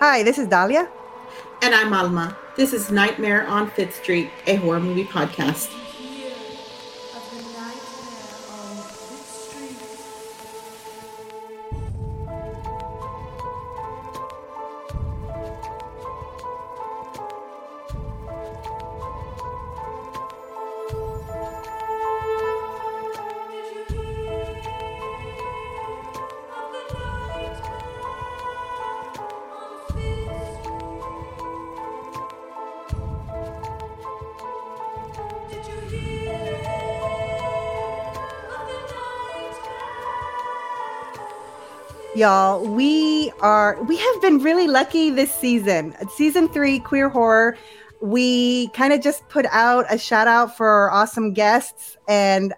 [0.00, 0.88] Hi, this is Dalia.
[1.60, 2.36] And I'm Alma.
[2.56, 5.74] This is Nightmare on Fifth Street, a horror movie podcast.
[42.18, 45.94] Y'all we are we have been really lucky this season.
[46.16, 47.56] Season three queer horror
[48.00, 52.54] we kind of just put out a shout out for our awesome guests and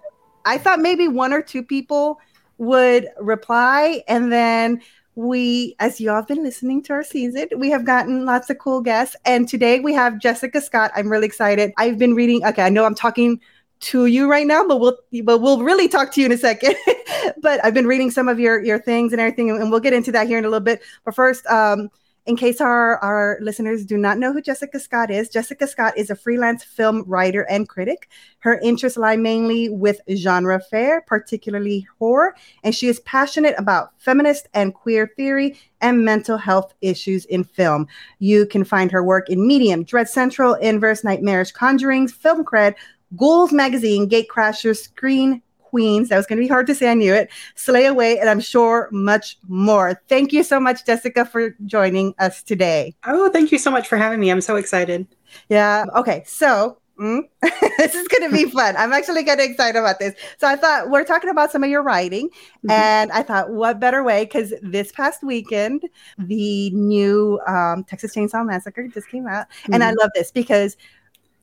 [0.46, 2.18] i thought maybe one or two people
[2.56, 4.80] would reply and then
[5.14, 8.56] we as you all have been listening to our season we have gotten lots of
[8.56, 10.90] cool guests and today we have jessica scott.
[10.94, 11.72] I'm really excited.
[11.76, 13.40] I've been reading okay i know i'm talking
[13.80, 16.74] to you right now, but we'll but we'll really talk to you in a second.
[17.42, 20.12] but I've been reading some of your your things and everything, and we'll get into
[20.12, 20.82] that here in a little bit.
[21.04, 21.90] But first, um,
[22.26, 26.10] in case our our listeners do not know who Jessica Scott is, Jessica Scott is
[26.10, 28.10] a freelance film writer and critic.
[28.40, 34.46] Her interests lie mainly with genre fare, particularly horror, and she is passionate about feminist
[34.52, 37.86] and queer theory and mental health issues in film.
[38.18, 42.74] You can find her work in Medium, Dread Central, Inverse, Nightmarish Conjurings, Film Cred,
[43.16, 46.08] Ghouls Magazine, Gatecrashers, Screen Queens.
[46.08, 46.90] That was going to be hard to say.
[46.90, 47.30] I knew it.
[47.54, 50.00] Slay Away, and I'm sure much more.
[50.08, 52.94] Thank you so much, Jessica, for joining us today.
[53.06, 54.30] Oh, thank you so much for having me.
[54.30, 55.06] I'm so excited.
[55.48, 55.86] Yeah.
[55.94, 56.24] Okay.
[56.26, 57.22] So Mm.
[57.78, 58.76] this is going to be fun.
[58.76, 60.14] I'm actually getting excited about this.
[60.38, 62.70] So I thought we're talking about some of your writing, mm-hmm.
[62.70, 64.26] and I thought, what better way?
[64.26, 65.82] Because this past weekend,
[66.18, 69.74] the new um, Texas Chainsaw Massacre just came out, mm-hmm.
[69.74, 70.00] and I mm-hmm.
[70.00, 70.76] love this because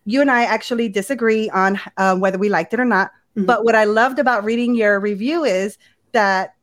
[0.07, 3.12] you and I actually disagree on uh, whether we liked it or not.
[3.35, 3.44] Mm-hmm.
[3.44, 5.78] But what I loved about reading your review is
[6.13, 6.53] that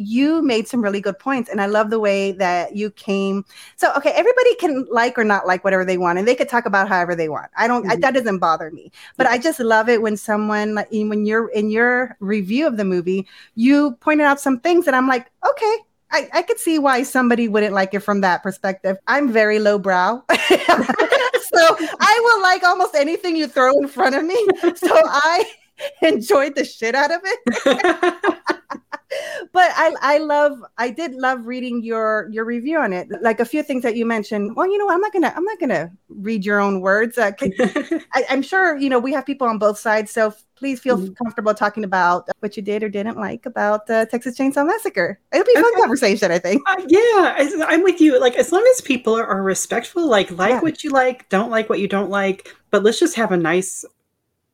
[0.00, 3.44] you made some really good points and i love the way that you came
[3.74, 6.66] so okay everybody can like or not like whatever they want and they could talk
[6.66, 7.90] about however they want i don't mm-hmm.
[7.90, 11.48] I, that doesn't bother me but i just love it when someone like when you're
[11.48, 15.76] in your review of the movie you pointed out some things that i'm like okay
[16.10, 18.96] I, I could see why somebody wouldn't like it from that perspective.
[19.06, 20.24] I'm very lowbrow.
[21.54, 24.46] so I will like almost anything you throw in front of me.
[24.76, 25.44] So I
[26.02, 27.38] enjoyed the shit out of it.
[29.52, 33.08] but I I love I did love reading your your review on it.
[33.22, 34.56] Like a few things that you mentioned.
[34.56, 37.18] Well, you know, I'm not gonna I'm not gonna read your own words.
[37.18, 40.98] Uh, I, am sure you know we have people on both sides, so please feel
[40.98, 41.12] mm-hmm.
[41.14, 45.18] comfortable talking about what you did or didn't like about the Texas Chainsaw Massacre.
[45.32, 45.80] It'll be a fun okay.
[45.80, 46.62] conversation, I think.
[46.68, 48.20] Uh, yeah, I'm with you.
[48.20, 50.60] Like as long as people are, are respectful, like like yeah.
[50.60, 53.84] what you like, don't like what you don't like, but let's just have a nice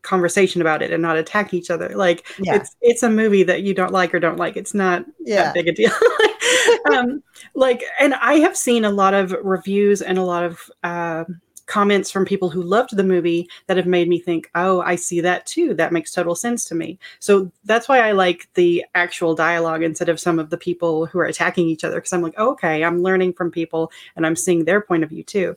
[0.02, 1.88] conversation about it and not attack each other.
[1.88, 2.56] Like yeah.
[2.56, 4.56] it's it's a movie that you don't like or don't like.
[4.56, 5.44] It's not yeah.
[5.44, 5.92] that big a deal.
[6.92, 7.22] um,
[7.54, 11.24] like, and I have seen a lot of reviews and a lot of uh,
[11.66, 15.20] comments from people who loved the movie that have made me think, oh, I see
[15.20, 15.74] that too.
[15.74, 16.98] That makes total sense to me.
[17.20, 21.18] So that's why I like the actual dialogue instead of some of the people who
[21.18, 21.96] are attacking each other.
[21.96, 25.10] Because I'm like, oh, okay, I'm learning from people and I'm seeing their point of
[25.10, 25.56] view too.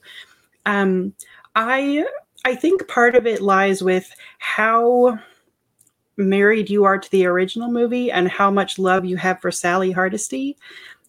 [0.66, 1.14] Um,
[1.56, 2.06] I
[2.46, 4.10] I think part of it lies with
[4.40, 5.20] how
[6.18, 9.92] married you are to the original movie and how much love you have for Sally
[9.92, 10.58] Hardesty.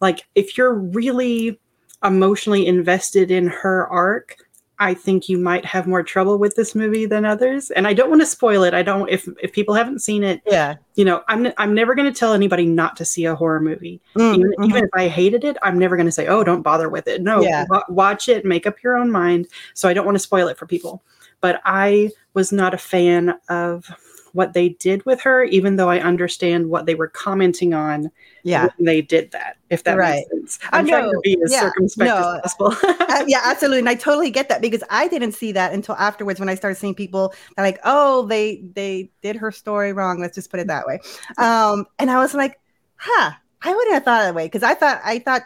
[0.00, 1.60] Like, if you're really
[2.04, 4.36] emotionally invested in her arc,
[4.80, 7.70] I think you might have more trouble with this movie than others.
[7.70, 8.74] And I don't want to spoil it.
[8.74, 10.76] I don't if if people haven't seen it, yeah.
[10.94, 14.00] You know, I'm I'm never going to tell anybody not to see a horror movie.
[14.16, 14.64] Mm, even, mm-hmm.
[14.64, 17.22] even if I hated it, I'm never going to say, "Oh, don't bother with it."
[17.22, 17.64] No, yeah.
[17.66, 19.48] w- watch it, make up your own mind.
[19.74, 21.02] So I don't want to spoil it for people
[21.40, 23.90] but I was not a fan of
[24.38, 28.08] what they did with her, even though I understand what they were commenting on
[28.44, 28.68] yeah.
[28.78, 30.24] they did that, if that right.
[30.30, 30.70] makes sense.
[30.72, 31.62] I'm trying to be as yeah.
[31.62, 32.40] circumspect no.
[32.44, 32.88] as possible.
[33.00, 33.80] uh, yeah, absolutely.
[33.80, 36.76] And I totally get that because I didn't see that until afterwards when I started
[36.76, 40.20] seeing people that like, oh, they they did her story wrong.
[40.20, 41.00] Let's just put it that way.
[41.36, 42.60] Um, and I was like,
[42.94, 43.32] huh,
[43.62, 45.42] I wouldn't have thought that way because I thought I thought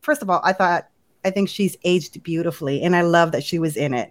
[0.00, 0.88] first of all, I thought
[1.22, 4.10] I think she's aged beautifully, and I love that she was in it.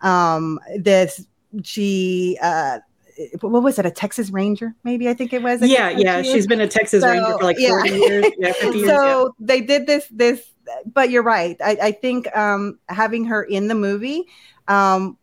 [0.00, 1.24] Um, this
[1.62, 2.80] she uh,
[3.40, 6.46] what was it a texas ranger maybe i think it was yeah yeah she has
[6.46, 7.96] been a texas so, ranger for like 40 yeah.
[7.96, 9.46] years yeah 50 years so yeah.
[9.46, 10.50] they did this this
[10.86, 14.24] but you're right i, I think um, having her in the movie
[14.68, 15.16] um,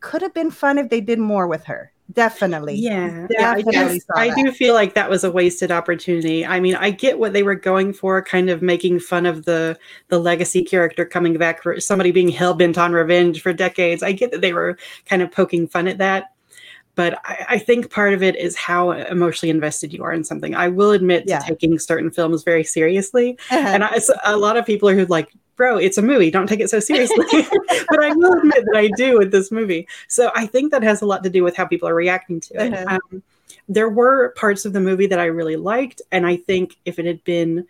[0.00, 2.74] could have been fun if they did more with her definitely.
[2.74, 6.44] Yeah, definitely yeah, I, just, I do feel like that was a wasted opportunity.
[6.44, 9.78] I mean, I get what they were going for, kind of making fun of the
[10.08, 14.02] the legacy character coming back for somebody being hell bent on revenge for decades.
[14.02, 16.32] I get that they were kind of poking fun at that,
[16.96, 20.54] but I, I, think part of it is how emotionally invested you are in something.
[20.54, 21.38] I will admit yeah.
[21.38, 23.68] to taking certain films very seriously, uh-huh.
[23.68, 23.84] and
[24.24, 26.30] a lot of people are who like bro, it's a movie.
[26.30, 27.24] Don't take it so seriously.
[27.88, 29.88] but I will admit that I do with this movie.
[30.08, 32.64] So I think that has a lot to do with how people are reacting to
[32.64, 32.74] it.
[32.74, 32.98] Uh-huh.
[33.12, 33.22] Um,
[33.68, 36.02] there were parts of the movie that I really liked.
[36.12, 37.66] And I think if it had been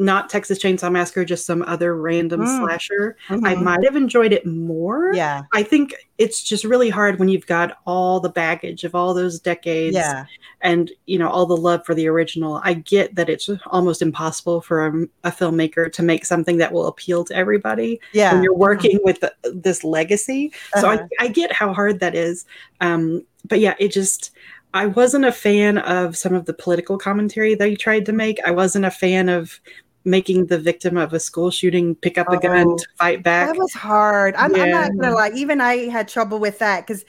[0.00, 2.58] not Texas Chainsaw Massacre, just some other random mm.
[2.58, 3.44] slasher, mm-hmm.
[3.44, 5.12] I might have enjoyed it more.
[5.14, 5.42] Yeah.
[5.52, 9.38] I think it's just really hard when you've got all the baggage of all those
[9.38, 10.24] decades yeah.
[10.62, 12.62] and, you know, all the love for the original.
[12.64, 14.90] I get that it's almost impossible for a,
[15.24, 18.32] a filmmaker to make something that will appeal to everybody yeah.
[18.32, 19.04] when you're working mm-hmm.
[19.04, 20.50] with the, this legacy.
[20.72, 20.80] Uh-huh.
[20.80, 21.08] So I, uh-huh.
[21.20, 22.46] I get how hard that is.
[22.80, 24.30] Um, but yeah, it just,
[24.72, 28.38] I wasn't a fan of some of the political commentary that he tried to make.
[28.46, 29.60] I wasn't a fan of
[30.04, 33.48] making the victim of a school shooting pick up a gun oh, to fight back.
[33.48, 34.34] That was hard.
[34.36, 34.62] I'm, yeah.
[34.62, 35.30] I'm not gonna lie.
[35.34, 37.04] Even I had trouble with that because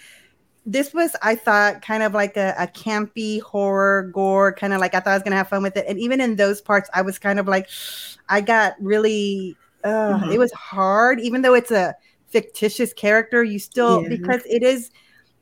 [0.65, 4.93] this was, I thought, kind of like a, a campy horror gore, kind of like
[4.93, 5.85] I thought I was gonna have fun with it.
[5.88, 7.69] And even in those parts, I was kind of like,
[8.29, 10.31] I got really, uh, mm-hmm.
[10.31, 11.19] it was hard.
[11.21, 11.95] Even though it's a
[12.27, 14.09] fictitious character, you still yeah.
[14.09, 14.91] because it is.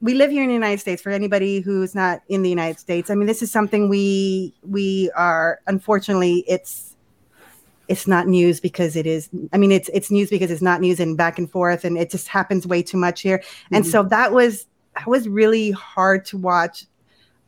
[0.02, 1.02] We live here in the United States.
[1.02, 5.12] For anybody who's not in the United States, I mean, this is something we we
[5.16, 6.89] are unfortunately it's
[7.90, 11.00] it's not news because it is i mean it's it's news because it's not news
[11.00, 13.40] and back and forth and it just happens way too much here.
[13.40, 13.76] Mm-hmm.
[13.76, 16.86] and so that was that was really hard to watch.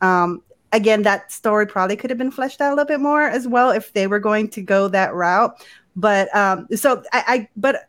[0.00, 0.42] Um
[0.72, 3.70] again that story probably could have been fleshed out a little bit more as well
[3.70, 5.54] if they were going to go that route.
[5.94, 7.88] But um so i, I but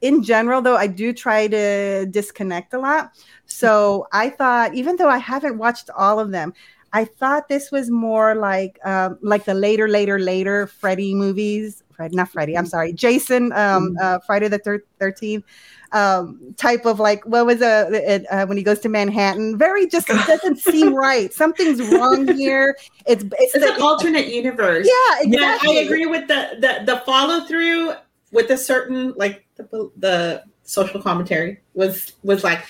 [0.00, 3.12] in general though i do try to disconnect a lot.
[3.44, 6.54] So i thought even though i haven't watched all of them
[6.92, 12.14] I thought this was more like um, like the later, later, later Freddy movies Fred,
[12.14, 12.56] not Freddy.
[12.56, 13.52] I'm sorry, Jason.
[13.52, 13.96] Um, mm-hmm.
[14.00, 15.44] uh, Friday the Thirteenth.
[15.92, 19.58] Um, type of like what was a uh, when he goes to Manhattan?
[19.58, 21.30] Very just it doesn't seem right.
[21.30, 22.74] Something's wrong here.
[23.06, 24.88] It's it's, it's the, an alternate universe.
[24.88, 25.74] Yeah, exactly.
[25.74, 27.92] Yeah, I agree with the the the follow through
[28.32, 32.64] with a certain like the, the social commentary was was like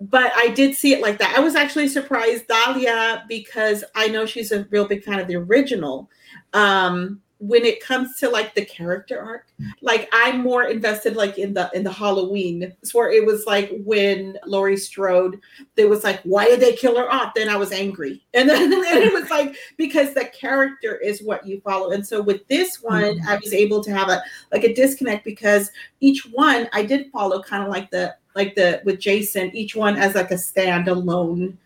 [0.00, 1.36] but I did see it like that.
[1.36, 5.36] I was actually surprised, Dalia, because I know she's a real big fan of the
[5.36, 6.10] original.
[6.52, 9.48] Um, when it comes to like the character arc
[9.80, 12.72] like i'm more invested like in the in the halloween.
[12.80, 15.40] It's where it was like when laurie strode
[15.74, 17.34] there was like why did they kill her off?
[17.34, 18.22] Then i was angry.
[18.34, 21.90] And then and it was like because the character is what you follow.
[21.90, 24.22] And so with this one i was able to have a
[24.52, 28.80] like a disconnect because each one i did follow kind of like the like the
[28.84, 31.56] with jason each one as like a standalone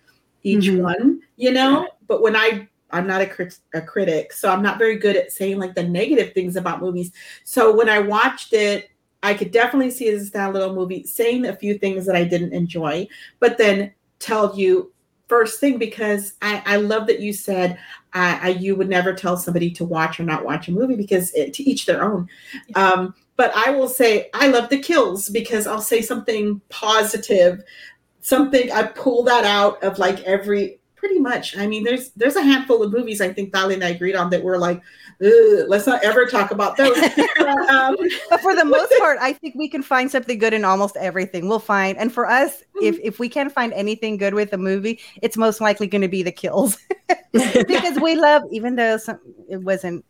[0.43, 0.82] each mm-hmm.
[0.82, 1.87] one you know?
[2.08, 5.33] But when i I'm not a, crit- a critic, so I'm not very good at
[5.33, 7.12] saying like the negative things about movies.
[7.44, 8.91] So when I watched it,
[9.23, 12.25] I could definitely see it as a little movie, saying a few things that I
[12.25, 13.09] didn't enjoy,
[13.41, 14.93] but then tell you
[15.29, 17.73] first thing because I, I love that you said
[18.15, 21.33] uh, I, you would never tell somebody to watch or not watch a movie because
[21.35, 22.29] it, to each their own.
[22.75, 27.62] Um, but I will say I love the kills because I'll say something positive,
[28.21, 31.56] something I pull that out of like every pretty much.
[31.56, 34.31] I mean, there's there's a handful of movies I think Valley and I agreed on
[34.31, 34.83] that were like,
[35.21, 36.97] let's not ever talk about those.
[37.71, 37.97] um,
[38.28, 41.49] but for the most part, I think we can find something good in almost everything.
[41.49, 42.85] We'll find, and for us, mm-hmm.
[42.85, 46.09] if if we can't find anything good with a movie, it's most likely going to
[46.09, 46.78] be the kills
[47.33, 50.04] because we love, even though some, it wasn't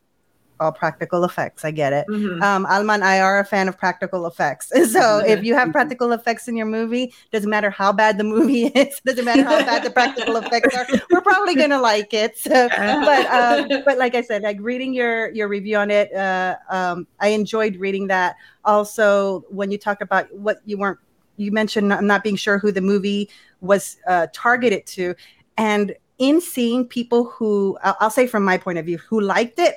[0.60, 1.64] all practical effects.
[1.64, 2.06] I get it.
[2.08, 2.42] Mm-hmm.
[2.42, 4.72] Um, Alma and I are a fan of practical effects.
[4.86, 5.28] So mm-hmm.
[5.28, 9.00] if you have practical effects in your movie, doesn't matter how bad the movie is,
[9.04, 12.38] doesn't matter how bad the practical effects are, we're probably gonna like it.
[12.38, 16.56] So, but um, but like I said, like reading your your review on it, uh,
[16.70, 18.36] um, I enjoyed reading that.
[18.64, 20.98] Also, when you talk about what you weren't,
[21.36, 23.28] you mentioned not, not being sure who the movie
[23.60, 25.14] was uh, targeted to,
[25.58, 29.76] and in seeing people who I'll say from my point of view who liked it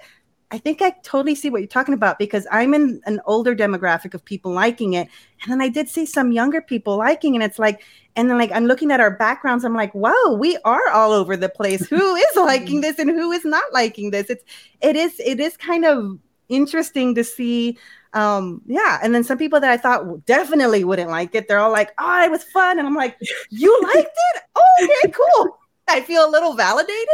[0.52, 4.16] I think I totally see what you're talking about because I'm in an older demographic
[4.16, 5.08] of people liking it.
[5.44, 7.36] And then I did see some younger people liking.
[7.36, 7.84] And it's like,
[8.16, 11.38] and then like I'm looking at our backgrounds, I'm like, wow, we are all over
[11.38, 11.88] the place.
[11.88, 14.30] Who is liking this and who is not liking this?
[14.30, 14.44] It's
[14.82, 16.18] it is it is kind of
[16.50, 17.78] interesting to see
[18.14, 21.72] um yeah and then some people that i thought definitely wouldn't like it they're all
[21.72, 23.16] like oh it was fun and i'm like
[23.52, 27.08] you liked it oh okay cool i feel a little validated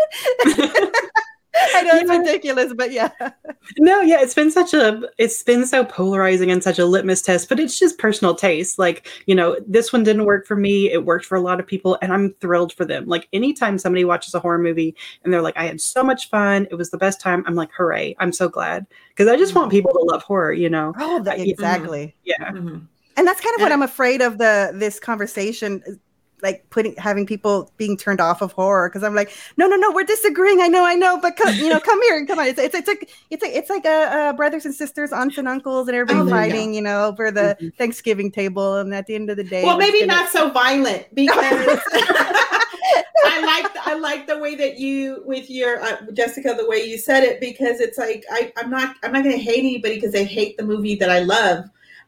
[1.73, 2.17] I know it's yeah.
[2.17, 3.09] ridiculous, but yeah.
[3.79, 7.49] No, yeah, it's been such a it's been so polarizing and such a litmus test,
[7.49, 8.77] but it's just personal taste.
[8.77, 10.91] Like, you know, this one didn't work for me.
[10.91, 13.05] It worked for a lot of people, and I'm thrilled for them.
[13.05, 16.67] Like anytime somebody watches a horror movie and they're like, I had so much fun,
[16.71, 18.15] it was the best time, I'm like, hooray.
[18.19, 18.85] I'm so glad.
[19.09, 19.61] Because I just mm-hmm.
[19.61, 20.93] want people to love horror, you know.
[20.99, 22.15] Oh, that, exactly.
[22.23, 22.51] yeah.
[22.51, 22.79] Mm-hmm.
[23.17, 25.81] And that's kind of what I'm afraid of the this conversation
[26.45, 29.91] like putting having people being turned off of horror because I'm like, no, no, no,
[29.91, 30.61] we're disagreeing.
[30.61, 32.47] I know, I know, but come, you know, come here and come on.
[32.47, 35.47] It's it's it's like it's like it's like a, a brothers and sisters, aunts and
[35.47, 37.69] uncles, and everybody oh, fighting, you, you, know, over the mm-hmm.
[37.69, 38.77] Thanksgiving table.
[38.77, 40.13] And at the end of the day, well, maybe gonna...
[40.13, 41.79] not so violent because.
[43.27, 46.97] I like I like the way that you with your uh, Jessica the way you
[46.97, 50.11] said it because it's like I I'm not I'm not going to hate anybody because
[50.11, 51.65] they hate the movie that I love.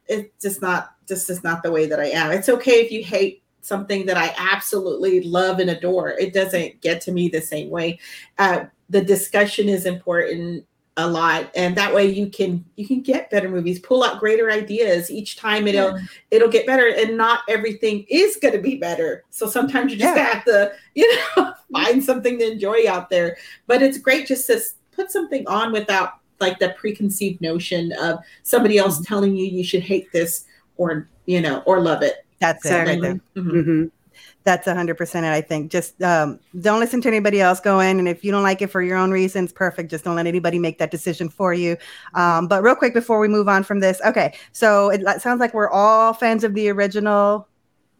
[0.08, 2.32] It's just not just is not the way that I am.
[2.32, 6.10] It's okay if you hate something that I absolutely love and adore.
[6.12, 8.00] It doesn't get to me the same way.
[8.38, 10.66] Uh, the discussion is important
[11.00, 14.50] a lot and that way you can you can get better movies pull out greater
[14.50, 16.06] ideas each time it'll yeah.
[16.32, 20.18] it'll get better and not everything is going to be better so sometimes you just
[20.18, 20.24] yeah.
[20.26, 24.60] have to you know find something to enjoy out there but it's great just to
[24.92, 29.04] put something on without like the preconceived notion of somebody else mm-hmm.
[29.04, 30.46] telling you you should hate this
[30.78, 32.96] or you know or love it that's exactly.
[32.96, 33.02] it.
[33.02, 33.50] Right mm-hmm.
[33.52, 33.86] Mm-hmm.
[34.44, 35.26] That's a hundred percent.
[35.26, 37.60] I think just um, don't listen to anybody else.
[37.60, 39.92] Go in, and if you don't like it for your own reasons, perfect.
[39.92, 41.76] Just don't let anybody make that decision for you.
[42.14, 44.34] Um, but real quick before we move on from this, okay.
[44.54, 47.48] So it sounds like we're all fans of the original.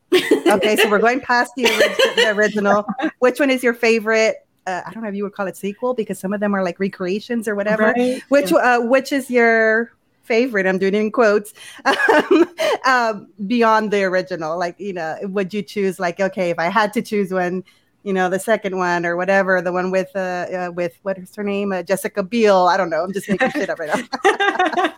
[0.14, 2.86] okay, so we're going past the, orig- the original.
[3.20, 4.38] Which one is your favorite?
[4.66, 6.64] Uh, I don't know if you would call it sequel because some of them are
[6.64, 7.94] like recreations or whatever.
[7.96, 8.22] Right.
[8.30, 8.78] Which yeah.
[8.78, 9.92] uh, which is your
[10.28, 11.54] favorite, I'm doing it in quotes,
[11.86, 12.50] um,
[12.86, 14.58] um, beyond the original?
[14.58, 17.64] Like, you know, would you choose like, okay, if I had to choose one,
[18.04, 21.36] you know, the second one or whatever, the one with uh, uh with what is
[21.36, 22.68] her name, uh, Jessica Biel.
[22.68, 23.04] I don't know.
[23.04, 24.94] I'm just making shit up right now.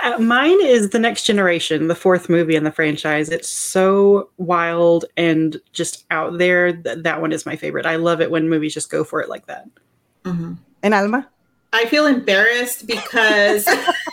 [0.00, 3.28] uh, mine is the Next Generation, the fourth movie in the franchise.
[3.28, 6.72] It's so wild and just out there.
[6.72, 7.84] Th- that one is my favorite.
[7.84, 9.66] I love it when movies just go for it like that.
[10.24, 10.54] Mm-hmm.
[10.82, 11.28] And Alma.
[11.72, 13.68] I feel embarrassed because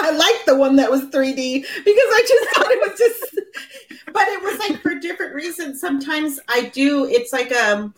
[0.00, 3.40] I like the one that was 3D because I just thought it was just,
[4.12, 5.80] but it was like for different reasons.
[5.80, 7.94] Sometimes I do, it's like, um,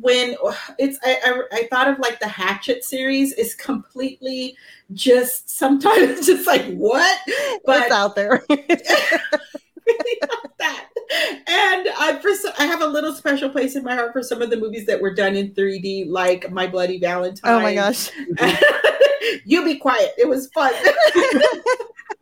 [0.00, 0.36] when
[0.78, 4.54] it's I, I, I thought of like the hatchet series is completely
[4.92, 7.18] just sometimes just like what
[7.64, 8.44] but it's out there
[10.58, 10.86] that.
[11.10, 14.50] And I, for, I have a little special place in my heart for some of
[14.50, 17.52] the movies that were done in 3D, like My Bloody Valentine.
[17.52, 18.10] Oh my gosh.
[19.44, 20.12] you be quiet.
[20.18, 20.72] It was fun.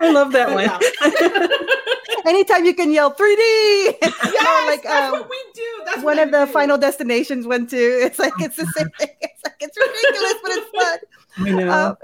[0.01, 0.69] I love that one.
[2.27, 3.97] Anytime you can yell 3D.
[4.03, 5.83] Yes, like, that's um, what we do.
[5.87, 6.53] That's one of the do.
[6.53, 7.77] final destinations went to.
[7.77, 9.09] It's like it's the same thing.
[9.21, 10.99] It's like it's ridiculous, but it's fun.
[11.39, 11.97] I know.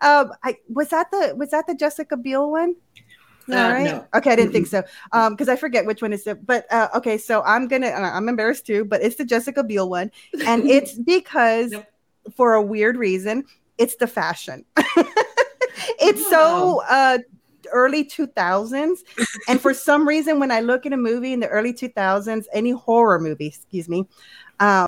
[0.00, 2.74] Um, um, I was that the was that the Jessica Biel one?
[3.48, 3.84] No, uh, right?
[3.84, 4.06] No.
[4.14, 4.82] Okay, I didn't think so.
[5.12, 6.44] Um, because I forget which one is it.
[6.44, 7.88] But uh, okay, so I'm gonna.
[7.88, 10.10] Uh, I'm embarrassed too, but it's the Jessica Biel one,
[10.46, 11.86] and it's because nope.
[12.34, 13.44] for a weird reason,
[13.78, 14.64] it's the fashion.
[15.98, 16.30] it's wow.
[16.30, 17.18] so uh
[17.72, 18.98] early 2000s
[19.48, 22.70] and for some reason when i look at a movie in the early 2000s any
[22.70, 24.06] horror movie excuse me
[24.60, 24.85] um,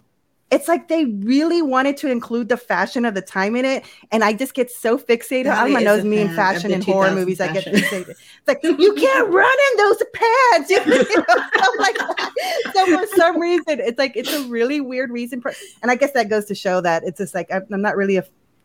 [0.51, 4.25] it's like they really wanted to include the fashion of the time in it, and
[4.25, 5.55] I just get so fixated.
[5.55, 7.39] Alma knows me in fashion and horror movies.
[7.39, 7.75] Fashion.
[7.75, 8.11] I get fixated.
[8.11, 10.71] It's like you can't run in those pants.
[10.79, 11.35] You know,
[11.79, 11.97] like
[12.73, 15.53] So for some reason, it's like it's a really weird reason for,
[15.83, 18.17] and I guess that goes to show that it's just like I'm, I'm not really
[18.17, 18.25] a,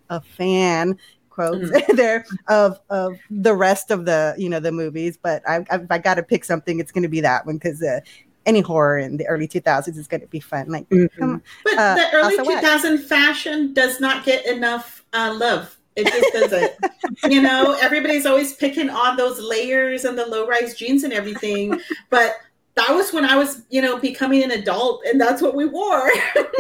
[0.10, 0.98] a fan
[1.30, 1.96] quotes mm-hmm.
[1.96, 5.92] there of of the rest of the you know the movies but I, I, if
[5.92, 8.02] I got to pick something it's going to be that one because uh,
[8.46, 10.70] any horror in the early 2000s is going to be fun.
[10.70, 11.20] Like, mm-hmm.
[11.20, 11.44] come.
[11.64, 15.78] But uh, the early 2000 fashion does not get enough uh, love.
[15.96, 16.74] It just doesn't.
[17.32, 21.80] you know, everybody's always picking on those layers and the low rise jeans and everything.
[22.10, 22.36] but
[22.76, 26.10] that was when I was, you know, becoming an adult, and that's what we wore.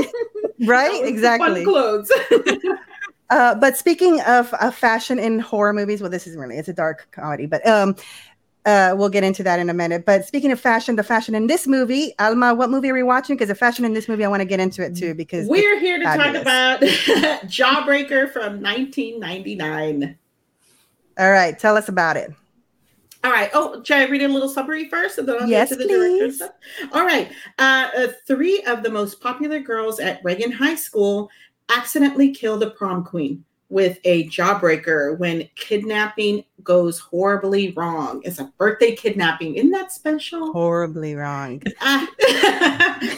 [0.65, 1.03] right?
[1.03, 1.63] Exactly.
[1.63, 2.11] clothes.
[3.31, 6.73] uh, but speaking of, of fashion in horror movies, well, this isn't really, it's a
[6.73, 7.95] dark comedy, but um,
[8.65, 10.05] uh, we'll get into that in a minute.
[10.05, 13.35] But speaking of fashion, the fashion in this movie, Alma, what movie are we watching?
[13.35, 15.13] Because the fashion in this movie, I want to get into it too.
[15.13, 16.33] Because we're here to fabulous.
[16.33, 16.79] talk about
[17.49, 20.17] Jawbreaker from 1999.
[21.19, 22.33] All right, tell us about it.
[23.23, 23.49] All right.
[23.53, 25.87] Oh, should I read a little summary first, and then I'll yes, get to the
[25.87, 26.19] please.
[26.19, 26.51] director stuff?
[26.91, 27.31] All right.
[27.57, 31.29] Uh, uh, three of the most popular girls at Reagan High School
[31.69, 38.21] accidentally kill the prom queen with a jawbreaker when kidnapping goes horribly wrong.
[38.23, 39.55] It's a birthday kidnapping.
[39.55, 40.53] Isn't that special?
[40.53, 41.61] Horribly wrong.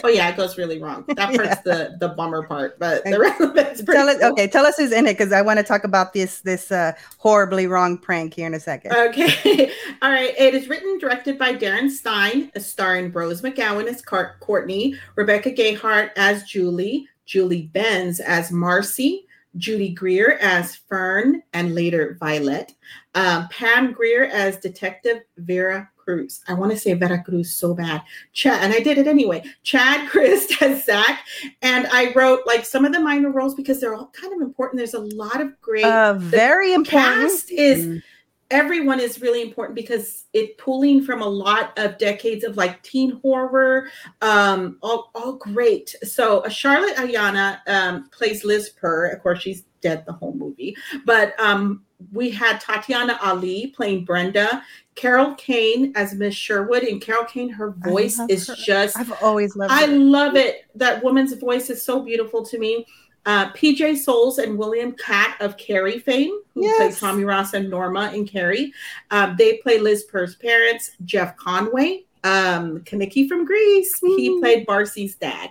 [0.02, 1.04] Oh yeah, it goes really wrong.
[1.08, 1.60] That part's yeah.
[1.64, 4.32] the the bummer part, but the rest of it's tell it, cool.
[4.32, 6.92] Okay, tell us who's in it because I want to talk about this this uh,
[7.18, 8.92] horribly wrong prank here in a second.
[8.92, 9.70] Okay,
[10.02, 10.34] all right.
[10.36, 16.42] It is written directed by Darren Stein, starring Rose McGowan as Courtney, Rebecca Gayheart as
[16.44, 22.74] Julie, Julie Benz as Marcy, Judy Greer as Fern and later Violet,
[23.14, 26.42] um, Pam Grier as Detective Vera Cruz.
[26.48, 28.02] I want to say Vera Cruz so bad.
[28.32, 29.42] Chad, and I did it anyway.
[29.62, 31.26] Chad Christ as Zach,
[31.62, 34.78] and I wrote like some of the minor roles because they're all kind of important.
[34.78, 35.84] There's a lot of great.
[35.84, 37.30] Uh, very important.
[37.30, 37.86] Cast is.
[37.86, 38.02] Mm
[38.50, 43.18] everyone is really important because it pulling from a lot of decades of like teen
[43.22, 43.88] horror
[44.22, 45.94] um all, all great.
[46.02, 49.08] So uh, charlotte ayanna um plays liz purr.
[49.08, 50.76] Of course she's dead the whole movie.
[51.04, 54.62] But um we had tatiana ali playing brenda.
[54.94, 56.84] Carol kane as miss sherwood.
[56.84, 58.54] And carol kane her voice is her.
[58.54, 60.66] just i've always loved i love it.
[60.74, 62.86] That woman's voice is so beautiful to me
[63.26, 66.76] uh, PJ Soles and William Katt of Carrie fame, who yes.
[66.76, 68.72] played Tommy Ross and Norma in Carrie.
[69.10, 70.92] Um, they play Liz Purr's parents.
[71.04, 72.82] Jeff Conaway, um,
[73.28, 74.00] from Grease.
[74.00, 74.16] mm-hmm.
[74.16, 75.50] he played Marcy's dad.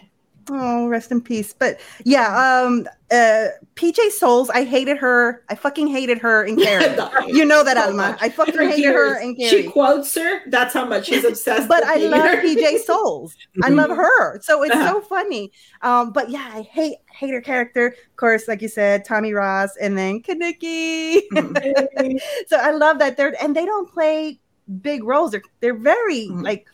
[0.50, 1.54] Oh, rest in peace.
[1.54, 5.44] But yeah, um uh PJ Soles, I hated her.
[5.50, 6.96] I fucking hated her in Carrie.
[7.28, 7.96] you know that, so Alma.
[7.96, 8.20] Much.
[8.22, 8.94] I fucking hated years.
[8.94, 9.50] her in Carrie.
[9.50, 10.42] She quotes her.
[10.50, 11.68] That's how much she's obsessed.
[11.68, 12.42] but I love her.
[12.42, 13.36] PJ Soles.
[13.64, 14.40] I love her.
[14.42, 14.94] So it's uh-huh.
[14.94, 15.52] so funny.
[15.82, 17.88] Um, but yeah, I hate hate her character.
[17.88, 21.22] Of course, like you said, Tommy Ross and then Kenickie.
[21.34, 22.18] Mm-hmm.
[22.48, 24.40] so I love that they're and they don't play
[24.82, 25.32] big roles.
[25.32, 26.42] They're they're very mm-hmm.
[26.42, 26.68] like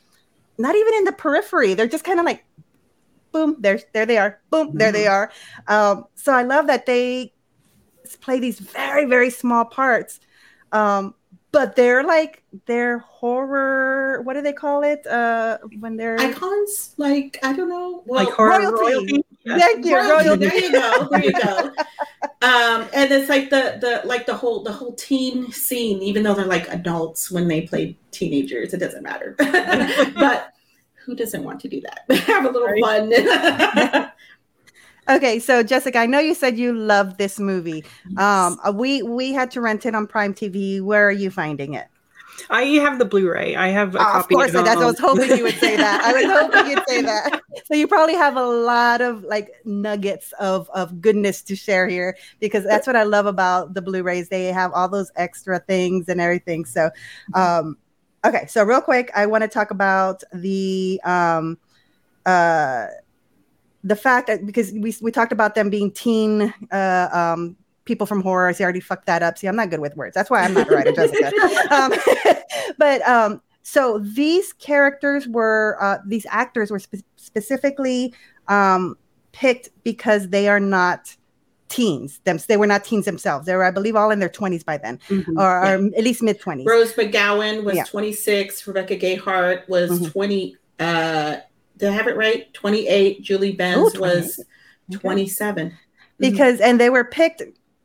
[0.58, 1.74] not even in the periphery.
[1.74, 2.46] They're just kind of like
[3.32, 4.40] boom, there, there they are.
[4.50, 4.78] Boom, mm-hmm.
[4.78, 5.32] there they are.
[5.68, 7.34] Um, so I love that they
[8.22, 10.20] play these very, very small parts.
[10.72, 11.16] Um,
[11.52, 14.22] but they're like they're horror.
[14.24, 15.06] What do they call it?
[15.06, 18.82] Uh, when they're icons, like I don't know, well, like horror royalty.
[18.82, 19.26] royalty.
[19.46, 20.30] Thank you, royalty.
[20.30, 20.48] royalty.
[20.48, 21.08] There you go.
[21.12, 21.72] There you go.
[22.42, 26.02] um, and it's like the the like the whole the whole teen scene.
[26.02, 29.36] Even though they're like adults when they play teenagers, it doesn't matter.
[29.38, 30.54] but
[31.06, 32.18] who doesn't want to do that?
[32.26, 32.82] Have a little right.
[34.00, 34.12] fun.
[35.18, 37.84] okay, so Jessica, I know you said you love this movie.
[38.10, 38.20] Yes.
[38.20, 40.82] Um, uh, we we had to rent it on Prime TV.
[40.82, 41.88] Where are you finding it?
[42.50, 43.56] I have the Blu-ray.
[43.56, 44.36] I have a oh, copy.
[44.36, 46.02] Of course, that's, I was hoping you would say that.
[46.04, 47.42] I was hoping you'd say that.
[47.66, 52.18] So you probably have a lot of like nuggets of of goodness to share here
[52.40, 54.30] because that's what I love about the Blu-rays.
[54.30, 56.66] They have all those extra things and everything.
[56.66, 56.90] So,
[57.34, 57.78] um,
[58.24, 61.58] Okay, so real quick, I want to talk about the um,
[62.26, 62.88] uh,
[63.84, 67.56] the fact that because we we talked about them being teen uh, um,
[67.86, 68.54] people from horror.
[68.54, 69.38] See, I already fucked that up.
[69.38, 70.14] See, I'm not good with words.
[70.14, 71.32] That's why I'm not a writer, Jessica.
[71.72, 71.94] Um,
[72.78, 78.14] but um, so these characters were uh, these actors were spe- specifically
[78.48, 78.98] um,
[79.32, 81.16] picked because they are not
[81.72, 82.20] teens.
[82.26, 83.46] Them, they were not teens themselves.
[83.46, 85.38] They were, I believe, all in their 20s by then, mm-hmm.
[85.38, 85.76] or, yeah.
[85.76, 86.66] or, at least mid 20s.
[86.66, 87.84] Rose McGowan was yeah.
[87.86, 88.68] 26.
[88.68, 90.12] Rebecca Gayheart was mm-hmm.
[90.12, 90.58] 20.
[90.80, 91.38] Uh,
[91.78, 92.54] did I have it right?
[92.54, 93.22] 28.
[93.22, 94.44] Julie Benz Ooh, was
[94.92, 95.68] 27.
[95.68, 95.76] Okay.
[96.20, 96.64] Because, mm-hmm.
[96.64, 97.42] and they were picked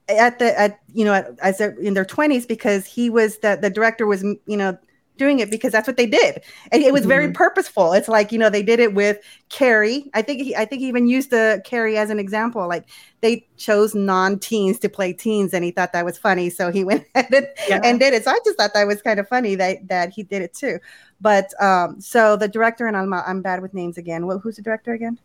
[0.09, 3.71] at the, at, you know, as they're in their 20s because he was the, the
[3.71, 4.77] director was, you know,
[5.17, 6.43] doing it because that's what they did.
[6.73, 7.09] And it was mm-hmm.
[7.09, 7.93] very purposeful.
[7.93, 10.11] It's like you know they did it with carrie.
[10.15, 12.69] I think he, i think he even used the carrie as an example.
[12.69, 12.87] Like
[13.21, 16.51] they chose non-teens to play teens and he thought that was funny.
[16.51, 17.81] So he went ahead yeah.
[17.83, 18.25] and did it.
[18.25, 20.79] So i just thought that was kind of funny that that he did it too.
[21.21, 24.27] But um so the director and i'm, I'm bad with names again.
[24.27, 25.19] Well, who's the director again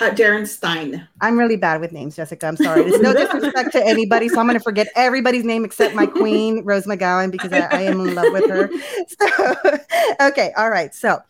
[0.00, 1.06] uh, Darren Stein.
[1.20, 2.46] I'm really bad with names, Jessica.
[2.46, 2.82] I'm sorry.
[2.82, 6.64] There's no disrespect to anybody, so I'm going to forget everybody's name except my queen,
[6.64, 8.70] Rose McGowan, because I, I am in love with her.
[9.08, 9.54] So,
[10.20, 10.94] okay, all right.
[10.94, 11.20] So,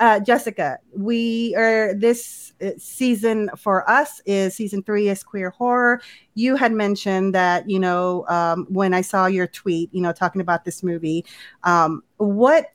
[0.00, 6.00] uh, Jessica, we are this uh, season for us is season three is queer horror.
[6.34, 10.40] You had mentioned that you know um, when I saw your tweet, you know, talking
[10.40, 11.24] about this movie.
[11.62, 12.72] Um, what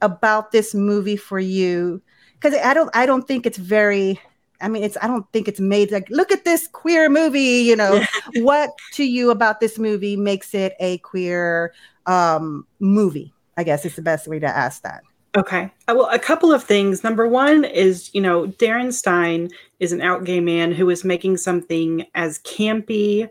[0.00, 2.02] about this movie for you?
[2.34, 4.20] Because I don't, I don't think it's very
[4.60, 7.60] I mean, it's I don't think it's made like look at this queer movie.
[7.62, 8.02] You know,
[8.36, 11.72] what to you about this movie makes it a queer
[12.06, 13.32] um, movie?
[13.56, 15.02] I guess it's the best way to ask that.
[15.36, 15.70] Okay.
[15.86, 17.04] Uh, well, a couple of things.
[17.04, 21.36] Number one is, you know, Darren Stein is an out gay man who is making
[21.36, 23.28] something as campy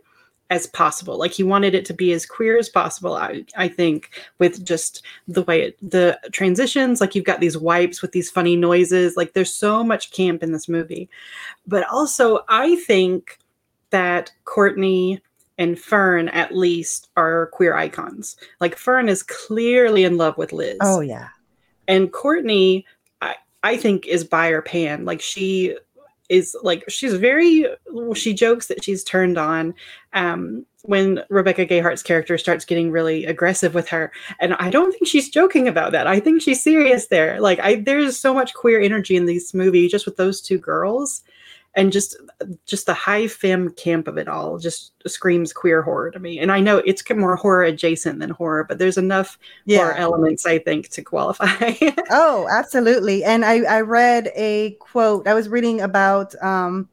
[0.49, 1.17] as possible.
[1.17, 3.15] Like he wanted it to be as queer as possible.
[3.15, 8.01] I, I think with just the way it, the transitions, like you've got these wipes
[8.01, 9.17] with these funny noises.
[9.17, 11.09] Like there's so much camp in this movie,
[11.65, 13.39] but also I think
[13.89, 15.21] that Courtney
[15.57, 18.37] and Fern at least are queer icons.
[18.59, 20.77] Like Fern is clearly in love with Liz.
[20.81, 21.29] Oh yeah.
[21.87, 22.85] And Courtney,
[23.21, 25.03] I, I think is by her pan.
[25.03, 25.77] Like she
[26.29, 27.65] is like she's very
[28.13, 29.73] she jokes that she's turned on
[30.13, 34.09] um when Rebecca Gayheart's character starts getting really aggressive with her.
[34.39, 36.07] And I don't think she's joking about that.
[36.07, 37.41] I think she's serious there.
[37.41, 41.23] Like I there's so much queer energy in this movie just with those two girls
[41.75, 42.17] and just
[42.65, 46.39] just the high fem camp of it all just screams queer horror to me.
[46.39, 49.77] And I know it's more horror adjacent than horror, but there's enough yeah.
[49.77, 51.73] horror elements I think to qualify.
[52.09, 53.23] oh, absolutely.
[53.23, 55.27] And I I read a quote.
[55.27, 56.89] I was reading about um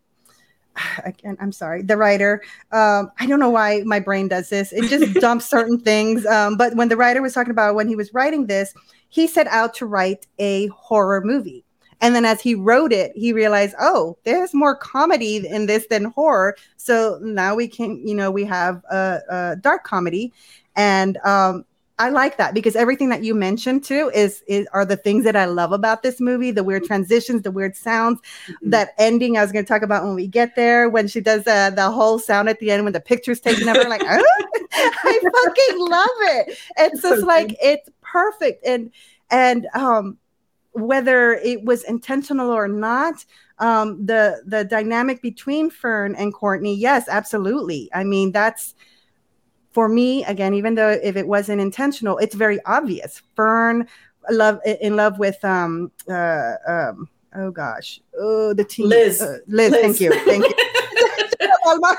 [1.05, 2.43] Again, I'm sorry, the writer.
[2.73, 4.73] Um, I don't know why my brain does this.
[4.73, 6.27] It just dumps certain things.
[6.27, 8.75] Um, but when the writer was talking about when he was writing this,
[9.09, 11.64] he set out to write a horror movie.
[12.01, 16.05] And then as he wrote it, he realized, oh, there's more comedy in this than
[16.05, 16.57] horror.
[16.77, 20.33] So now we can, you know, we have a, a dark comedy.
[20.77, 21.65] And um,
[21.99, 25.37] I like that because everything that you mentioned too is, is are the things that
[25.37, 26.51] I love about this movie.
[26.51, 28.71] The weird transitions, the weird sounds, mm-hmm.
[28.71, 29.39] that ending.
[29.39, 31.91] I was going to talk about when we get there when she does the the
[31.91, 33.89] whole sound at the end when the picture's taken over.
[33.89, 36.59] like, oh, I fucking love it.
[36.79, 38.91] It's just so like it's perfect and
[39.31, 40.19] and um
[40.75, 43.25] whether it was intentional or not
[43.61, 47.89] um the the dynamic between fern and courtney yes absolutely.
[47.95, 48.75] I mean that's
[49.71, 53.23] for me again even though if it wasn't intentional it's very obvious.
[53.37, 53.87] Fern
[54.31, 59.21] love in love with um uh um oh gosh oh the team liz.
[59.21, 59.81] uh, liz, liz.
[59.81, 60.55] thank you thank you.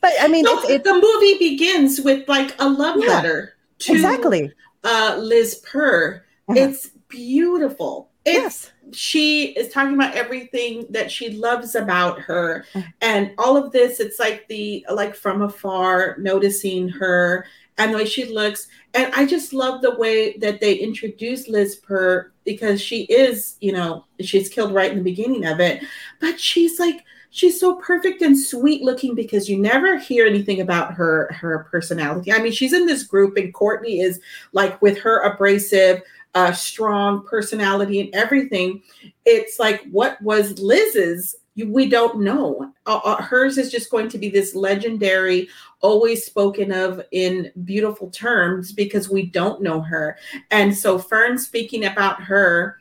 [0.00, 3.54] But i mean no, it's, it's, the movie begins with like a love yeah, letter
[3.80, 4.52] to exactly.
[4.84, 6.24] uh liz purr.
[6.48, 6.58] Uh-huh.
[6.58, 8.10] it's beautiful.
[8.24, 8.72] It's yes.
[8.92, 12.84] she is talking about everything that she loves about her mm.
[13.00, 17.46] and all of this it's like the like from afar noticing her
[17.78, 18.66] and the way she looks
[18.96, 23.72] and I just love the way that they introduce Liz Purr because she is, you
[23.72, 25.84] know, she's killed right in the beginning of it,
[26.18, 30.94] but she's like she's so perfect and sweet looking because you never hear anything about
[30.94, 32.32] her her personality.
[32.32, 34.18] I mean, she's in this group and Courtney is
[34.52, 36.00] like with her abrasive
[36.36, 38.82] uh, strong personality and everything.
[39.24, 41.34] It's like what was Liz's?
[41.64, 42.70] we don't know.
[42.84, 45.48] Uh, uh, hers is just going to be this legendary,
[45.80, 50.18] always spoken of in beautiful terms because we don't know her.
[50.50, 52.76] And so Fern speaking about her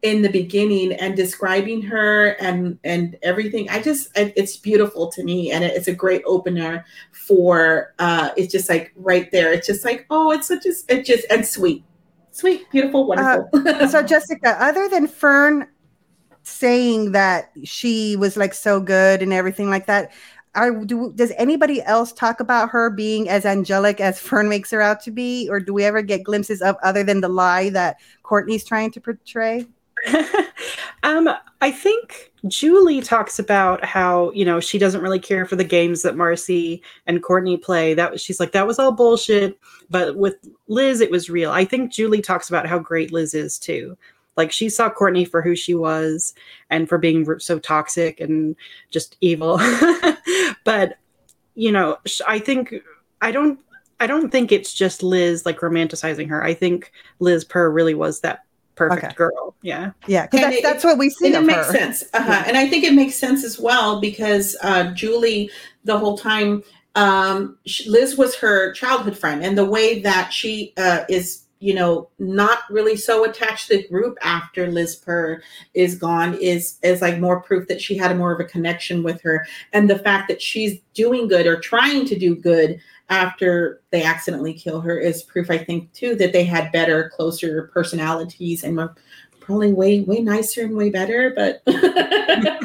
[0.00, 5.50] in the beginning and describing her and and everything i just it's beautiful to me
[5.50, 10.06] and it's a great opener for uh it's just like right there it's just like
[10.10, 11.82] oh it's such a it just and sweet
[12.36, 13.48] Sweet, beautiful, wonderful.
[13.66, 15.66] Uh, so, Jessica, other than Fern
[16.42, 20.12] saying that she was like so good and everything like that,
[20.54, 24.82] are, do, does anybody else talk about her being as angelic as Fern makes her
[24.82, 27.96] out to be, or do we ever get glimpses of other than the lie that
[28.22, 29.66] Courtney's trying to portray?
[31.04, 31.30] um,
[31.62, 36.02] I think Julie talks about how you know she doesn't really care for the games
[36.02, 37.94] that Marcy and Courtney play.
[37.94, 39.58] That she's like that was all bullshit.
[39.90, 40.36] But with
[40.68, 41.50] Liz, it was real.
[41.50, 43.96] I think Julie talks about how great Liz is too.
[44.36, 46.34] Like she saw Courtney for who she was
[46.68, 48.54] and for being so toxic and
[48.90, 49.58] just evil.
[50.64, 50.98] but
[51.54, 52.74] you know, I think
[53.22, 53.58] I don't
[53.98, 56.44] I don't think it's just Liz like romanticizing her.
[56.44, 58.45] I think Liz Purr really was that
[58.76, 59.14] perfect okay.
[59.14, 59.56] girl.
[59.62, 59.92] Yeah.
[60.06, 60.26] Yeah.
[60.26, 61.26] Because that's, that's what we see.
[61.26, 61.72] And it makes her.
[61.72, 62.04] sense.
[62.14, 62.30] Uh-huh.
[62.30, 62.44] Yeah.
[62.46, 65.50] And I think it makes sense as well because uh, Julie,
[65.84, 66.62] the whole time,
[66.94, 69.42] um, Liz was her childhood friend.
[69.44, 73.88] And the way that she uh, is, you know, not really so attached to the
[73.88, 78.14] group after Liz Purr is gone is is like more proof that she had a
[78.14, 79.46] more of a connection with her.
[79.72, 84.52] And the fact that she's doing good or trying to do good after they accidentally
[84.52, 88.94] kill her is proof, I think, too, that they had better, closer personalities and were
[89.40, 91.32] probably way, way nicer and way better.
[91.34, 91.62] But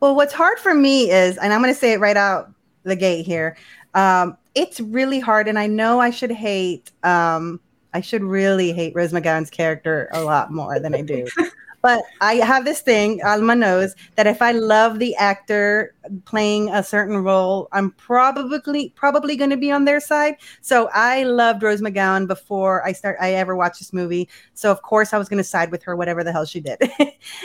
[0.00, 2.96] well, what's hard for me is, and I'm going to say it right out the
[2.96, 3.56] gate here.
[3.94, 6.90] Um, it's really hard, and I know I should hate.
[7.04, 7.60] Um,
[7.92, 11.26] I should really hate Rose McGowan's character a lot more than I do.
[11.84, 15.94] But I have this thing, Alma knows, that if I love the actor
[16.24, 20.36] playing a certain role, I'm probably probably going to be on their side.
[20.62, 24.30] So I loved Rose McGowan before I start I ever watched this movie.
[24.54, 26.78] So of course I was going to side with her, whatever the hell she did.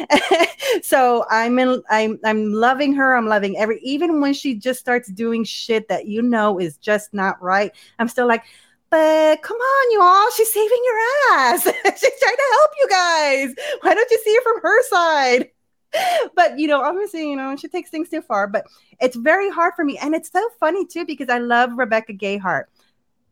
[0.83, 3.17] so I'm in, I'm I'm loving her.
[3.17, 7.13] I'm loving every even when she just starts doing shit that you know is just
[7.13, 7.73] not right.
[7.99, 8.45] I'm still like
[8.89, 10.31] but come on, y'all.
[10.35, 11.63] She's saving your ass.
[11.63, 13.55] She's trying to help you guys.
[13.81, 15.49] Why don't you see it from her side?
[16.35, 18.47] but you know, obviously, you know, she takes things too far.
[18.47, 18.65] But
[18.99, 22.65] it's very hard for me, and it's so funny too because I love Rebecca Gayheart.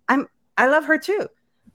[0.08, 1.28] I'm I love her too,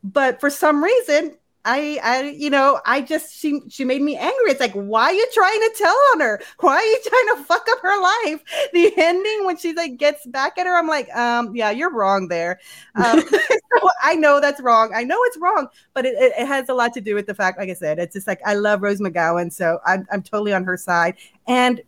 [0.03, 4.51] but for some reason, I, I, you know, I just she she made me angry.
[4.51, 6.41] It's like, why are you trying to tell on her?
[6.59, 8.43] Why are you trying to fuck up her life?
[8.73, 12.27] The ending when she like gets back at her, I'm like, um, yeah, you're wrong
[12.29, 12.59] there.
[12.97, 14.93] Um, so I know that's wrong.
[14.95, 17.35] I know it's wrong, but it, it, it, has a lot to do with the
[17.35, 20.53] fact, like I said, it's just like I love Rose McGowan, so I'm I'm totally
[20.53, 21.17] on her side.
[21.47, 21.81] And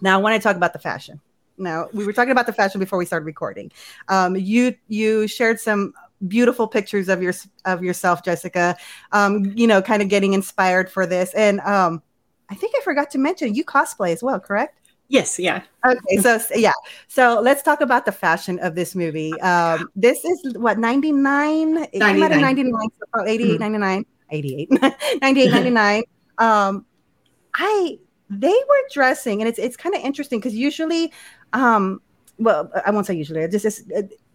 [0.00, 1.20] now, when I talk about the fashion,
[1.56, 3.70] now we were talking about the fashion before we started recording.
[4.08, 5.92] Um, you you shared some
[6.26, 8.76] beautiful pictures of your of yourself, Jessica.
[9.12, 12.02] Um, you know, kind of getting inspired for this, and um,
[12.50, 14.78] I think I forgot to mention you cosplay as well, correct?
[15.08, 15.62] Yes, yeah.
[15.86, 16.72] Okay, so yeah,
[17.06, 19.32] so let's talk about the fashion of this movie.
[19.40, 23.58] Um, this is what 99, 99, 99 so 88, mm-hmm.
[23.58, 24.68] 99, 88,
[25.22, 26.02] 98, 99.
[26.36, 26.84] Um,
[27.54, 31.10] I they were dressing, and it's it's kind of interesting because usually,
[31.54, 32.02] um,
[32.38, 33.46] well, I won't say usually.
[33.46, 33.84] This is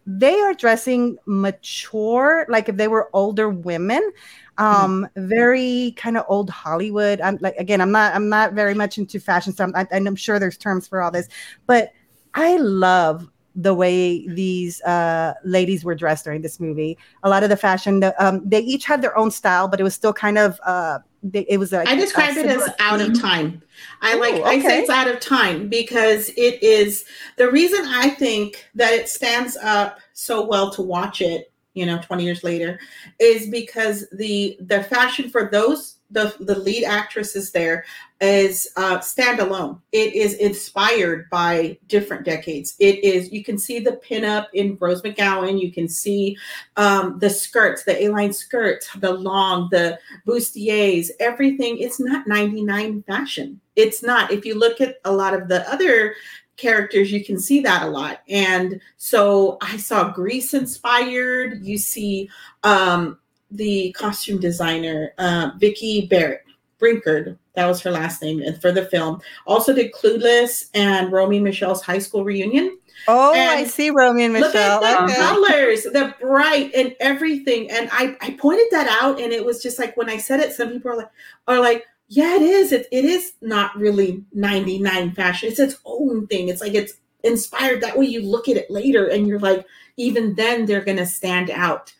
[0.05, 4.11] they are dressing mature, like if they were older women,
[4.57, 5.27] um, mm-hmm.
[5.27, 7.21] very kind of old Hollywood.
[7.21, 10.15] I'm like again, I'm not I'm not very much into fashion, so I'm, I, I'm
[10.15, 11.27] sure there's terms for all this,
[11.67, 11.91] but
[12.33, 16.97] I love the way these uh, ladies were dressed during this movie.
[17.21, 19.93] A lot of the fashion, um, they each had their own style, but it was
[19.93, 20.99] still kind of uh,
[21.31, 23.61] it was like I describe it as out of time.
[24.01, 24.43] I Ooh, like okay.
[24.43, 27.05] I say it's out of time because it is
[27.37, 31.99] the reason I think that it stands up so well to watch it, you know,
[32.01, 32.79] 20 years later,
[33.19, 37.83] is because the the fashion for those the the lead actresses there
[38.21, 39.81] is uh, standalone.
[39.91, 42.75] It is inspired by different decades.
[42.79, 45.61] It is you can see the pinup in Rose McGowan.
[45.61, 46.37] You can see
[46.77, 51.79] um, the skirts, the A-line skirts, the long, the bustiers, everything.
[51.79, 53.59] It's not 99 fashion.
[53.75, 54.31] It's not.
[54.31, 56.15] If you look at a lot of the other
[56.55, 58.21] characters, you can see that a lot.
[58.29, 61.65] And so I saw Grease inspired.
[61.65, 62.29] You see
[62.63, 63.17] um,
[63.53, 66.43] the costume designer, uh, Vicki Barrett
[66.79, 67.37] Brinkard.
[67.55, 69.21] That was her last name for the film.
[69.45, 72.77] Also did Clueless and Romy and Michele's high school reunion.
[73.07, 74.81] Oh, and I see Romy and Michele.
[74.81, 77.69] Look at the colors, the bright and everything.
[77.69, 80.53] And I, I pointed that out, and it was just like when I said it,
[80.53, 81.09] some people are like,
[81.47, 82.71] are like, yeah, it is.
[82.71, 85.49] It, it is not really 99 fashion.
[85.49, 86.49] It's its own thing.
[86.49, 87.81] It's like it's inspired.
[87.81, 89.65] That way you look at it later and you're like,
[89.97, 91.93] even then they're gonna stand out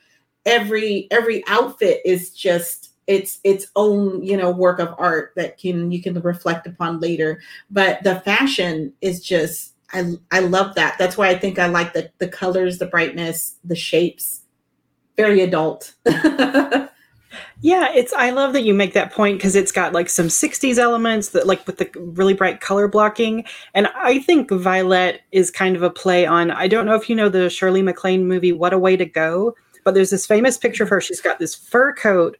[0.45, 5.91] every every outfit is just it's its own you know work of art that can
[5.91, 7.41] you can reflect upon later.
[7.69, 10.97] But the fashion is just i i love that.
[10.97, 14.41] That's why i think i like the the colors the brightness the shapes.
[15.17, 15.93] Very adult.
[17.61, 20.77] Yeah it's i love that you make that point because it's got like some 60s
[20.77, 23.45] elements that like with the really bright color blocking.
[23.73, 27.15] And i think violet is kind of a play on i don't know if you
[27.15, 30.83] know the shirley maclaine movie what a way to go but there's this famous picture
[30.83, 31.01] of her.
[31.01, 32.37] She's got this fur coat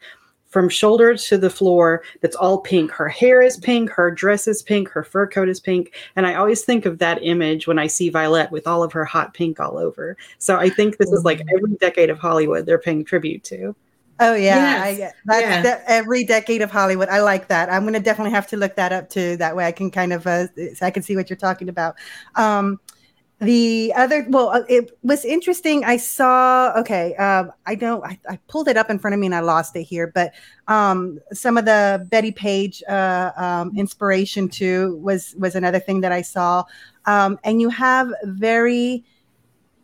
[0.54, 2.92] from shoulder to the floor that's all pink.
[2.92, 5.96] Her hair is pink, her dress is pink, her fur coat is pink.
[6.16, 9.04] And I always think of that image when I see Violet with all of her
[9.04, 10.16] hot pink all over.
[10.38, 11.56] So I think this is like mm-hmm.
[11.58, 13.76] every decade of Hollywood they're paying tribute to.
[14.20, 15.12] Oh yeah, yes.
[15.12, 15.62] I, that's yeah.
[15.64, 17.10] the, every decade of Hollywood.
[17.10, 17.72] I like that.
[17.72, 19.38] I'm going to definitely have to look that up too.
[19.38, 20.48] That way I can kind of uh,
[20.84, 21.96] I can see what you're talking about.
[22.36, 22.80] Um,
[23.40, 28.38] the other well uh, it was interesting i saw okay um, i don't I, I,
[28.48, 30.34] pulled it up in front of me and i lost it here but
[30.68, 36.12] um, some of the bettie page uh, um, inspiration too was was another thing that
[36.12, 36.64] i saw.
[37.06, 39.04] Um, and you have very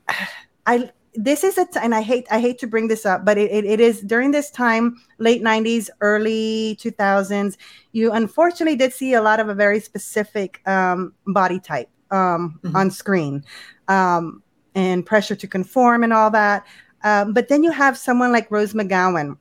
[0.66, 3.38] i this is a t- and i hate i hate to bring this up but
[3.38, 7.58] it, it, it is during this time late 90s early 2000s
[7.92, 12.76] you unfortunately did see a lot of a very specific um, body type um, mm-hmm.
[12.76, 13.43] on screen
[13.88, 14.43] um,
[14.76, 16.65] and pressure to conform and all that.
[17.04, 19.38] Um, but then you have someone like Rose McGowan,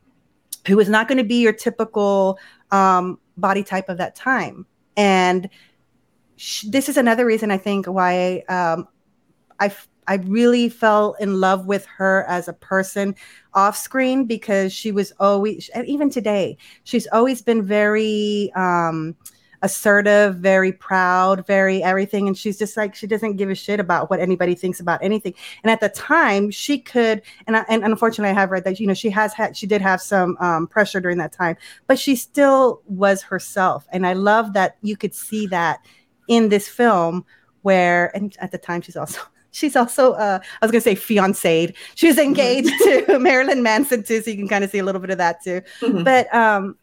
[0.67, 2.39] who is not going to be your typical
[2.71, 4.65] um, body type of that time.
[4.95, 5.49] And
[6.37, 8.87] sh- this is another reason I think why um,
[9.59, 9.71] I
[10.09, 13.15] I really fell in love with her as a person
[13.53, 19.15] off screen because she was always, even today, she's always been very um,
[19.61, 22.27] assertive, very proud, very everything.
[22.27, 25.33] And she's just like, she doesn't give a shit about what anybody thinks about anything.
[25.63, 28.87] And at the time, she could, and, I, and unfortunately, I have read that, you
[28.87, 32.15] know, she has had, she did have some um, pressure during that time, but she
[32.15, 33.85] still was herself.
[33.91, 35.79] And I love that you could see that
[36.27, 37.25] in this film
[37.61, 39.19] where, and at the time, she's also,
[39.51, 41.75] she's also uh, I was gonna say fiancéed.
[41.95, 43.11] She was engaged mm-hmm.
[43.11, 45.43] to Marilyn Manson too, so you can kind of see a little bit of that
[45.43, 45.61] too.
[45.81, 46.03] Mm-hmm.
[46.03, 46.77] But um,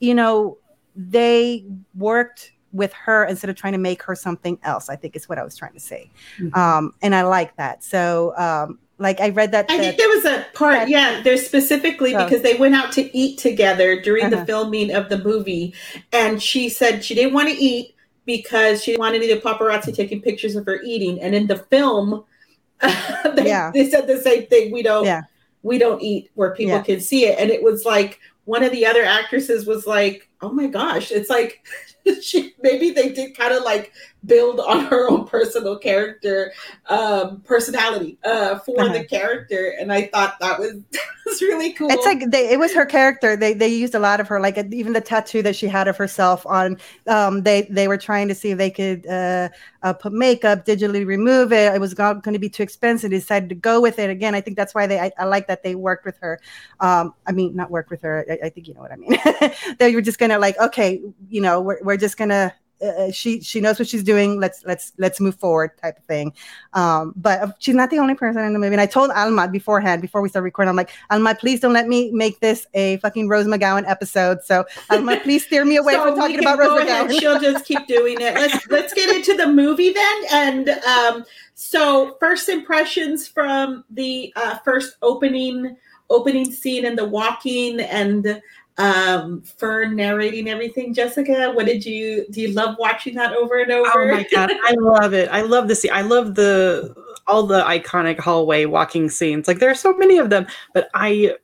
[0.00, 0.58] you know,
[0.96, 4.88] they worked with her instead of trying to make her something else.
[4.88, 6.58] I think is what I was trying to say, mm-hmm.
[6.58, 7.84] um, and I like that.
[7.84, 9.66] So, um, like I read that.
[9.68, 12.24] I think there was a part, that, yeah, there's specifically oh.
[12.24, 14.36] because they went out to eat together during uh-huh.
[14.36, 15.74] the filming of the movie,
[16.12, 19.94] and she said she didn't want to eat because she wanted any of the paparazzi
[19.94, 22.24] taking pictures of her eating, and in the film,
[22.80, 23.70] they, yeah.
[23.74, 24.72] they said the same thing.
[24.72, 25.22] We don't, yeah.
[25.62, 26.82] we don't eat where people yeah.
[26.82, 30.52] can see it, and it was like one of the other actresses was like, "Oh
[30.52, 31.64] my gosh!" It's like
[32.22, 33.92] she maybe they did kind of like
[34.24, 36.52] build on her own personal character
[36.88, 38.92] um personality uh for uh-huh.
[38.92, 40.80] the character and i thought that was
[41.32, 41.90] was really cool.
[41.90, 43.36] It's like they it was her character.
[43.36, 45.96] They they used a lot of her like even the tattoo that she had of
[45.96, 49.48] herself on um they they were trying to see if they could uh,
[49.82, 51.74] uh put makeup digitally remove it.
[51.74, 53.10] It was going to be too expensive.
[53.10, 54.10] They decided to go with it.
[54.10, 56.40] Again i think that's why they I, I like that they worked with her.
[56.80, 58.24] Um i mean not work with her.
[58.28, 59.18] I, I think you know what i mean.
[59.78, 63.40] They were just gonna like okay you know we're, we're just gonna uh, uh, she
[63.40, 64.40] she knows what she's doing.
[64.40, 66.32] Let's let's let's move forward, type of thing.
[66.72, 68.74] Um, but she's not the only person in the movie.
[68.74, 71.86] And I told Alma beforehand, before we start recording, I'm like, Alma, please don't let
[71.86, 74.42] me make this a fucking Rose McGowan episode.
[74.42, 77.06] So Alma, please steer me away so from talking about Rose McGowan.
[77.06, 77.14] Ahead.
[77.14, 78.34] She'll just keep doing it.
[78.34, 80.22] Let's let's get into the movie then.
[80.32, 81.24] And um,
[81.54, 85.76] so first impressions from the uh, first opening
[86.10, 88.42] opening scene and the walking and
[88.78, 90.94] um Fern narrating everything.
[90.94, 92.42] Jessica, what did you do?
[92.42, 93.90] You love watching that over and over?
[93.94, 95.28] Oh my god, I love it.
[95.30, 95.92] I love the scene.
[95.92, 96.94] I love the
[97.26, 99.46] all the iconic hallway walking scenes.
[99.46, 101.36] Like there are so many of them, but I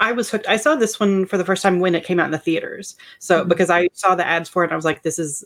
[0.00, 0.48] I was hooked.
[0.48, 2.96] I saw this one for the first time when it came out in the theaters.
[3.18, 3.48] So mm-hmm.
[3.48, 5.44] because I saw the ads for it, I was like, this is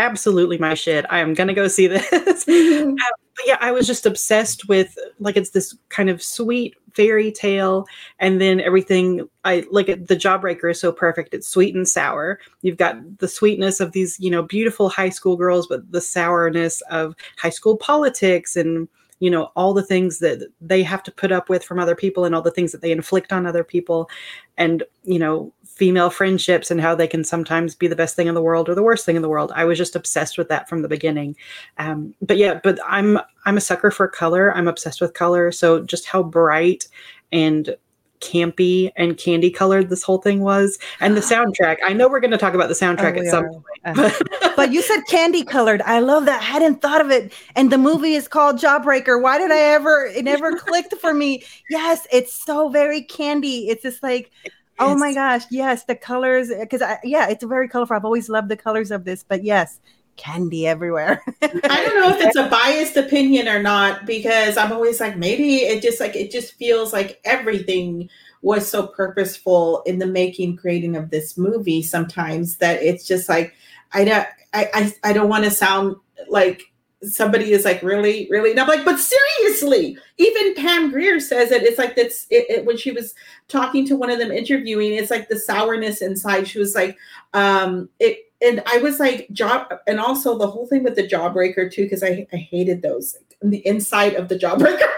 [0.00, 1.04] absolutely my shit.
[1.10, 2.06] I am gonna go see this.
[2.50, 2.92] Mm-hmm.
[2.92, 7.30] Uh, but yeah, I was just obsessed with like it's this kind of sweet fairy
[7.30, 7.86] tale,
[8.18, 9.28] and then everything.
[9.44, 10.08] I like it.
[10.08, 11.32] The Jawbreaker is so perfect.
[11.32, 12.38] It's sweet and sour.
[12.62, 16.80] You've got the sweetness of these, you know, beautiful high school girls, but the sourness
[16.90, 18.88] of high school politics and
[19.20, 22.24] you know all the things that they have to put up with from other people
[22.24, 24.10] and all the things that they inflict on other people
[24.58, 28.34] and you know female friendships and how they can sometimes be the best thing in
[28.34, 29.52] the world or the worst thing in the world.
[29.54, 31.36] I was just obsessed with that from the beginning.
[31.78, 34.54] Um, but yeah but i'm i'm a sucker for color.
[34.54, 35.52] I'm obsessed with color.
[35.52, 36.88] So just how bright
[37.32, 37.76] and
[38.20, 40.78] campy and candy colored this whole thing was.
[41.00, 43.44] And the soundtrack i know we're going to talk about the soundtrack oh, at some
[43.44, 43.50] are.
[43.50, 44.10] point uh,
[44.56, 45.80] but you said candy colored.
[45.82, 46.40] I love that.
[46.40, 47.32] I hadn't thought of it.
[47.56, 49.20] And the movie is called jawbreaker.
[49.20, 51.44] Why did i ever it never clicked for me?
[51.68, 53.68] Yes it's so very candy.
[53.68, 54.30] It's just like
[54.78, 57.96] oh my gosh yes the colors because i yeah it's very colorful.
[57.96, 59.78] I've always loved the colors of this but yes
[60.16, 61.22] candy everywhere.
[61.42, 65.58] I don't know if it's a biased opinion or not because I'm always like maybe
[65.58, 68.08] it just like it just feels like everything
[68.42, 73.54] was so purposeful in the making creating of this movie sometimes that it's just like
[73.92, 75.96] I don't I I, I don't want to sound
[76.28, 76.62] like
[77.02, 81.62] somebody is like really really and i'm like but seriously even pam grier says it
[81.62, 83.14] it's like that's it, it, when she was
[83.48, 86.98] talking to one of them interviewing it's like the sourness inside she was like
[87.32, 91.70] um it and I was like job and also the whole thing with the jawbreaker
[91.70, 94.82] too because I, I hated those the inside of the jawbreaker.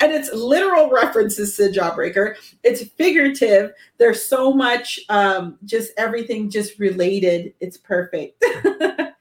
[0.00, 2.36] And it's literal references to the jawbreaker.
[2.62, 3.72] It's figurative.
[3.98, 7.52] There's so much um just everything just related.
[7.60, 8.42] It's perfect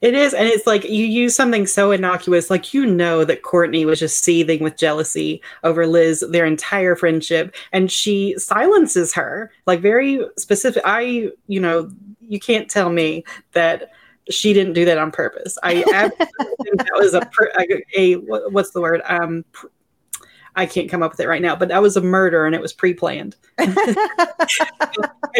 [0.00, 3.84] It is, and it's like you use something so innocuous, like you know that Courtney
[3.84, 9.80] was just seething with jealousy over Liz their entire friendship, and she silences her like
[9.80, 10.82] very specific.
[10.84, 13.90] I, you know, you can't tell me that
[14.30, 15.58] she didn't do that on purpose.
[15.62, 19.02] I absolutely think that was a, a, a, what's the word?
[19.06, 19.44] Um,
[20.54, 22.60] I can't come up with it right now, but that was a murder and it
[22.60, 23.36] was pre-planned.
[23.58, 23.74] and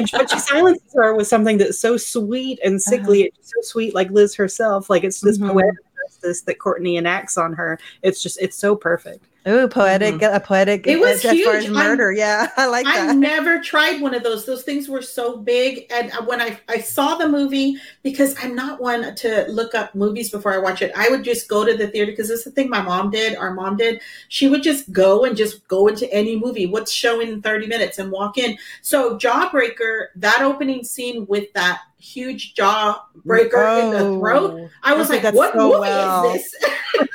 [0.08, 3.42] she silences her with something that's so sweet and sickly, uh-huh.
[3.42, 4.88] so sweet, like Liz herself.
[4.88, 5.50] Like it's this mm-hmm.
[5.50, 5.74] poetic
[6.22, 7.78] justice that Courtney enacts on her.
[8.02, 9.26] It's just it's so perfect.
[9.44, 10.36] Oh, poetic, mm-hmm.
[10.36, 10.86] a poetic.
[10.86, 11.64] It was as, huge.
[11.64, 13.10] As murder, I'm, yeah, I like that.
[13.10, 14.46] I never tried one of those.
[14.46, 18.80] Those things were so big, and when I I saw the movie, because I'm not
[18.80, 20.92] one to look up movies before I watch it.
[20.94, 23.36] I would just go to the theater because this is the thing my mom did.
[23.36, 24.00] Our mom did.
[24.28, 26.66] She would just go and just go into any movie.
[26.66, 28.56] What's showing in 30 minutes and walk in.
[28.80, 34.70] So Jawbreaker, that opening scene with that huge jawbreaker oh, in the oh, throat.
[34.82, 36.34] I was like, what so movie well.
[36.34, 36.70] is this?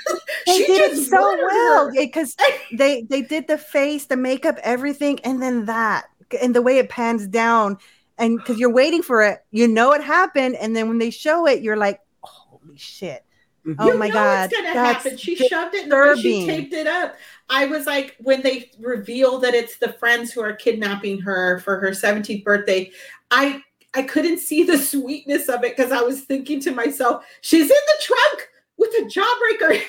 [0.45, 2.35] they did it so well because
[2.71, 6.05] they they did the face, the makeup, everything, and then that
[6.41, 7.77] and the way it pans down,
[8.17, 11.45] and because you're waiting for it, you know it happened, and then when they show
[11.45, 13.23] it, you're like, holy shit.
[13.65, 13.81] Mm-hmm.
[13.81, 15.17] Oh you my god, it's gonna happen.
[15.17, 17.15] She shoved it and she taped it up.
[17.49, 21.77] I was like, when they reveal that it's the friends who are kidnapping her for
[21.79, 22.91] her 17th birthday,
[23.29, 23.61] I
[23.93, 27.67] I couldn't see the sweetness of it because I was thinking to myself, she's in
[27.67, 29.81] the trunk with a jawbreaker.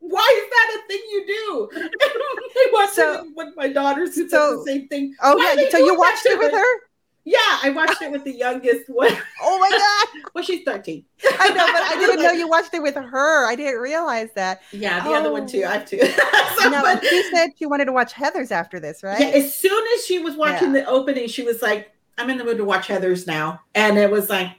[0.00, 1.70] why is that a thing you do?
[2.02, 5.14] I watched so, with my daughters who so, the same thing.
[5.22, 6.88] Oh why yeah, so you watched it with her?
[7.24, 9.12] Yeah, I watched it with the youngest one.
[9.40, 10.30] Oh my god!
[10.34, 11.04] well, she's thirteen.
[11.24, 13.46] I know, but I didn't know you watched it with her.
[13.46, 14.62] I didn't realize that.
[14.72, 15.14] Yeah, the oh.
[15.14, 15.62] other one too.
[15.64, 15.68] Oh.
[15.68, 15.98] I have two.
[16.00, 19.20] so, no, but, she said she wanted to watch Heathers after this, right?
[19.20, 19.26] Yeah.
[19.26, 20.82] As soon as she was watching yeah.
[20.82, 24.10] the opening, she was like, "I'm in the mood to watch Heathers now," and it
[24.10, 24.52] was like,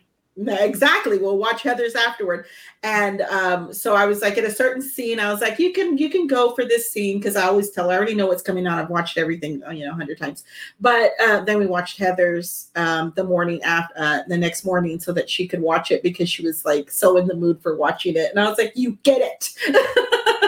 [0.47, 2.45] exactly we'll watch heathers afterward.
[2.84, 5.97] And um, so i was like at a certain scene i was like you can
[5.97, 8.66] you can go for this scene because i always tell i already know what's coming
[8.68, 10.43] on i've watched everything uh, you know 100 times.
[10.80, 15.12] But uh, then we watched heathers um, the morning after uh, the next morning so
[15.14, 18.16] that she could watch it because she was like so in the mood for watching
[18.16, 18.32] it.
[18.32, 19.49] And i was like you get it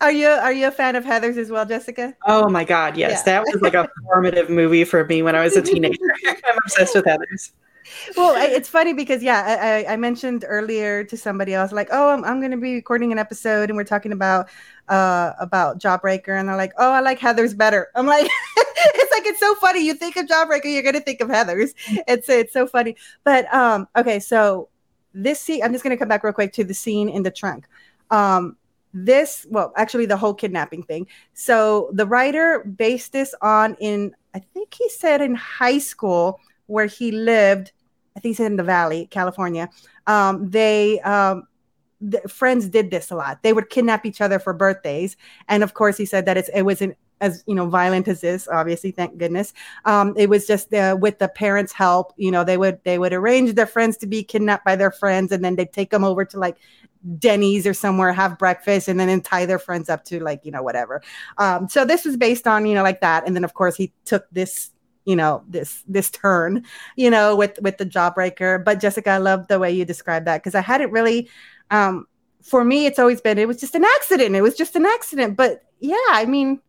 [0.00, 2.16] are you are you a fan of Heathers as well, Jessica?
[2.26, 3.22] Oh my god, yes.
[3.26, 3.40] Yeah.
[3.40, 5.98] That was like a formative movie for me when I was a teenager.
[6.26, 7.52] I'm obsessed with Heathers
[8.16, 12.24] well, it's funny because yeah, I, I, mentioned earlier to somebody else like, oh, I'm,
[12.24, 14.48] I'm going to be recording an episode and we're talking about
[14.88, 17.88] uh about Jawbreaker, and they're like, oh, I like Heathers better.
[17.94, 19.84] I'm like, it's like it's so funny.
[19.84, 21.74] You think of Jawbreaker, you're going to think of Heathers.
[22.08, 22.96] It's it's so funny.
[23.24, 24.68] But um, okay, so
[25.14, 27.30] this scene, I'm just going to come back real quick to the scene in the
[27.30, 27.66] trunk.
[28.10, 28.56] Um,
[28.94, 34.38] this well actually the whole kidnapping thing so the writer based this on in i
[34.38, 37.72] think he said in high school where he lived
[38.16, 39.68] I think he said in the Valley, California.
[40.06, 41.44] Um, they um,
[42.00, 43.42] the friends did this a lot.
[43.42, 45.16] They would kidnap each other for birthdays,
[45.48, 48.48] and of course, he said that it's it wasn't as you know violent as this.
[48.48, 49.54] Obviously, thank goodness.
[49.86, 52.12] Um, it was just with the parents' help.
[52.16, 55.32] You know, they would they would arrange their friends to be kidnapped by their friends,
[55.32, 56.58] and then they'd take them over to like
[57.18, 60.62] Denny's or somewhere, have breakfast, and then tie their friends up to like, you know,
[60.62, 61.02] whatever.
[61.38, 63.26] Um, so this was based on, you know, like that.
[63.26, 64.70] And then of course he took this
[65.04, 66.64] you know this this turn
[66.94, 70.40] you know with with the jawbreaker but jessica i love the way you described that
[70.40, 71.28] because i hadn't really
[71.72, 72.06] um
[72.40, 75.36] for me it's always been it was just an accident it was just an accident
[75.36, 76.60] but yeah i mean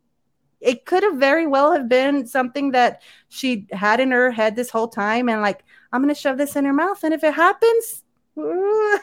[0.64, 4.70] it could have very well have been something that she had in her head this
[4.70, 8.04] whole time and like i'm gonna shove this in her mouth and if it happens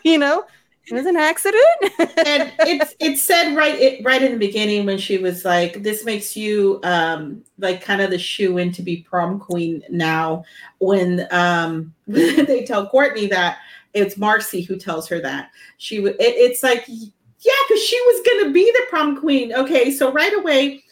[0.04, 0.44] you know
[0.90, 1.64] it was an accident.
[2.26, 6.04] and it's it said right it, right in the beginning when she was like, "This
[6.04, 10.44] makes you um like kind of the shoe in to be prom queen now."
[10.78, 13.58] When um they tell Courtney that
[13.94, 18.52] it's Marcie who tells her that she it, it's like yeah, because she was gonna
[18.52, 19.52] be the prom queen.
[19.54, 20.82] Okay, so right away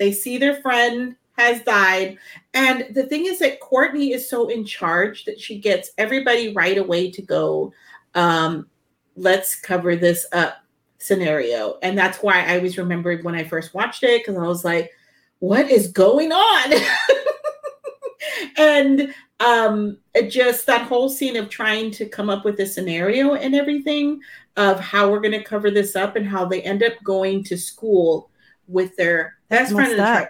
[0.00, 2.18] they see their friend has died.
[2.54, 6.76] And the thing is that Courtney is so in charge that she gets everybody right
[6.76, 7.72] away to go
[8.14, 8.66] um,
[9.14, 10.56] let's cover this up
[10.98, 11.78] scenario.
[11.82, 14.90] And that's why I always remembered when I first watched it because I was like,
[15.38, 16.72] what is going on?
[18.56, 19.96] and um
[20.28, 24.20] just that whole scene of trying to come up with a scenario and everything
[24.56, 27.56] of how we're going to cover this up and how they end up going to
[27.56, 28.30] school
[28.70, 30.28] with their best friend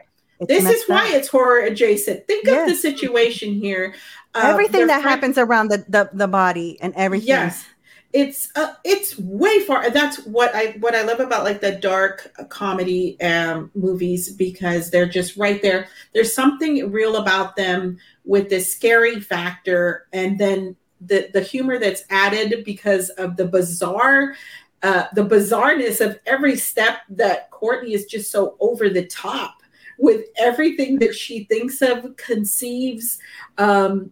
[0.49, 2.26] this is why it's horror adjacent.
[2.26, 2.62] Think yes.
[2.62, 3.95] of the situation here.
[4.34, 7.28] Everything that friend- happens around the, the, the body and everything.
[7.28, 7.66] Yes
[8.12, 12.32] it's uh, it's way far that's what i what i love about like the dark
[12.49, 18.72] comedy um movies because they're just right there there's something real about them with this
[18.72, 24.34] scary factor and then the the humor that's added because of the bizarre
[24.82, 29.56] uh the bizarreness of every step that courtney is just so over the top
[29.98, 33.18] with everything that she thinks of conceives
[33.58, 34.10] um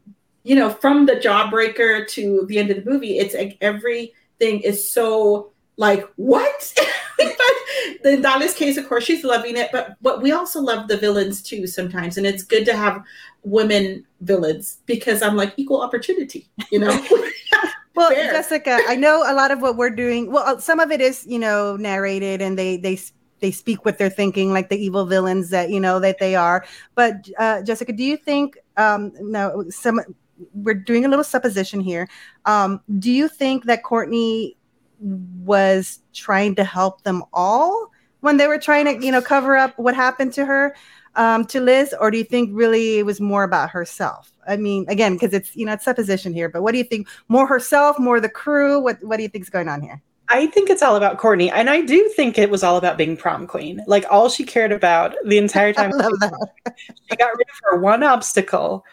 [0.49, 4.91] you know, from the jawbreaker to the end of the movie, it's like everything is
[4.91, 6.75] so like what?
[7.19, 10.97] but in Dalia's case, of course, she's loving it, but but we also love the
[10.97, 13.05] villains too sometimes, and it's good to have
[13.43, 17.07] women villains because I'm like equal opportunity, you know.
[17.99, 18.33] well, Fair.
[18.33, 20.31] Jessica, I know a lot of what we're doing.
[20.31, 22.99] Well, uh, some of it is you know narrated, and they they
[23.41, 26.65] they speak what they're thinking, like the evil villains that you know that they are.
[26.95, 30.01] But uh, Jessica, do you think um, no some
[30.55, 32.09] we're doing a little supposition here.
[32.45, 34.57] Um, do you think that Courtney
[35.01, 37.91] was trying to help them all
[38.21, 40.75] when they were trying to, you know, cover up what happened to her,
[41.15, 44.33] um, to Liz, or do you think really it was more about herself?
[44.49, 47.09] I mean, again, because it's you know it's supposition here, but what do you think?
[47.29, 48.81] More herself, more the crew?
[48.81, 50.03] What what do you think is going on here?
[50.31, 53.17] I think it's all about Courtney, and I do think it was all about being
[53.17, 53.83] prom queen.
[53.87, 55.93] Like all she cared about the entire time.
[55.95, 56.75] I love that.
[56.87, 58.85] she got rid of her one obstacle,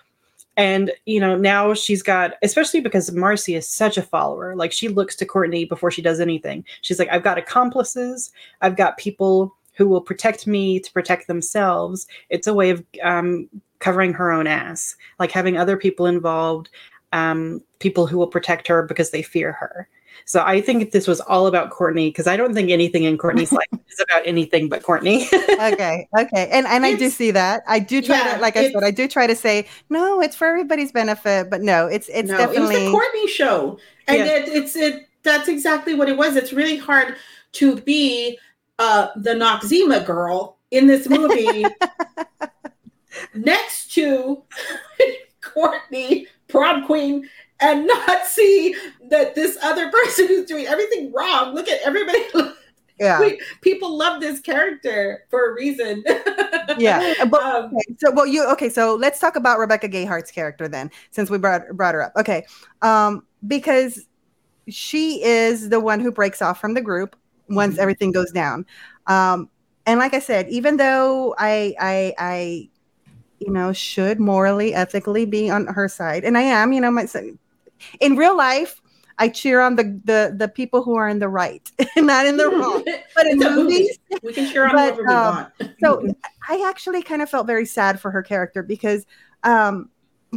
[0.58, 4.88] and, you know, now she's got, especially because Marcie is such a follower, like she
[4.88, 6.64] looks to Courtney before she does anything.
[6.82, 8.32] She's like, I've got accomplices,
[8.62, 12.07] I've got people who will protect me to protect themselves.
[12.30, 13.49] It's a way of um,
[13.80, 16.69] covering her own ass, like having other people involved,
[17.13, 19.88] um, people who will protect her because they fear her.
[20.23, 23.51] So I think this was all about Courtney because I don't think anything in Courtney's
[23.51, 25.28] life is about anything but Courtney.
[25.34, 27.63] okay, okay, and and I do see that.
[27.67, 30.36] I do try yeah, to, like I said, I do try to say no, it's
[30.36, 34.17] for everybody's benefit, but no, it's it's no, definitely it was the Courtney show, and
[34.17, 34.26] yeah.
[34.26, 35.07] it, it's it.
[35.23, 36.36] That's exactly what it was.
[36.36, 37.15] It's really hard
[37.53, 38.39] to be
[38.80, 41.65] uh the Noxzema girl in this movie
[43.34, 44.43] next to
[45.41, 48.76] Courtney, prom queen, and not see
[49.09, 51.53] that this other person who's doing everything wrong.
[51.53, 52.23] Look at everybody.
[52.99, 53.19] Yeah.
[53.19, 56.03] We, people love this character for a reason.
[56.78, 57.26] yeah.
[57.26, 60.89] But, um, okay, so well you okay, so let's talk about Rebecca Gayheart's character then,
[61.11, 62.13] since we brought brought her up.
[62.15, 62.45] Okay.
[62.82, 64.05] Um, because
[64.69, 67.15] she is the one who breaks off from the group
[67.50, 67.82] once mm-hmm.
[67.82, 68.66] everything goes down.
[69.08, 69.50] Um,
[69.86, 72.70] and like I said, even though I I I
[73.39, 77.06] you know should morally ethically be on her side and i am you know my
[78.00, 78.82] in real life,
[79.18, 82.50] I cheer on the the the people who are in the right, not in the
[82.50, 82.84] wrong.
[83.16, 85.76] But in movies, we can cheer on but, whoever we um, want.
[85.80, 86.16] so
[86.50, 89.06] I actually kind of felt very sad for her character because
[89.43, 89.89] um,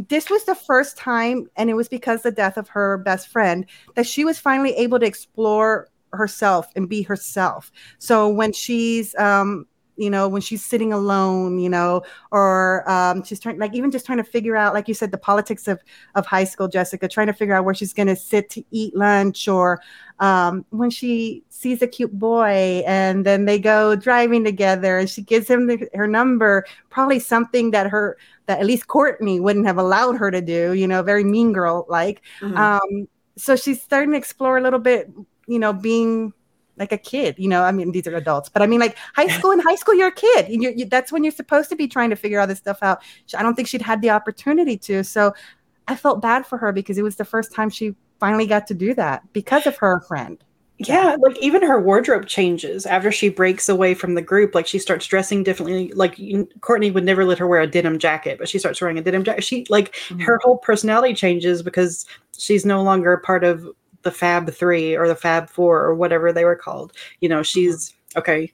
[0.07, 3.65] this was the first time, and it was because the death of her best friend
[3.95, 7.71] that she was finally able to explore herself and be herself.
[7.97, 9.65] So when she's um,
[9.99, 12.01] you know, when she's sitting alone, you know,
[12.31, 15.17] or um, she's trying, like, even just trying to figure out, like you said, the
[15.17, 15.83] politics of
[16.15, 18.95] of high school, Jessica, trying to figure out where she's going to sit to eat
[18.95, 19.81] lunch, or
[20.19, 25.21] um, when she sees a cute boy and then they go driving together, and she
[25.21, 29.77] gives him the, her number, probably something that her that at least Courtney wouldn't have
[29.77, 32.21] allowed her to do, you know, very mean girl like.
[32.39, 32.55] Mm-hmm.
[32.55, 35.11] Um, so she's starting to explore a little bit,
[35.49, 36.33] you know, being
[36.77, 39.27] like a kid you know i mean these are adults but i mean like high
[39.27, 41.87] school in high school you're a kid and you, that's when you're supposed to be
[41.87, 43.03] trying to figure all this stuff out
[43.37, 45.33] i don't think she'd had the opportunity to so
[45.89, 48.73] i felt bad for her because it was the first time she finally got to
[48.73, 50.41] do that because of her friend
[50.81, 54.55] yeah, like even her wardrobe changes after she breaks away from the group.
[54.55, 55.91] Like she starts dressing differently.
[55.93, 56.17] Like
[56.61, 59.25] Courtney would never let her wear a denim jacket, but she starts wearing a denim
[59.25, 59.43] jacket.
[59.43, 60.21] She like mm-hmm.
[60.21, 62.05] her whole personality changes because
[62.37, 63.67] she's no longer part of
[64.03, 66.93] the Fab Three or the Fab Four or whatever they were called.
[67.21, 68.51] You know, she's okay.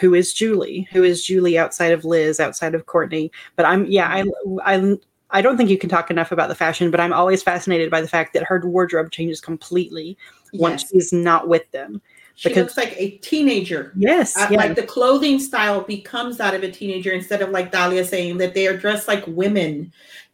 [0.00, 0.88] Who is Julie?
[0.92, 3.30] Who is Julie outside of Liz, outside of Courtney?
[3.56, 4.24] But I'm yeah, I
[4.64, 4.96] I
[5.30, 8.00] I don't think you can talk enough about the fashion, but I'm always fascinated by
[8.00, 10.16] the fact that her wardrobe changes completely
[10.52, 10.60] yes.
[10.60, 12.00] once she's not with them.
[12.34, 13.92] She because, looks like a teenager.
[13.96, 14.58] Yes, uh, yeah.
[14.58, 18.54] Like the clothing style becomes that of a teenager instead of like Dalia saying that
[18.54, 19.92] they are dressed like women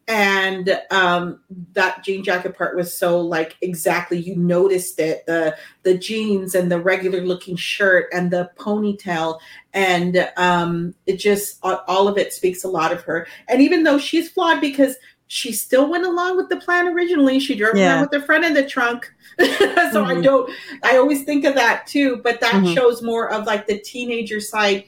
[0.09, 1.41] and um,
[1.75, 6.73] that jean jacket part was so like exactly you noticed it the the jeans and
[6.73, 9.39] the regular looking shirt and the ponytail
[9.75, 13.99] and um, it just all of it speaks a lot of her and even though
[13.99, 14.97] she's flawed because
[15.31, 17.93] she still went along with the plan originally she drove yeah.
[17.93, 20.07] around with her friend in the trunk so mm-hmm.
[20.07, 20.51] i don't
[20.83, 22.73] i always think of that too but that mm-hmm.
[22.73, 24.85] shows more of like the teenager side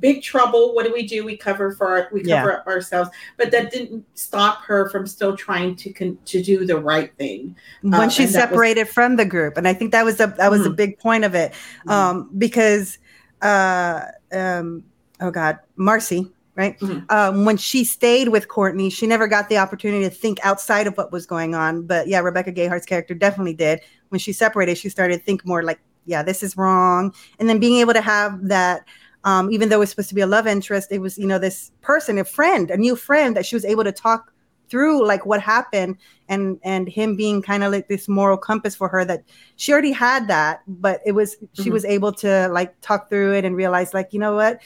[0.00, 0.74] big trouble.
[0.74, 1.24] What do we do?
[1.24, 2.72] We cover for our, we cover yeah.
[2.72, 7.16] ourselves, but that didn't stop her from still trying to con- to do the right
[7.16, 9.56] thing when um, she separated was- from the group.
[9.56, 10.72] And I think that was a that was mm-hmm.
[10.72, 11.90] a big point of it, mm-hmm.
[11.90, 12.98] um, because
[13.42, 14.84] uh, um,
[15.20, 16.32] oh God, Marcie.
[16.56, 16.80] Right.
[16.80, 17.14] Mm-hmm.
[17.14, 20.96] Um, when she stayed with Courtney, she never got the opportunity to think outside of
[20.96, 21.82] what was going on.
[21.82, 23.82] But yeah, Rebecca Gayheart's character definitely did.
[24.08, 27.12] When she separated, she started to think more like, yeah, this is wrong.
[27.38, 28.86] And then being able to have that
[29.26, 31.72] um, even though it's supposed to be a love interest, it was, you know, this
[31.82, 34.32] person, a friend, a new friend that she was able to talk
[34.68, 35.96] through like what happened
[36.28, 39.22] and and him being kind of like this moral compass for her that
[39.54, 41.72] she already had that but it was she mm-hmm.
[41.72, 44.60] was able to like talk through it and realize like you know what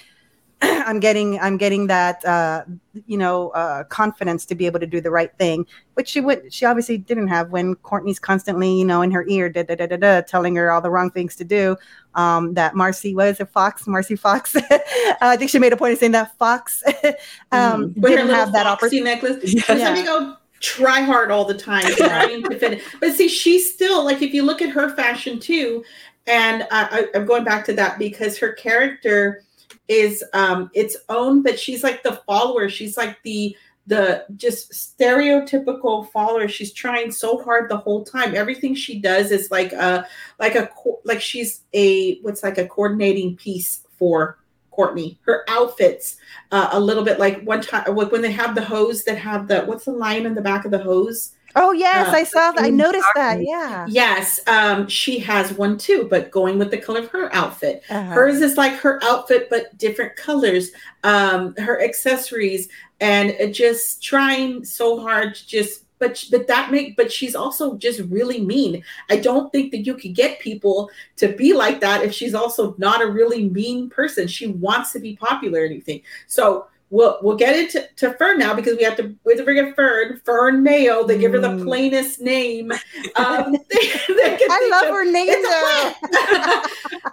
[0.63, 2.65] I'm getting I'm getting that uh,
[3.07, 6.53] you know uh, confidence to be able to do the right thing, which she would
[6.53, 9.87] she obviously didn't have when Courtney's constantly you know in her ear da, da, da,
[9.87, 11.77] da, da, telling her all the wrong things to do.
[12.15, 14.57] Um, that Marcie was a fox, Marcie Fox.
[14.57, 14.61] uh,
[15.21, 16.83] I think she made a point of saying that Fox
[17.53, 18.01] um, mm-hmm.
[18.01, 19.05] didn't have that opportunity.
[19.05, 19.55] necklace.
[19.71, 19.75] Yeah.
[19.77, 22.83] Let me go try hard all the time trying to fit.
[23.01, 25.85] But see, she's still like if you look at her fashion too,
[26.27, 29.45] and I, I'm going back to that because her character
[29.89, 33.57] is um its own but she's like the follower she's like the
[33.87, 39.51] the just stereotypical follower she's trying so hard the whole time everything she does is
[39.51, 40.07] like a
[40.39, 40.71] like a
[41.05, 44.39] like she's a what's like a coordinating piece for
[44.71, 45.18] Courtney.
[45.23, 46.16] Her outfits,
[46.53, 49.47] uh, a little bit like one time, like when they have the hose that have
[49.47, 51.33] the what's the line in the back of the hose?
[51.57, 52.64] Oh yes, uh, I saw that.
[52.64, 53.42] I noticed that.
[53.42, 53.86] Yeah.
[53.88, 57.82] Yes, um, she has one too, but going with the color of her outfit.
[57.90, 58.12] Uh-huh.
[58.12, 60.70] Hers is like her outfit, but different colors.
[61.03, 62.68] Um, her accessories,
[63.01, 65.84] and just trying so hard to just.
[65.98, 68.82] But but that make but she's also just really mean.
[69.11, 72.74] I don't think that you could get people to be like that if she's also
[72.78, 74.26] not a really mean person.
[74.26, 76.01] She wants to be popular or anything.
[76.26, 79.45] So we'll we'll get into to Fern now because we have to we have to
[79.45, 81.07] bring up Fern Fern Mayo.
[81.07, 81.64] They give her the mm.
[81.64, 82.72] plainest name.
[83.16, 86.62] Um, they, they I love of, her name though.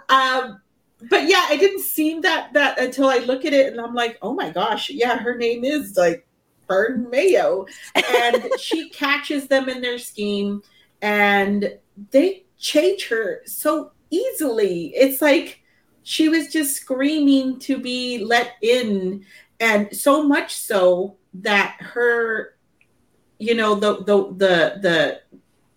[0.14, 0.60] um,
[1.08, 4.18] but yeah, it didn't seem that that until I look at it and I'm like,
[4.22, 6.26] oh my gosh, yeah, her name is like
[6.66, 10.62] Fern Mayo, and she catches them in their scheme,
[11.02, 11.78] and
[12.10, 14.92] they change her so easily.
[14.94, 15.60] It's like
[16.02, 19.24] she was just screaming to be let in
[19.60, 22.54] and so much so that her
[23.38, 25.20] you know the the the the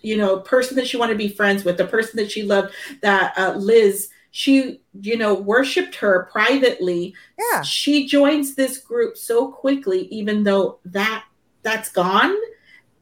[0.02, 2.74] you know person that she wanted to be friends with the person that she loved
[3.02, 9.48] that uh, liz she you know worshiped her privately yeah she joins this group so
[9.48, 11.24] quickly even though that
[11.62, 12.36] that's gone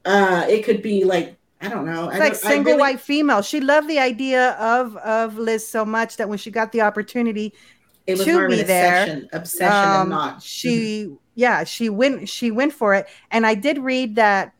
[0.05, 2.07] uh it could be like I don't know.
[2.07, 2.79] It's like single really...
[2.79, 3.41] white female.
[3.41, 7.53] She loved the idea of of Liz so much that when she got the opportunity,
[8.09, 9.03] it was to be there.
[9.03, 10.43] Obsession, obsession um, and not.
[10.43, 11.13] She, mm-hmm.
[11.35, 12.27] yeah, she went.
[12.29, 14.53] She went for it, and I did read that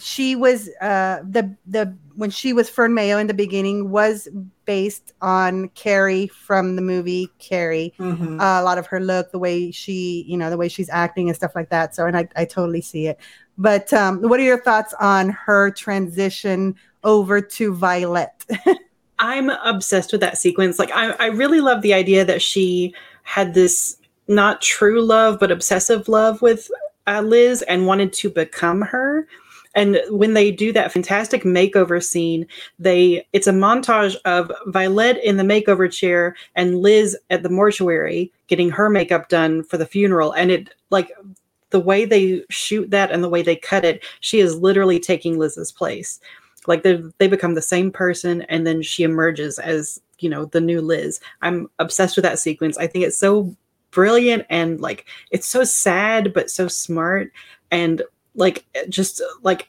[0.00, 4.28] she was uh, the the when she was Fern Mayo in the beginning was
[4.64, 7.92] based on Carrie from the movie Carrie.
[7.98, 8.40] Mm-hmm.
[8.40, 11.28] Uh, a lot of her look, the way she, you know, the way she's acting
[11.28, 11.94] and stuff like that.
[11.94, 13.18] So, and I, I totally see it.
[13.58, 18.30] But um, what are your thoughts on her transition over to Violet?
[19.18, 20.78] I'm obsessed with that sequence.
[20.78, 23.96] Like, I, I really love the idea that she had this
[24.28, 26.70] not true love, but obsessive love with
[27.06, 29.26] uh, Liz and wanted to become her.
[29.74, 32.46] And when they do that fantastic makeover scene,
[32.78, 38.32] they it's a montage of Violet in the makeover chair and Liz at the mortuary
[38.46, 40.32] getting her makeup done for the funeral.
[40.32, 41.10] And it like
[41.70, 45.38] the way they shoot that and the way they cut it, she is literally taking
[45.38, 46.20] Liz's place
[46.66, 50.60] like they they become the same person and then she emerges as you know the
[50.60, 53.54] new liz i'm obsessed with that sequence i think it's so
[53.90, 57.30] brilliant and like it's so sad but so smart
[57.70, 58.02] and
[58.34, 59.68] like just like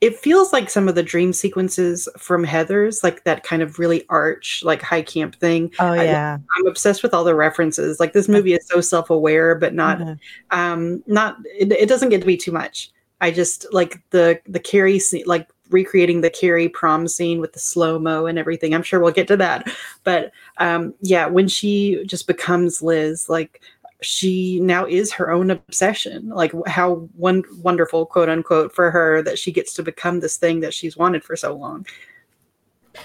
[0.00, 4.06] it feels like some of the dream sequences from Heathers, like that kind of really
[4.08, 5.72] arch, like high camp thing.
[5.80, 7.98] Oh yeah, I, am obsessed with all the references.
[7.98, 10.58] Like this movie is so self-aware, but not, mm-hmm.
[10.58, 11.38] um, not.
[11.46, 12.92] It, it, doesn't get to be too much.
[13.20, 17.58] I just like the the Carrie scene, like recreating the Carrie prom scene with the
[17.58, 18.74] slow mo and everything.
[18.74, 19.70] I'm sure we'll get to that.
[20.04, 23.60] But um, yeah, when she just becomes Liz, like
[24.00, 26.28] she now is her own obsession.
[26.28, 30.60] Like how one wonderful, quote unquote, for her that she gets to become this thing
[30.60, 31.86] that she's wanted for so long.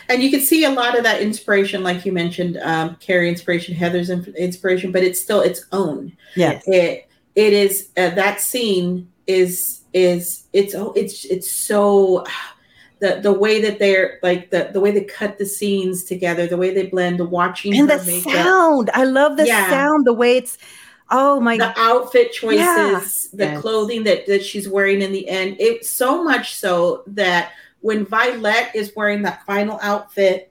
[0.09, 3.75] And you can see a lot of that inspiration, like you mentioned, um, Carrie inspiration,
[3.75, 6.15] Heathers inspiration, but it's still its own.
[6.35, 12.25] Yeah, it it is uh, that scene is is it's oh it's it's so
[13.03, 16.55] the the way that they're like the the way they cut the scenes together, the
[16.55, 18.31] way they blend, the watching and the makeup.
[18.31, 18.89] sound.
[18.93, 19.69] I love the yeah.
[19.69, 20.57] sound, the way it's
[21.11, 22.99] oh my the outfit choices, yeah.
[23.33, 23.61] the yes.
[23.61, 25.57] clothing that that she's wearing in the end.
[25.59, 27.51] It's so much so that
[27.81, 30.49] when Violet is wearing that final outfit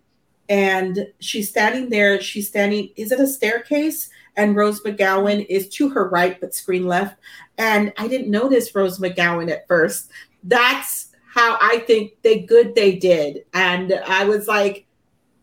[0.50, 4.10] and she's standing there, she's standing, is it a staircase?
[4.36, 7.18] And Rose McGowan is to her right, but screen left.
[7.56, 10.10] And I didn't notice Rose McGowan at first.
[10.44, 13.46] That's how I think they good they did.
[13.54, 14.84] And I was like,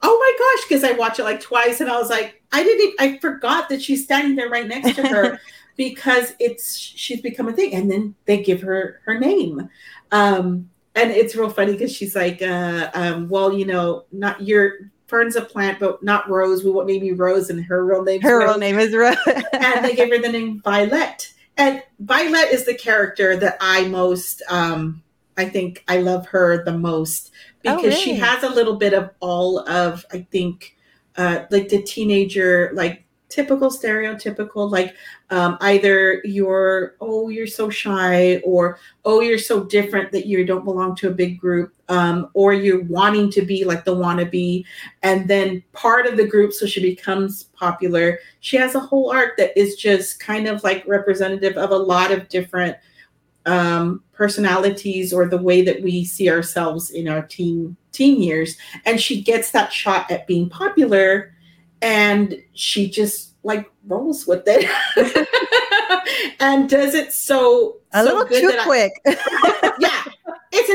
[0.04, 2.96] oh my gosh, because I watched it like twice and I was like, I didn't
[3.00, 5.42] I forgot that she's standing there right next to her
[5.78, 7.74] because it's she's become a thing.
[7.74, 9.68] And then they give her her name.
[10.12, 14.92] Um, and it's real funny because she's like, uh, um, well, you know, not your
[15.08, 16.64] Fern's a plant, but not Rose.
[16.64, 18.22] We won't name you Rose, and her real name.
[18.22, 18.50] Her Rose.
[18.50, 19.18] real name is Rose.
[19.54, 21.34] and they gave her the name Violet.
[21.58, 25.02] And Violet is the character that I most um,
[25.40, 28.02] I think I love her the most oh, because oh, really?
[28.02, 30.76] she has a little bit of all of I think
[31.16, 34.96] uh, like the teenager like typical stereotypical like
[35.30, 40.66] um, either you're oh you're so shy or oh you're so different that you don't
[40.66, 44.66] belong to a big group um, or you're wanting to be like the wannabe
[45.04, 49.38] and then part of the group so she becomes popular she has a whole arc
[49.38, 52.76] that is just kind of like representative of a lot of different
[53.50, 58.58] um, personalities or the way that we see ourselves in our teen teen years.
[58.86, 61.34] And she gets that shot at being popular
[61.82, 64.70] and she just like rolls with it.
[66.42, 70.04] And does it so a so little too quick I, yeah
[70.52, 70.70] it's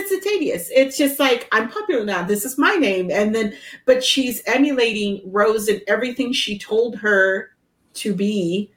[0.44, 2.22] Yes, it's just like I'm popular now.
[2.22, 3.54] This is my name, and then
[3.86, 7.50] but she's emulating Rose and everything she told her
[7.94, 8.70] to be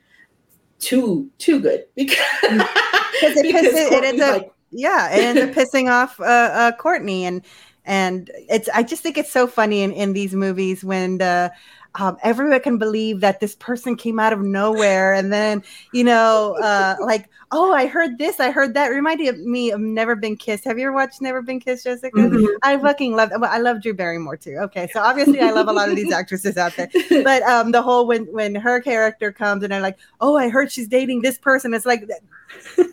[0.79, 1.85] too too good.
[1.95, 2.86] Because, because
[3.21, 6.71] it, because pisses, it ends up like, yeah it ends up pissing off uh, uh
[6.73, 7.41] courtney and
[7.85, 11.51] and it's i just think it's so funny in in these movies when the
[11.95, 15.63] um, everyone can believe that this person came out of nowhere and then
[15.93, 18.87] you know uh, like oh i heard this i heard that.
[18.89, 20.63] Reminded me of never been kissed.
[20.65, 22.15] Have you ever watched never been kissed jessica?
[22.17, 22.45] Mhm.
[22.63, 24.57] i fucking love i love drew barrymore too.
[24.57, 26.89] Okay so obviously i love a lot of these actresses out there.
[27.23, 30.71] But um the whole when when her character comes and they're like oh i heard
[30.71, 31.73] she's dating this person.
[31.73, 32.09] It's like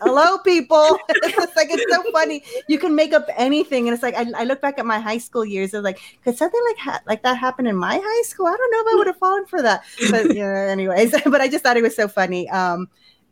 [0.01, 0.99] hello people.
[1.25, 2.43] It's like it's so funny.
[2.67, 5.17] You can make up anything and it's like I, I look back at my high
[5.17, 8.47] school years was like could something like ha- like that happen in my high school?
[8.47, 9.83] I don't know i would have fallen for that.
[10.11, 12.49] But yeah anyways but i just thought it was so funny.
[12.49, 12.87] Um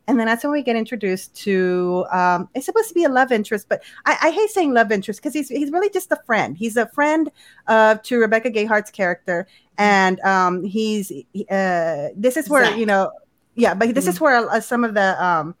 [0.06, 3.32] and then that's when we get introduced to um it's supposed to be a love
[3.32, 6.56] interest but i, I hate saying love interest because he's he's really just a friend.
[6.56, 7.30] He's a friend
[7.66, 9.46] uh to rebecca gayheart's character.
[9.78, 11.10] And um he's
[11.50, 12.78] uh this is where Zach.
[12.78, 13.10] you know
[13.54, 15.54] yeah but this is where uh, some of the um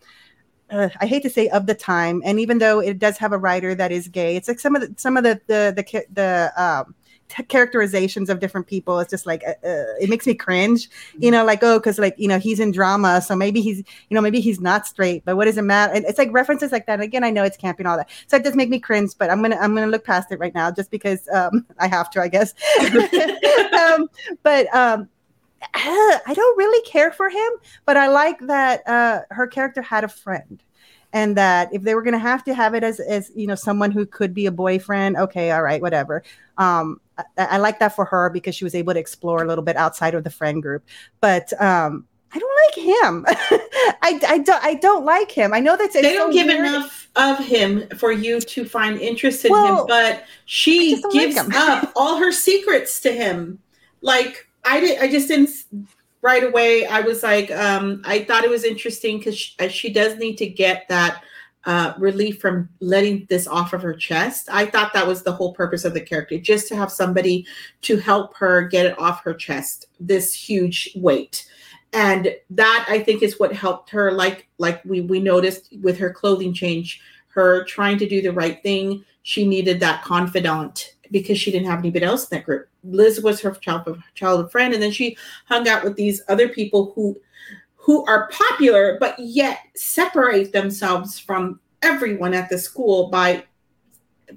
[0.70, 3.38] uh, I hate to say of the time, and even though it does have a
[3.38, 6.52] writer that is gay, it's like some of the some of the the the the
[6.56, 6.94] um,
[7.28, 8.98] t- characterizations of different people.
[9.00, 12.14] It's just like uh, uh, it makes me cringe, you know, like oh, because like
[12.18, 15.36] you know he's in drama, so maybe he's you know maybe he's not straight, but
[15.36, 15.94] what does it matter?
[15.94, 17.00] It's like references like that.
[17.00, 19.42] Again, I know it's camping all that, so it does make me cringe, but I'm
[19.42, 22.28] gonna I'm gonna look past it right now just because um, I have to, I
[22.28, 22.54] guess.
[23.72, 24.08] um,
[24.42, 25.08] but um,
[25.74, 27.50] I don't really care for him,
[27.86, 30.62] but I like that uh, her character had a friend,
[31.14, 33.54] and that if they were going to have to have it as as you know
[33.54, 36.22] someone who could be a boyfriend, okay, all right, whatever.
[36.58, 39.64] Um, I, I like that for her because she was able to explore a little
[39.64, 40.84] bit outside of the friend group,
[41.20, 43.24] but um, I don't like him.
[44.02, 45.54] I, I don't I don't like him.
[45.54, 46.66] I know that's they don't so give weird.
[46.66, 51.34] enough of him for you to find interest in Well, him, but she don't like
[51.36, 53.60] gives up all her secrets to him.
[54.00, 55.50] Like I did, I just didn't
[56.24, 56.86] right away.
[56.86, 60.36] I was like, um, I thought it was interesting because she, uh, she does need
[60.38, 61.22] to get that
[61.66, 64.48] uh, relief from letting this off of her chest.
[64.50, 67.46] I thought that was the whole purpose of the character, just to have somebody
[67.82, 71.46] to help her get it off her chest, this huge weight
[71.94, 76.12] and that i think is what helped her like like we we noticed with her
[76.12, 81.52] clothing change her trying to do the right thing she needed that confidant because she
[81.52, 82.68] didn't have anybody else in that group.
[82.82, 86.92] Liz was her child childhood friend and then she hung out with these other people
[86.94, 87.16] who
[87.76, 93.44] who are popular but yet separate themselves from everyone at the school by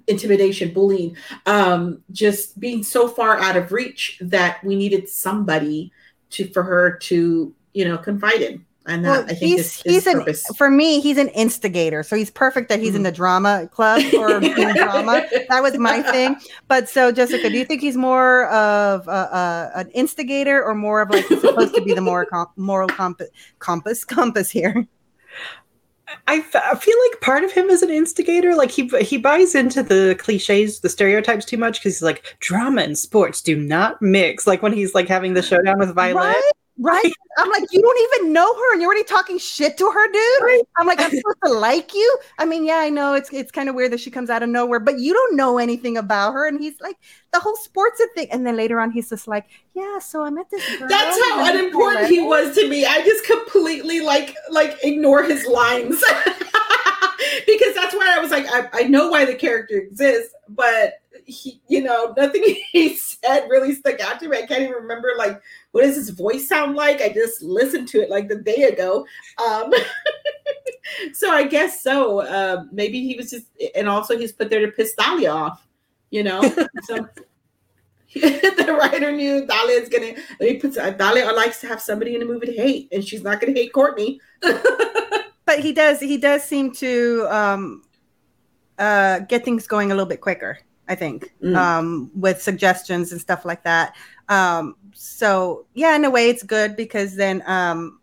[0.06, 1.18] intimidation bullying
[1.48, 5.92] um just being so far out of reach that we needed somebody
[6.30, 9.82] to for her to you know confide in and that Well, i think he's is
[9.82, 10.46] his he's an purpose.
[10.58, 12.04] for me he's an instigator.
[12.04, 13.06] So he's perfect that he's in mm.
[13.06, 15.26] the drama club or in drama.
[15.50, 16.38] That was my thing.
[16.68, 21.02] But so jessica do you think he's more of a, a, an instigator or more
[21.02, 23.30] of like he's supposed to be the more com- moral compass
[23.60, 24.88] compass compass here?
[26.28, 28.56] I, f- I feel like part of him is an instigator.
[28.56, 32.82] Like he he buys into the cliches, the stereotypes too much because he's like drama
[32.82, 34.48] and sports do not mix.
[34.48, 36.22] Like when he's like having the showdown with Violet.
[36.22, 39.90] right right i'm like you don't even know her and you're already talking shit to
[39.90, 40.66] her dude?
[40.78, 42.18] I'm like i'm supposed to like you?
[42.40, 43.14] I mean yeah i know.
[43.14, 45.58] It's it's kind of weird that she comes out of nowhere but you don't know
[45.58, 46.98] anything about her and he's like
[47.32, 50.50] the whole sports thing and then later on he's just like yeah so i met
[50.50, 52.86] this girl that's how unimportant he was to me.
[52.86, 56.04] I just completely like like ignore his lines.
[57.46, 60.94] Because that's why i was like I, I know why the character exists but
[61.26, 64.38] he you know nothing he said really stuck out to me.
[64.38, 65.42] I can't even remember like
[65.78, 67.02] what does his voice sound like?
[67.02, 69.06] I just listened to it like the day ago.
[69.46, 69.72] Um
[71.14, 72.26] so i guess so.
[72.28, 75.64] Um maybe he was just and also he's put there to piss Dalia off
[76.10, 76.42] you know?
[76.86, 77.08] So
[78.16, 82.22] the writer knew Dalia is gonna let me put Dalia likes to have somebody in
[82.22, 84.20] the movie to hate, and she's not gonna hate Courtney.
[84.42, 87.84] but he does he does seem to um
[88.80, 90.58] uh get things going a little bit quicker
[90.88, 91.56] i think Mm.
[91.58, 93.96] um with suggestions and stuff like that
[94.30, 98.00] um so yeah in a way it's good because then um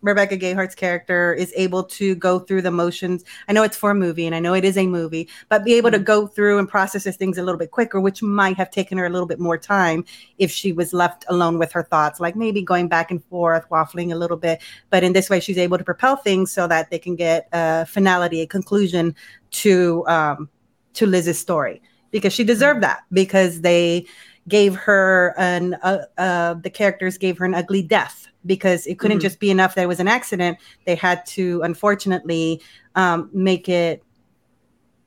[0.00, 3.24] rebecca gayheart's character is able to go through the motions.
[3.48, 5.74] I know it's for a movie and i know it is a movie but be
[5.74, 6.04] able to Mm.
[6.04, 9.06] go through and process these things a little bit quicker which might have taken her
[9.06, 10.04] a little bit more time
[10.38, 14.12] if she was left alone with her thoughts like maybe going back and forth waffling
[14.12, 14.60] a little bit.
[14.90, 17.84] But in this way she's able to propel things so that they can get a
[17.86, 19.16] finality a conclusion
[19.50, 20.48] to um
[20.94, 24.06] to liz's story because she deserved that because they
[24.48, 29.18] gave her an uh, uh the characters gave her an ugly death because it couldn't
[29.18, 29.22] Mhm.
[29.22, 32.60] just be enough that it was an accident they had to unfortunately
[32.94, 34.02] um make it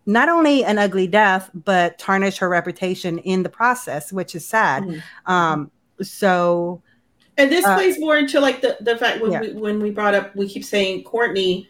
[0.05, 4.83] not only an ugly death, but tarnish her reputation in the process, which is sad.
[4.83, 5.31] Mm-hmm.
[5.31, 5.71] Um,
[6.01, 6.81] so,
[7.37, 9.41] and this uh, plays more into like the the fact when yeah.
[9.41, 11.69] we when we brought up, we keep saying Courtney,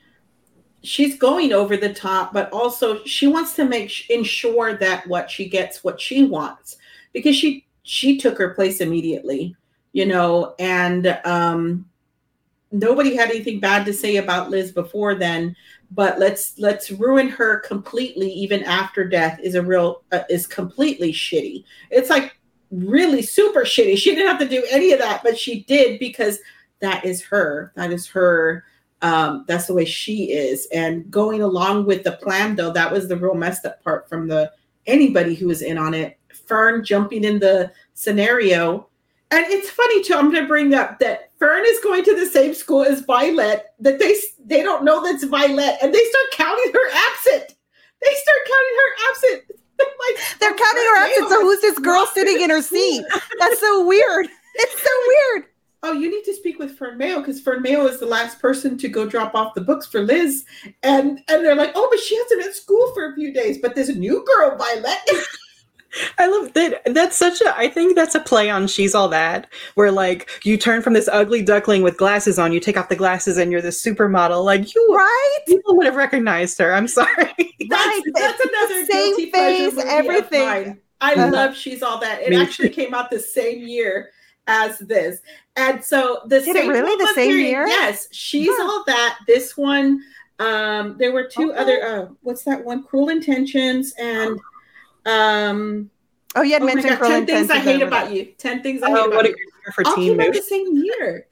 [0.82, 5.47] she's going over the top, but also she wants to make ensure that what she
[5.47, 6.78] gets what she wants
[7.14, 9.55] because she she took her place immediately,
[9.93, 11.86] you know, and um
[12.72, 15.55] nobody had anything bad to say about Liz before then,
[15.91, 21.12] but let's let's ruin her completely even after death is a real uh, is completely
[21.12, 21.64] shitty.
[21.89, 22.38] It's like
[22.72, 23.97] really super shitty.
[23.97, 26.39] She didn't have to do any of that, but she did because
[26.80, 27.72] that is her.
[27.76, 28.64] That is her.
[29.01, 30.68] Um, that's the way she is.
[30.72, 34.28] And going along with the plan, though, that was the real messed up part from
[34.28, 34.51] the
[34.86, 36.18] anybody who was in on it.
[36.51, 38.89] Fern jumping in the scenario
[39.31, 40.13] and it's funny too.
[40.13, 43.67] I'm going to bring up that Fern is going to the same school as Violet.
[43.79, 44.13] That they
[44.45, 47.55] they don't know that's Violet, and they start counting her absent.
[48.01, 49.61] They start counting her absent.
[49.79, 51.29] like they're counting her absent.
[51.29, 53.05] So who's this girl sitting in her seat?
[53.39, 54.27] That's so weird.
[54.55, 55.45] It's so weird.
[55.83, 58.77] Oh, you need to speak with Fern Mayo because Fern Mayo is the last person
[58.77, 60.43] to go drop off the books for Liz,
[60.83, 63.59] and and they're like, oh, but she hasn't been at school for a few days.
[63.59, 64.99] But this new girl, Violet.
[66.17, 66.81] I love that.
[66.85, 67.57] That's such a.
[67.57, 71.09] I think that's a play on "She's All That," where like you turn from this
[71.11, 74.43] ugly duckling with glasses on, you take off the glasses, and you're this supermodel.
[74.45, 75.39] Like you, right?
[75.47, 76.73] People would have recognized her.
[76.73, 77.33] I'm sorry.
[77.71, 78.01] Right.
[78.03, 80.79] That's, that's another same face, everything.
[80.99, 81.31] I uh-huh.
[81.31, 82.75] love "She's All That." It Me actually too.
[82.75, 84.09] came out the same year
[84.47, 85.19] as this,
[85.55, 87.67] and so the Did same it really the same period, year?
[87.67, 88.63] Yes, "She's huh.
[88.63, 90.01] All That." This one.
[90.39, 91.61] Um, there were two okay.
[91.61, 91.83] other.
[91.83, 92.83] Uh, what's that one?
[92.83, 94.39] "Cruel Intentions" and.
[95.05, 95.89] Um,
[96.35, 98.25] oh, you had oh mentioned God, 10 things I hate about you.
[98.37, 99.35] 10 things I hate oh, about you.
[99.73, 101.27] For All came out the same year.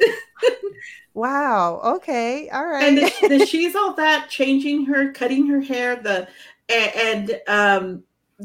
[1.13, 1.81] wow.
[1.95, 2.49] Okay.
[2.49, 2.83] All right.
[2.83, 6.27] And the, the, she's all that changing her, cutting her hair, the
[6.69, 8.03] and, and um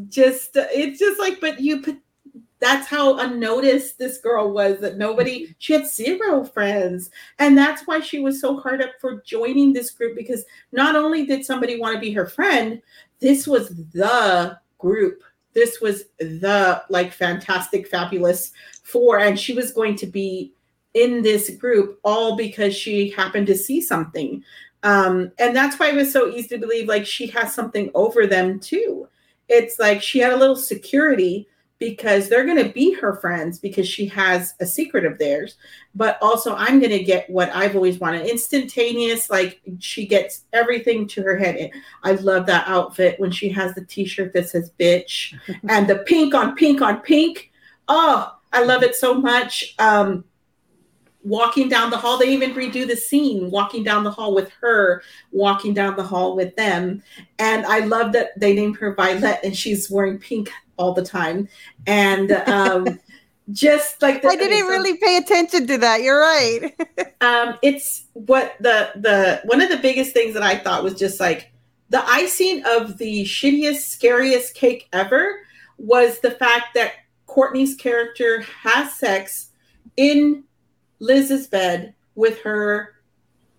[0.09, 1.99] just it's just like, but you put
[2.65, 8.01] that's how unnoticed this girl was that nobody she had zero friends and that's why
[8.01, 11.95] she was so hard up for joining this group because not only did somebody want
[11.95, 12.81] to be her friend
[13.21, 15.23] this was the group.
[15.55, 20.53] This was the like fantastic, fabulous four, and she was going to be
[20.93, 24.45] in this group all because she happened to see something.
[24.83, 28.27] Um, and that's why it was so easy to believe like she has something over
[28.27, 29.09] them too.
[29.49, 33.89] It's like she had a little security because they're going to be her friends because
[33.89, 35.57] she has a secret of theirs.
[35.95, 39.29] But also, I'm going to get what I've always wanted instantaneous.
[39.29, 41.71] Like she gets everything to her head.
[42.03, 45.99] I love that outfit when she has the t shirt that says bitch and the
[45.99, 47.51] pink on pink on pink.
[47.89, 49.75] Oh, I love it so much.
[49.79, 50.25] Um,
[51.25, 52.19] walking down the hall.
[52.19, 55.03] They even redo the scene, walking down the hall with her,
[55.33, 57.03] walking down the hall with them.
[57.39, 61.49] And I love that they named her Violet and she's wearing pink all the time.
[61.87, 63.01] And um,
[63.53, 66.03] just like the, I didn't so, really pay attention to that.
[66.03, 66.75] You're right.
[67.21, 71.21] um, it's what the the one of the biggest things that I thought was just
[71.21, 71.53] like
[71.91, 75.41] the icing of the shittiest, scariest cake ever
[75.79, 76.93] was the fact that
[77.27, 79.51] Courtney's character has sex
[79.97, 80.45] in
[81.05, 82.95] Liz's bed with her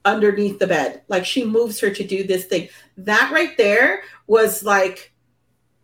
[0.03, 1.01] underneath the bed.
[1.07, 2.69] Like she moves her to do this thing.
[2.97, 5.13] That right there was like,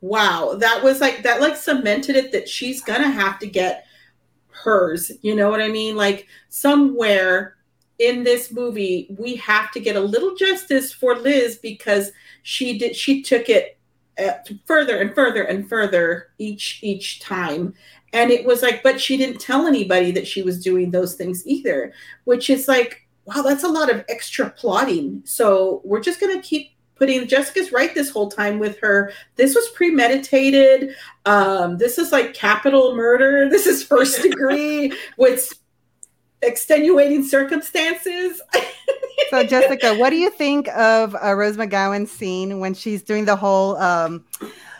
[0.01, 0.55] wow.
[0.59, 3.85] That was like, that like cemented it that she's going to have to get
[4.49, 5.11] hers.
[5.21, 5.95] You know what I mean?
[5.95, 7.57] Like somewhere
[7.99, 12.95] in this movie, we have to get a little justice for Liz because she did,
[12.95, 13.77] she took it
[14.19, 14.33] uh,
[14.65, 17.73] further and further and further each each time
[18.13, 21.45] and it was like but she didn't tell anybody that she was doing those things
[21.47, 21.93] either
[22.25, 25.21] which is like wow that's a lot of extra plotting.
[25.25, 29.55] So we're just going to keep putting jessica's right this whole time with her this
[29.55, 30.95] was premeditated.
[31.25, 33.49] Um this is like capital murder.
[33.49, 35.53] This is first degree with
[36.41, 38.41] extenuating circumstances.
[39.29, 43.35] So jessica what do you think of uh, rose mcgowan's scene when she's doing the
[43.37, 44.25] whole um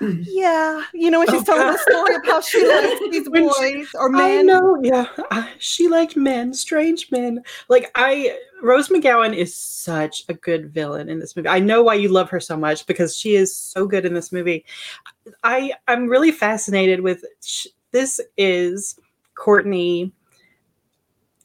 [0.23, 1.73] yeah, you know, when she's oh, telling God.
[1.73, 4.21] the story of how she likes these boys she, or men.
[4.21, 5.05] I know, yeah,
[5.59, 7.43] she liked men, strange men.
[7.69, 11.49] Like I, Rose McGowan is such a good villain in this movie.
[11.49, 14.31] I know why you love her so much because she is so good in this
[14.31, 14.65] movie.
[15.43, 17.23] I I'm really fascinated with
[17.91, 18.19] this.
[18.37, 18.99] Is
[19.35, 20.11] Courtney?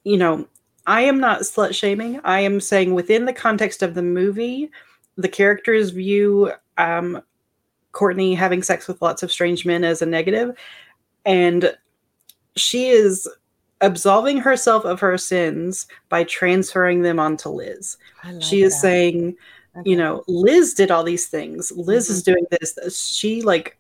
[0.04, 0.48] You know,
[0.86, 2.20] I am not slut shaming.
[2.24, 4.70] I am saying within the context of the movie,
[5.16, 7.20] the characters view um,
[7.97, 10.55] Courtney having sex with lots of strange men as a negative.
[11.24, 11.74] And
[12.57, 13.26] she is
[13.80, 17.97] absolving herself of her sins by transferring them onto Liz.
[18.40, 18.80] She is that.
[18.80, 19.36] saying,
[19.78, 19.90] okay.
[19.90, 21.72] you know, Liz did all these things.
[21.72, 22.12] Liz mm-hmm.
[22.12, 23.03] is doing this.
[23.09, 23.78] She like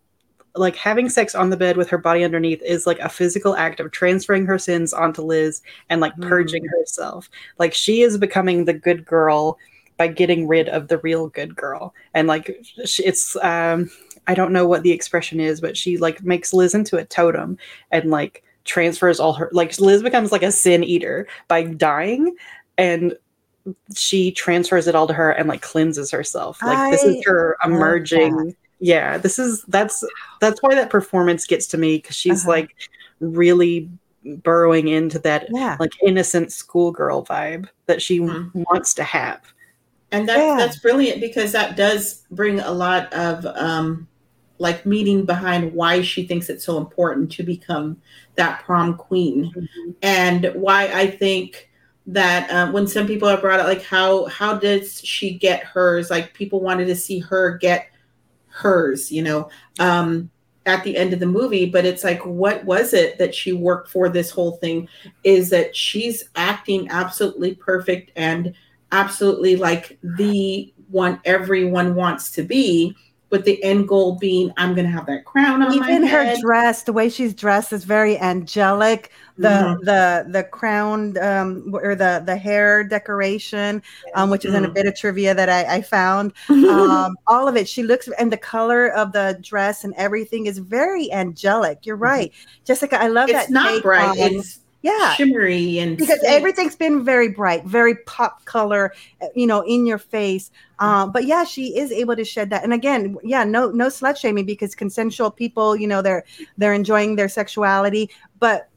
[0.54, 3.78] like having sex on the bed with her body underneath is like a physical act
[3.78, 5.60] of transferring her sins onto Liz
[5.90, 6.26] and like mm.
[6.26, 7.28] purging herself.
[7.58, 9.58] Like she is becoming the good girl
[9.98, 11.94] by getting rid of the real good girl.
[12.14, 13.90] And like it's um
[14.26, 17.58] I don't know what the expression is, but she like makes Liz into a totem
[17.90, 22.34] and like transfers all her like Liz becomes like a sin eater by dying
[22.76, 23.16] and
[23.96, 26.62] she transfers it all to her and like cleanses herself.
[26.62, 30.04] Like I this is her emerging yeah this is that's
[30.40, 32.50] that's why that performance gets to me because she's uh-huh.
[32.50, 32.76] like
[33.20, 33.88] really
[34.42, 35.76] burrowing into that yeah.
[35.78, 38.62] like innocent schoolgirl vibe that she mm-hmm.
[38.70, 39.40] wants to have
[40.12, 40.56] and that's yeah.
[40.56, 44.06] that's brilliant because that does bring a lot of um
[44.58, 48.00] like meaning behind why she thinks it's so important to become
[48.36, 49.90] that prom queen mm-hmm.
[50.02, 51.70] and why i think
[52.08, 56.10] that uh, when some people have brought it like how how does she get hers
[56.10, 57.88] like people wanted to see her get
[58.56, 60.30] hers, you know, um,
[60.64, 61.66] at the end of the movie.
[61.66, 64.88] But it's like, what was it that she worked for this whole thing?
[65.22, 68.54] Is that she's acting absolutely perfect and
[68.92, 72.96] absolutely like the one everyone wants to be
[73.30, 76.84] with the end goal being I'm going to have that crown on Even her dress,
[76.84, 79.10] the way she's dressed is very angelic.
[79.38, 79.84] The mm-hmm.
[79.84, 83.82] the the crown um, or the the hair decoration,
[84.14, 84.58] um, which is mm-hmm.
[84.58, 84.74] in a mm-hmm.
[84.74, 86.32] bit of trivia that I, I found.
[86.48, 90.56] Um, all of it, she looks and the color of the dress and everything is
[90.58, 91.84] very angelic.
[91.84, 92.04] You're mm-hmm.
[92.04, 92.64] right, mm-hmm.
[92.64, 93.00] Jessica.
[93.00, 93.42] I love it's that.
[93.44, 94.16] It's not bright.
[94.16, 95.14] It's yeah.
[95.14, 98.92] Shimmery and because everything's been very bright very pop color
[99.34, 100.50] you know in your face.
[100.78, 102.62] Um, but yeah she is able to shed that.
[102.62, 106.24] And again yeah no no slut shaming because consensual people you know they're
[106.56, 108.10] they're enjoying their sexuality.
[108.38, 108.68] But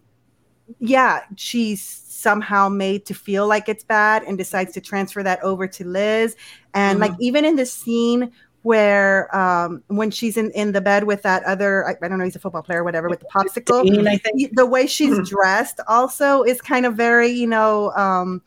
[0.80, 5.68] yeah she's somehow made to feel like it's bad and decides to transfer that over
[5.68, 6.36] to liz.
[6.74, 7.12] And mm-hmm.
[7.12, 8.32] like even in the scene
[8.64, 12.26] where um, when she's in, in the bed with that other I, I, don't know
[12.26, 14.56] he's a football player whatever with the popsicle I think.
[14.56, 15.24] the way she's mm-hmm.
[15.36, 18.42] dressed also is kind of very you know um,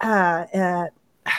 [0.00, 0.86] uh, uh,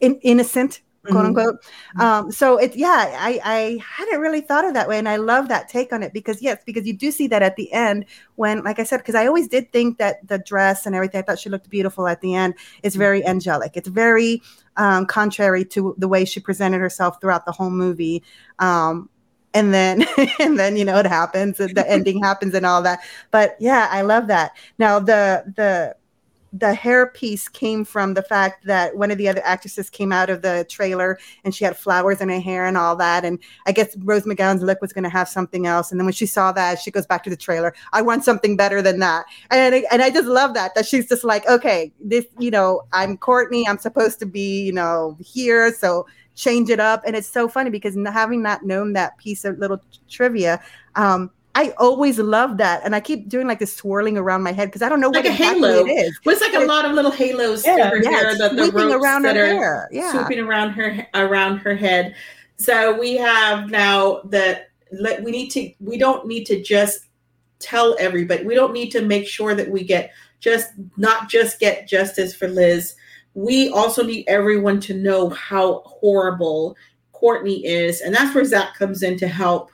[0.00, 1.26] in, innocent quote mm-hmm.
[1.26, 1.62] unquote.
[1.62, 2.00] Mm-hmm.
[2.00, 4.98] Um, so it's yeah, I, I hadn't really thought of that way.
[4.98, 7.56] And I love that take on it because yes, because you do see that at
[7.56, 10.94] the end when, like I said, because I always did think that the dress and
[10.94, 13.30] everything, I thought she looked beautiful at the end is very mm-hmm.
[13.30, 13.76] angelic.
[13.76, 14.42] It's very
[14.76, 18.22] um, contrary to the way she presented herself throughout the whole movie.
[18.58, 19.08] Um,
[19.54, 20.04] and then
[20.40, 22.98] and then you know it happens the ending happens and all that
[23.30, 25.94] but yeah i love that now the the
[26.56, 30.30] the hair piece came from the fact that one of the other actresses came out
[30.30, 33.24] of the trailer and she had flowers in her hair and all that.
[33.24, 35.90] And I guess Rose McGowan's look was going to have something else.
[35.90, 37.74] And then when she saw that, she goes back to the trailer.
[37.92, 39.26] I want something better than that.
[39.50, 43.16] And and I just love that that she's just like, okay, this, you know, I'm
[43.16, 43.66] Courtney.
[43.66, 45.74] I'm supposed to be, you know, here.
[45.74, 47.02] So change it up.
[47.04, 50.62] And it's so funny because having not known that piece of little trivia,
[50.94, 54.66] um, I always love that, and I keep doing like this swirling around my head
[54.66, 55.86] because I don't know like what a exactly halo.
[55.86, 56.20] it is.
[56.24, 58.94] Well, it's like a lot of little halos yeah, her yeah, hair, the, the ropes
[58.94, 59.88] around that her are hair.
[59.92, 60.10] Yeah.
[60.10, 62.14] swooping around her around her head.
[62.56, 65.72] So we have now that we need to.
[65.78, 67.06] We don't need to just
[67.60, 68.44] tell everybody.
[68.44, 72.48] We don't need to make sure that we get just not just get justice for
[72.48, 72.94] Liz.
[73.34, 76.76] We also need everyone to know how horrible
[77.12, 79.70] Courtney is, and that's where Zach comes in to help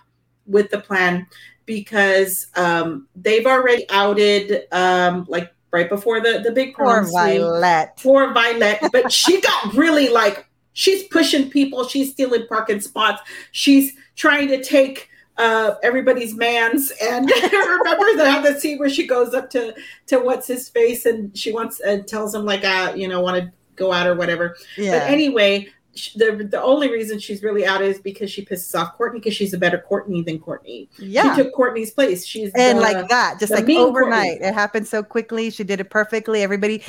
[0.47, 1.27] with the plan
[1.71, 7.93] because um, they've already outed um, like right before the the big poor Violet.
[8.03, 11.87] Poor Violet, but she got really like she's pushing people.
[11.87, 13.23] She's stealing parking spots.
[13.53, 16.91] She's trying to take uh, everybody's man's.
[17.01, 19.77] And remember that the scene where she goes up to
[20.09, 23.37] to what's his face and she wants and tells him like, uh, you know, want
[23.37, 24.57] to go out or whatever.
[24.77, 24.99] Yeah.
[24.99, 25.69] But anyway,
[26.17, 29.53] the the only reason she's really out is because she pisses off Courtney because she's
[29.53, 30.89] a better Courtney than Courtney.
[30.99, 32.25] Yeah, she took Courtney's place.
[32.25, 34.47] She's and the, like that, just like overnight, Courtney.
[34.47, 35.51] it happened so quickly.
[35.51, 36.43] She did it perfectly.
[36.43, 36.83] Everybody,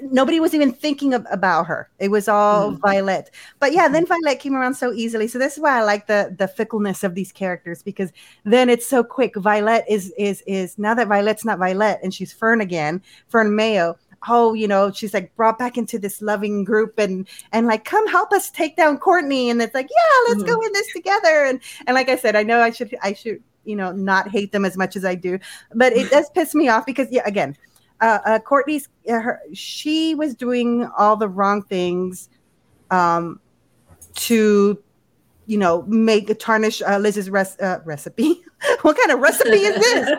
[0.00, 1.88] nobody was even thinking of, about her.
[1.98, 2.80] It was all mm.
[2.80, 3.30] Violet.
[3.60, 5.28] But yeah, then Violet came around so easily.
[5.28, 8.12] So this is why I like the the fickleness of these characters because
[8.44, 9.36] then it's so quick.
[9.36, 13.96] Violet is is is now that Violet's not Violet and she's Fern again, Fern Mayo
[14.28, 18.06] oh, you know, she's like brought back into this loving group and and like come
[18.08, 19.50] help us take down Courtney.
[19.50, 20.54] And it's like, yeah, let's mm-hmm.
[20.54, 21.44] go in this together.
[21.44, 24.52] And and like I said, I know I should I should, you know, not hate
[24.52, 25.38] them as much as I do,
[25.74, 27.56] but it does piss me off because yeah, again,
[28.00, 32.28] uh, uh Courtney's uh, her, she was doing all the wrong things
[32.90, 33.40] um
[34.14, 34.78] to
[35.46, 38.42] you know, make tarnish uh, Liz's res- uh, recipe.
[38.82, 40.10] what kind of recipe is this?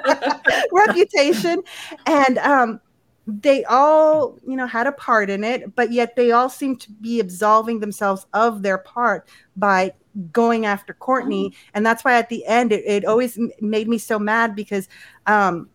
[0.72, 1.64] Reputation.
[2.06, 2.82] And um,
[3.28, 6.92] they all you know had a part in it but yet they all seem to
[6.92, 9.92] be absolving themselves of their part by
[10.32, 11.70] going after courtney oh.
[11.74, 14.88] and that's why at the end it, it always made me so mad because
[15.26, 15.68] um,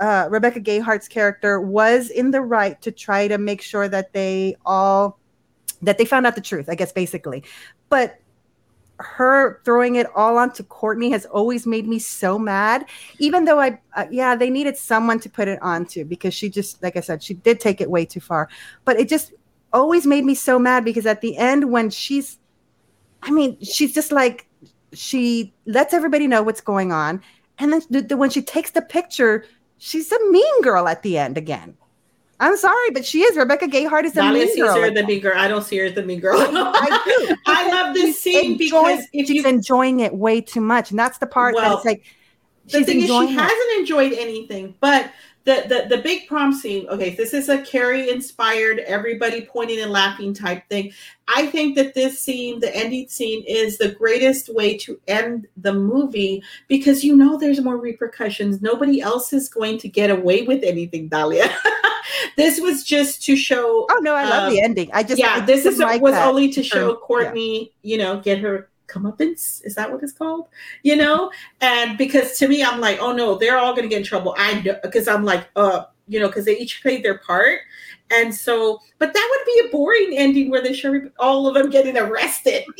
[0.00, 4.56] uh, rebecca gayheart's character was in the right to try to make sure that they
[4.64, 5.18] all
[5.82, 7.44] that they found out the truth i guess basically
[7.90, 8.18] but
[9.00, 12.86] her throwing it all onto Courtney has always made me so mad.
[13.18, 16.82] Even though I, uh, yeah, they needed someone to put it onto because she just,
[16.82, 18.48] like I said, she did take it way too far.
[18.84, 19.32] But it just
[19.72, 22.38] always made me so mad because at the end, when she's,
[23.22, 24.46] I mean, she's just like,
[24.92, 27.22] she lets everybody know what's going on.
[27.58, 29.44] And then the, the, when she takes the picture,
[29.78, 31.76] she's a mean girl at the end again.
[32.40, 33.36] I'm sorry, but she is.
[33.36, 34.74] Rebecca Gayheart is a mean girl.
[34.74, 35.36] sees her the mean girl.
[35.36, 36.38] I don't see her as the mean girl.
[36.40, 37.36] I do.
[37.46, 41.26] I love this scene because she's you, enjoying it way too much, and that's the
[41.26, 42.02] part well, that's like.
[42.66, 43.30] The thing is, she it.
[43.30, 45.10] hasn't enjoyed anything, but
[45.44, 49.90] the, the the big prom scene okay this is a carrie inspired everybody pointing and
[49.90, 50.92] laughing type thing.
[51.28, 55.72] I think that this scene the ending scene is the greatest way to end the
[55.72, 58.60] movie because you know there's more repercussions.
[58.60, 61.52] Nobody else is going to get away with anything Dalia.
[62.36, 64.90] This was just to show oh no i love um, the ending.
[64.92, 67.90] I just yeah this is like was only to show courtney yeah.
[67.90, 70.48] you know get her comeuppance is that what it's called?
[70.82, 71.30] You know?
[71.60, 74.34] And because to me i'm like oh no they're all going to get in trouble.
[74.38, 77.60] I know because i'm like uh you know because they each played their part.
[78.10, 81.70] And so but that would be a boring ending where they show all of them
[81.70, 82.64] getting arrested.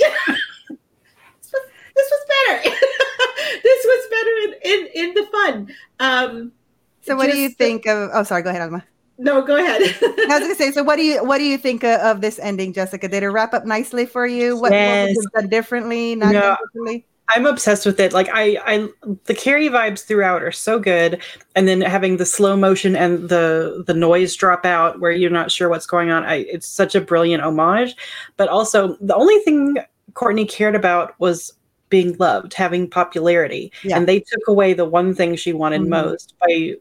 [1.42, 1.62] This, was,
[1.96, 2.76] this was better.
[3.64, 5.74] This was better in, in in the fun.
[5.98, 6.52] Um
[7.00, 8.84] so what just, do you think of oh sorry go ahead Alma.
[9.20, 9.82] No, go ahead.
[10.02, 10.72] I was going to say.
[10.72, 13.06] So, what do you what do you think of, of this ending, Jessica?
[13.06, 14.56] Did it wrap up nicely for you?
[14.56, 15.08] What, yes.
[15.08, 16.14] what was done differently?
[16.14, 17.06] Not no, differently?
[17.28, 18.14] I'm obsessed with it.
[18.14, 18.88] Like I, I,
[19.24, 21.22] the Carrie vibes throughout are so good,
[21.54, 25.50] and then having the slow motion and the the noise drop out where you're not
[25.50, 26.24] sure what's going on.
[26.24, 27.96] I, it's such a brilliant homage.
[28.38, 29.76] But also, the only thing
[30.14, 31.52] Courtney cared about was
[31.90, 33.98] being loved, having popularity, yeah.
[33.98, 35.90] and they took away the one thing she wanted mm-hmm.
[35.90, 36.74] most by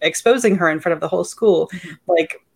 [0.00, 1.68] exposing her in front of the whole school.
[1.68, 1.94] Mm-hmm.
[2.06, 2.46] Like,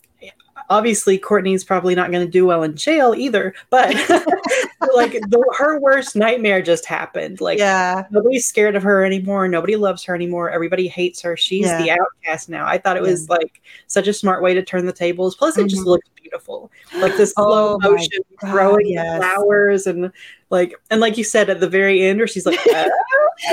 [0.69, 3.95] obviously, Courtney's probably not going to do well in jail either, but
[4.95, 7.41] like the, her worst nightmare just happened.
[7.41, 9.49] Like, yeah, nobody's scared of her anymore.
[9.49, 10.51] Nobody loves her anymore.
[10.51, 11.37] Everybody hates her.
[11.37, 11.83] She's yeah.
[11.83, 12.67] the outcast now.
[12.67, 13.37] I thought it was yeah.
[13.37, 15.37] like such a smart way to turn the tables.
[15.37, 15.69] Plus, it mm-hmm.
[15.69, 16.71] just looked beautiful.
[16.97, 19.19] Like this slow oh motion growing yes.
[19.19, 20.13] flowers and
[20.51, 22.89] like and like you said at the very end where she's like, ah.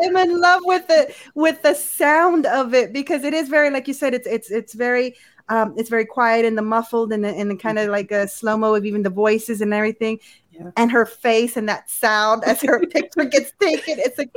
[0.00, 3.88] I'm in love with it with the sound of it because it is very like
[3.88, 5.14] you said it's it's it's very
[5.48, 7.92] um, it's very quiet and the muffled and the, and the kind of mm-hmm.
[7.92, 10.20] like a slow mo of even the voices and everything.
[10.52, 10.70] Yeah.
[10.76, 13.98] And her face and that sound as her picture gets taken.
[13.98, 14.30] It's like,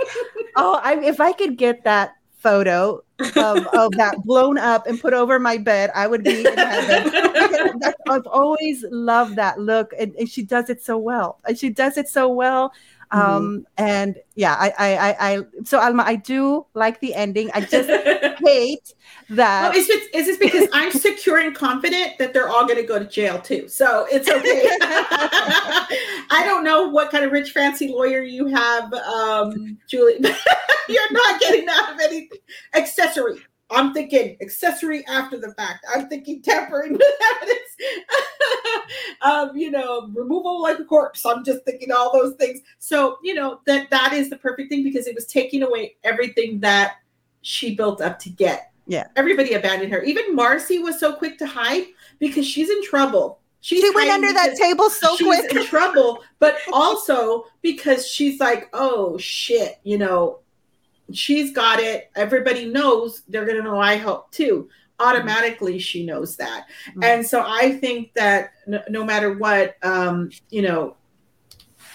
[0.56, 5.14] oh, I, if I could get that photo of, of that blown up and put
[5.14, 7.82] over my bed, I would be in heaven.
[8.08, 11.40] I've always loved that look, and, and, she does it so well.
[11.46, 12.74] And she does it so well.
[13.12, 13.30] Mm-hmm.
[13.36, 17.52] Um, and yeah, I, I, I, I, so Alma, I do like the ending.
[17.54, 17.90] I just
[18.40, 18.94] hate
[19.30, 19.62] that.
[19.64, 22.88] Well, it's just, it's just because I'm secure and confident that they're all going to
[22.88, 23.68] go to jail too.
[23.68, 24.70] So it's okay.
[24.82, 30.20] I don't know what kind of rich, fancy lawyer you have, um, Julie.
[30.90, 32.30] You're not getting out of any
[32.74, 33.42] Accessory.
[33.72, 35.86] I'm thinking accessory after the fact.
[35.94, 37.02] I'm thinking tampering with
[37.36, 37.60] evidence.
[39.22, 41.26] um, you know, removal like a corpse.
[41.26, 42.62] I'm just thinking all those things.
[42.80, 46.60] So, you know, that that is the perfect thing because it was taking away everything
[46.60, 46.98] that
[47.42, 48.72] she built up to get.
[48.88, 49.08] Yeah.
[49.16, 50.04] Everybody abandoned her.
[50.04, 51.86] Even Marcie was so quick to hide
[52.20, 53.40] because she's in trouble.
[53.62, 55.54] She's she went under that table so she's quick.
[55.54, 60.40] in trouble, but also because she's like, oh shit, you know,
[61.16, 62.12] she's got it.
[62.16, 64.70] Everybody knows they're going to know I help too.
[65.00, 66.68] Automatically, she knows that.
[66.90, 67.04] Mm-hmm.
[67.04, 70.96] And so I think that no, no matter what, um, you know,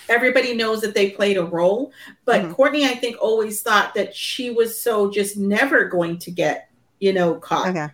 [0.09, 1.93] everybody knows that they played a role.
[2.25, 2.53] But mm-hmm.
[2.53, 6.68] Courtney, I think, always thought that she was so just never going to get,
[6.99, 7.68] you know, caught.
[7.68, 7.88] Okay.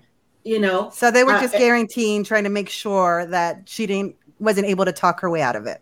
[0.44, 3.86] You know, so they were uh, just uh, guaranteeing, trying to make sure that she
[3.86, 5.80] didn't wasn't able to talk her way out of it.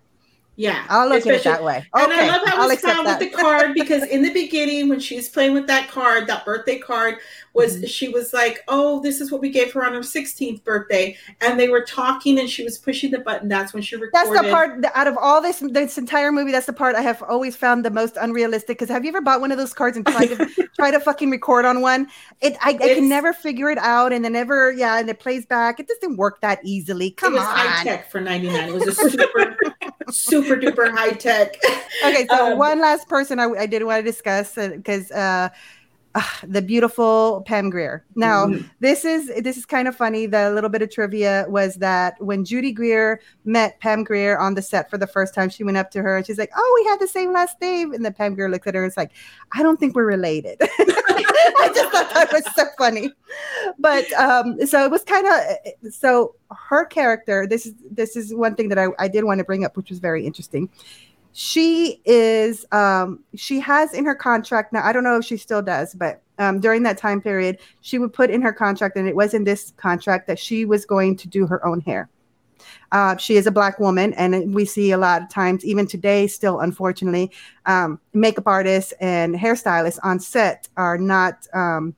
[0.61, 1.87] Yeah, I'll look at it that way.
[1.97, 2.05] Okay.
[2.05, 5.01] And I love how it was found with the card because in the beginning, when
[5.01, 7.17] she was playing with that card, that birthday card,
[7.55, 7.87] was mm-hmm.
[7.87, 11.59] she was like, "Oh, this is what we gave her on her 16th birthday," and
[11.59, 13.49] they were talking, and she was pushing the button.
[13.49, 14.13] That's when she recorded.
[14.13, 16.53] That's the part out of all this this entire movie.
[16.53, 18.79] That's the part I have always found the most unrealistic.
[18.79, 21.31] Because have you ever bought one of those cards and tried to try to fucking
[21.31, 22.07] record on one?
[22.43, 25.47] It I, I can never figure it out, and then never yeah, and it plays
[25.47, 25.81] back.
[25.81, 27.13] It doesn't work that easily.
[27.13, 28.69] Come on, high tech for 99.
[28.69, 29.57] It was a super
[30.09, 31.57] super duper high tech.
[32.05, 35.11] Okay, so um, one last person I, I did want to discuss because.
[35.11, 35.51] Uh,
[36.15, 38.05] uh, the beautiful Pam Grier.
[38.17, 38.67] Now, mm-hmm.
[38.81, 40.27] this is this is kind of funny.
[40.27, 44.63] The little bit of trivia was that when Judy Greer met Pam Grier on the
[44.63, 46.89] set for the first time, she went up to her and she's like, "Oh, we
[46.91, 49.13] had the same last name." And then Pam Grier looks at her and it's like,
[49.53, 53.13] "I don't think we're related." I just thought that was so funny.
[53.79, 57.47] But um, so it was kind of so her character.
[57.47, 59.91] This is this is one thing that I, I did want to bring up, which
[59.91, 60.69] was very interesting
[61.33, 65.63] she is um she has in her contract now i don't know if she still
[65.63, 69.15] does but um, during that time period she would put in her contract and it
[69.15, 72.09] was in this contract that she was going to do her own hair.
[72.93, 76.27] Uh, she is a black woman and we see a lot of times even today
[76.27, 77.31] still unfortunately
[77.67, 81.95] um, makeup artists and hairstylists on set are not um,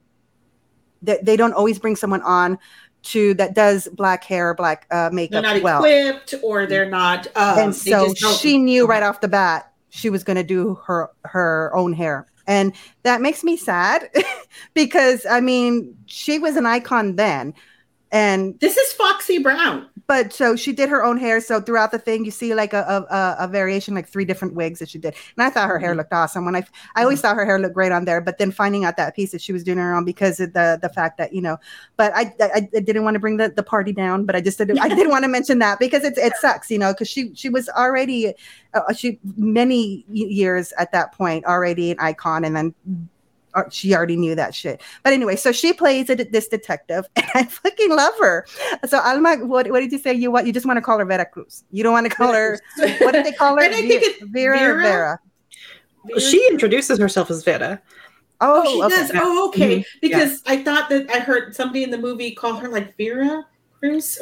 [1.03, 2.59] they, they don't always bring someone on
[3.03, 5.43] to that does black hair, black uh, makeup.
[5.43, 5.85] They're not well.
[5.85, 7.27] equipped, or they're not.
[7.37, 11.11] Um, and so she knew right off the bat she was going to do her
[11.25, 12.73] her own hair, and
[13.03, 14.09] that makes me sad
[14.75, 17.55] because I mean she was an icon then,
[18.13, 21.41] and this is Foxy Brown but so she did her own hair.
[21.41, 24.79] So throughout the thing, you see like a, a, a variation, like three different wigs
[24.81, 25.15] that she did.
[25.37, 25.99] And I thought her hair mm-hmm.
[25.99, 26.45] looked awesome.
[26.45, 26.65] When I
[26.97, 27.29] I always mm-hmm.
[27.29, 29.53] thought her hair looked great on there, but then finding out that piece that she
[29.53, 31.57] was doing her own because of the the fact that you know,
[31.97, 34.59] but I I, I didn't want to bring the, the party down, but I just
[34.59, 37.35] didn't I didn't want to mention that because it's it sucks, you know, because she
[37.35, 38.35] she was already
[38.75, 42.75] uh, she many years at that point already an icon, and then
[43.71, 44.81] she already knew that shit.
[45.03, 48.47] But anyway, so she plays a, this detective, and I fucking love her.
[48.87, 50.13] So Alma, what, what did you say?
[50.13, 50.47] You what?
[50.47, 51.65] You just want to call her Vera Cruz.
[51.71, 52.61] You don't want to call her.
[52.77, 53.63] what did they call her?
[53.63, 54.59] and I think it's Vera.
[54.59, 54.83] Vera.
[54.83, 56.21] Vera.
[56.21, 57.81] She introduces herself as Vera.
[58.41, 58.97] Oh, oh she okay.
[58.97, 59.11] does.
[59.15, 59.79] Oh, okay.
[59.79, 59.99] Mm-hmm.
[60.01, 60.53] Because yeah.
[60.53, 63.47] I thought that I heard somebody in the movie call her like Vera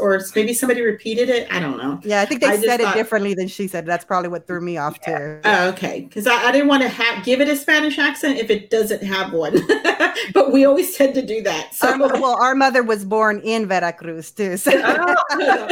[0.00, 1.46] or maybe somebody repeated it.
[1.52, 2.00] I don't know.
[2.02, 3.84] Yeah, I think they I said it differently than she said.
[3.84, 5.18] That's probably what threw me off yeah.
[5.18, 5.40] too.
[5.44, 8.48] Oh, okay, because I, I, didn't want to have give it a Spanish accent if
[8.48, 9.58] it doesn't have one,
[10.34, 11.74] but we always tend to do that.
[11.74, 11.98] So.
[11.98, 15.14] well, our mother was born in Veracruz too, so oh.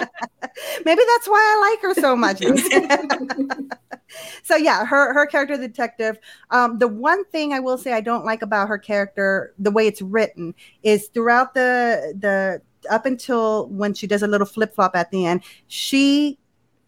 [0.85, 2.39] maybe that's why I like her so much.
[4.43, 6.19] so yeah, her her character the detective.
[6.51, 9.87] Um, the one thing I will say I don't like about her character, the way
[9.87, 12.61] it's written, is throughout the the
[12.91, 16.39] up until when she does a little flip flop at the end, she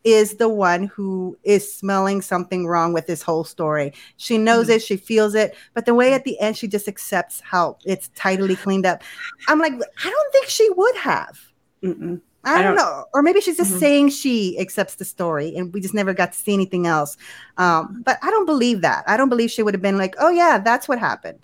[0.05, 3.93] is the one who is smelling something wrong with this whole story.
[4.17, 4.77] She knows mm-hmm.
[4.77, 8.09] it, she feels it, but the way at the end she just accepts how it's
[8.15, 9.03] tidily cleaned up.
[9.49, 11.39] I'm like, I don't think she would have.
[11.83, 12.21] Mm-mm.
[12.45, 13.05] I, don't, don't know.
[13.13, 13.81] Or maybe she's just mm-hmm.
[13.81, 17.19] saying she accepts the story and we just never got to see anything else.
[17.59, 19.05] Um, but I don't believe that.
[19.07, 21.41] I don't believe she would have been like, oh, yeah, that's what happened.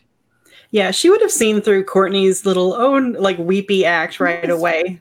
[0.76, 5.00] Yeah, she would have seen through Courtney's little own like weepy act right away.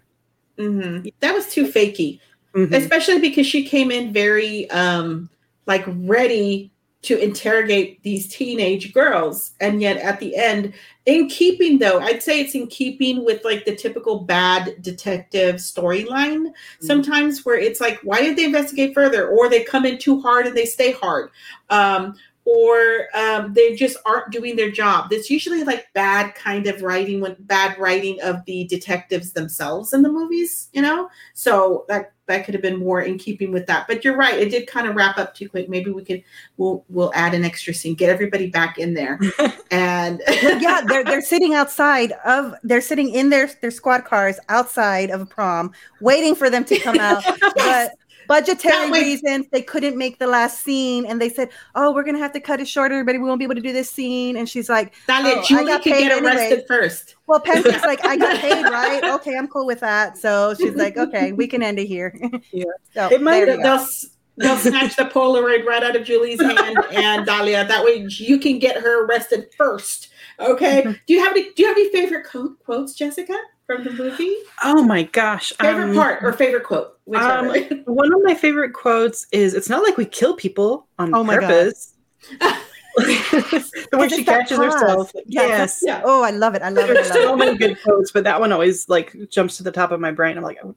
[0.57, 1.09] Mm-hmm.
[1.19, 2.21] That was too fakey,
[2.53, 2.73] mm-hmm.
[2.73, 5.29] especially because she came in very um
[5.65, 6.71] like ready
[7.01, 10.73] to interrogate these teenage girls, and yet at the end,
[11.07, 16.45] in keeping though, I'd say it's in keeping with like the typical bad detective storyline.
[16.45, 16.85] Mm-hmm.
[16.85, 20.47] Sometimes where it's like, why did they investigate further, or they come in too hard
[20.47, 21.31] and they stay hard.
[21.69, 22.15] Um,
[22.45, 25.09] or um, they just aren't doing their job.
[25.09, 30.03] That's usually like bad kind of writing when bad writing of the detectives themselves in
[30.03, 31.09] the movies, you know.
[31.33, 33.87] So that that could have been more in keeping with that.
[33.87, 35.69] But you're right; it did kind of wrap up too quick.
[35.69, 36.23] Maybe we could
[36.57, 39.19] we'll we'll add an extra scene, get everybody back in there,
[39.71, 45.09] and yeah, they're they're sitting outside of they're sitting in their their squad cars outside
[45.09, 47.23] of prom, waiting for them to come out,
[47.55, 47.91] but
[48.27, 52.33] budgetary reasons they couldn't make the last scene and they said oh we're gonna have
[52.33, 54.69] to cut it short everybody we won't be able to do this scene and she's
[54.69, 56.65] like oh, Julie I got paid get arrested anyway.
[56.67, 57.15] first.
[57.27, 59.03] Well Pence's like I got paid right?
[59.15, 60.17] Okay I'm cool with that.
[60.17, 62.17] So she's like okay we can end it here.
[62.51, 62.65] Yeah.
[62.93, 63.85] So, it might they'll,
[64.37, 68.57] they'll snatch the Polaroid right out of Julie's hand and Dalia that way you can
[68.57, 70.83] get her arrested first okay?
[71.07, 72.25] Do you have any do you have any favorite
[72.63, 74.35] quotes Jessica from the movie?
[74.63, 75.53] Oh my gosh.
[75.59, 76.97] Favorite um, part or favorite quote?
[77.13, 77.47] Um,
[77.85, 81.93] one of my favorite quotes is it's not like we kill people on oh purpose.
[82.97, 84.73] the way she catches pause.
[84.73, 85.11] herself.
[85.25, 85.81] Yes.
[85.83, 86.01] Yeah.
[86.05, 86.61] Oh, I love it.
[86.61, 87.13] I love There's it.
[87.13, 89.99] There's so many good quotes, but that one always like jumps to the top of
[89.99, 90.37] my brain.
[90.37, 90.75] I'm like, oh,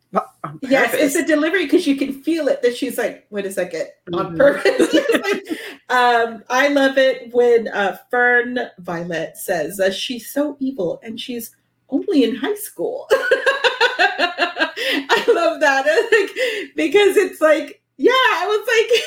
[0.63, 3.87] yes, it's a delivery because you can feel it that she's like, wait a 2nd
[4.15, 4.37] on mm-hmm.
[4.37, 4.95] purpose.
[5.23, 5.59] like,
[5.91, 11.55] um, I love it when uh, Fern Violet says uh, she's so evil and she's
[11.91, 13.07] only in high school.
[15.11, 15.87] I love that.
[16.09, 19.03] Like, because it's like, yeah, I was like,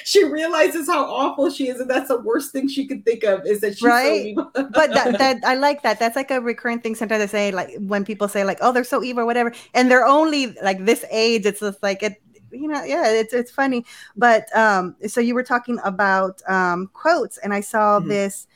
[0.04, 3.44] she realizes how awful she is, and that's the worst thing she could think of
[3.46, 4.34] is that she's right.
[4.36, 5.98] So but that, that I like that.
[5.98, 6.94] That's like a recurrent thing.
[6.94, 9.90] Sometimes I say, like when people say, like, "Oh, they're so evil," or whatever, and
[9.90, 11.46] they're only like this age.
[11.46, 12.20] It's just like it
[12.50, 13.84] you know yeah it's it's funny
[14.16, 18.08] but um so you were talking about um quotes and i saw mm-hmm.
[18.08, 18.46] this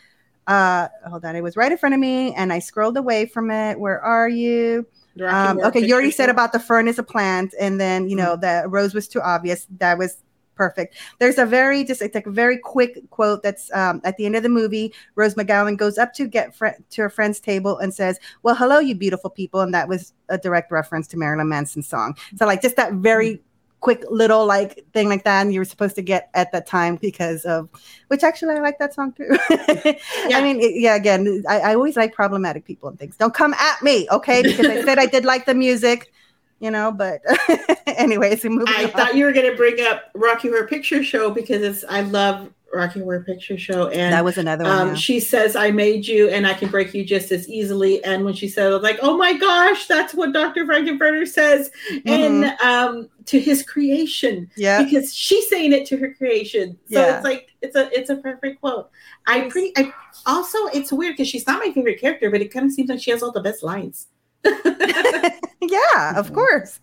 [0.46, 3.50] Uh, hold on, it was right in front of me, and I scrolled away from
[3.50, 3.78] it.
[3.78, 4.86] Where are you?
[5.24, 8.36] Um, okay, you already said about the fern is a plant, and then you know
[8.36, 8.62] mm-hmm.
[8.62, 9.66] the rose was too obvious.
[9.78, 10.16] That was
[10.54, 10.96] perfect.
[11.18, 14.42] There's a very just like a very quick quote that's um, at the end of
[14.42, 14.92] the movie.
[15.14, 18.78] Rose McGowan goes up to get fr- to her friend's table and says, "Well, hello,
[18.78, 22.16] you beautiful people," and that was a direct reference to Marilyn Manson's song.
[22.36, 23.42] So like just that very
[23.82, 26.96] quick little like thing like that and you were supposed to get at that time
[26.96, 27.68] because of
[28.08, 29.36] which actually I like that song too.
[29.50, 30.38] yeah.
[30.38, 33.16] I mean, it, yeah, again, I, I, always like problematic people and things.
[33.16, 34.42] Don't come at me, okay?
[34.42, 36.12] Because I said I did like the music,
[36.60, 37.22] you know, but
[37.86, 38.90] anyways, I on.
[38.92, 43.00] thought you were gonna bring up Rocky Horror Picture Show because it's I love Rocky
[43.00, 44.78] Horror Picture Show, and that was another one.
[44.78, 44.94] Um, yeah.
[44.94, 48.34] She says, "I made you, and I can break you just as easily." And when
[48.34, 50.64] she said, "I was like, oh my gosh, that's what Dr.
[50.64, 52.08] Frank-N-Furter says," mm-hmm.
[52.08, 56.78] and um, to his creation, yeah, because she's saying it to her creation.
[56.90, 57.16] So yeah.
[57.16, 58.90] it's like it's a it's a perfect quote.
[59.26, 59.92] I pretty I
[60.26, 63.00] also it's weird because she's not my favorite character, but it kind of seems like
[63.00, 64.08] she has all the best lines.
[64.44, 66.80] yeah, of course.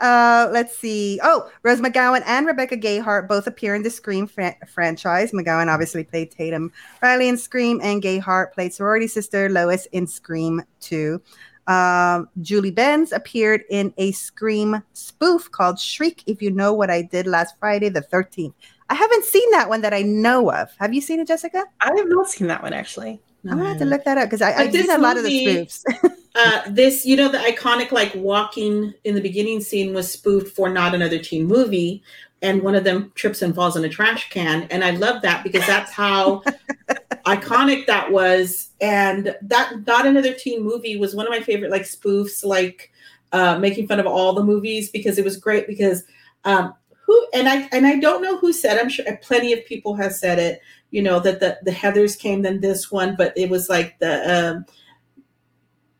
[0.00, 1.20] Uh, let's see.
[1.22, 5.32] Oh, Rose McGowan and Rebecca Gayheart both appear in the Scream fra- franchise.
[5.32, 6.72] McGowan obviously played Tatum
[7.02, 11.20] Riley in Scream, and Gayheart played sorority sister Lois in Scream 2.
[11.66, 17.02] Um, Julie Benz appeared in a Scream spoof called Shriek, If You Know What I
[17.02, 18.52] Did Last Friday, the 13th.
[18.90, 20.68] I haven't seen that one that I know of.
[20.78, 21.64] Have you seen it, Jessica?
[21.80, 23.20] I have not seen that one actually.
[23.44, 25.84] I'm gonna have to look that up because I've seen a lot of the spoofs.
[26.34, 30.68] uh, this, you know, the iconic like walking in the beginning scene was spoofed for
[30.68, 32.02] not another teen movie,
[32.42, 35.44] and one of them trips and falls in a trash can, and I love that
[35.44, 36.42] because that's how
[37.26, 38.70] iconic that was.
[38.80, 42.90] And that not another teen movie was one of my favorite like spoofs, like
[43.32, 46.02] uh, making fun of all the movies because it was great because
[46.44, 46.74] um,
[47.06, 48.78] who and I and I don't know who said.
[48.78, 50.60] I'm sure plenty of people have said it
[50.94, 54.14] you know that the the Heathers came than this one, but it was like the
[54.32, 54.64] um,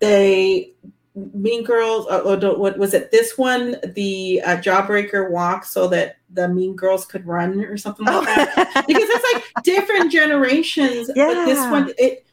[0.00, 0.72] they
[1.14, 2.06] Mean Girls.
[2.06, 3.10] Or, uh, or what was it?
[3.10, 8.06] This one, the uh, Jawbreaker walk, so that the Mean Girls could run or something
[8.06, 8.84] like that.
[8.86, 11.10] because it's like different generations.
[11.14, 11.26] Yeah.
[11.26, 12.26] But this one, it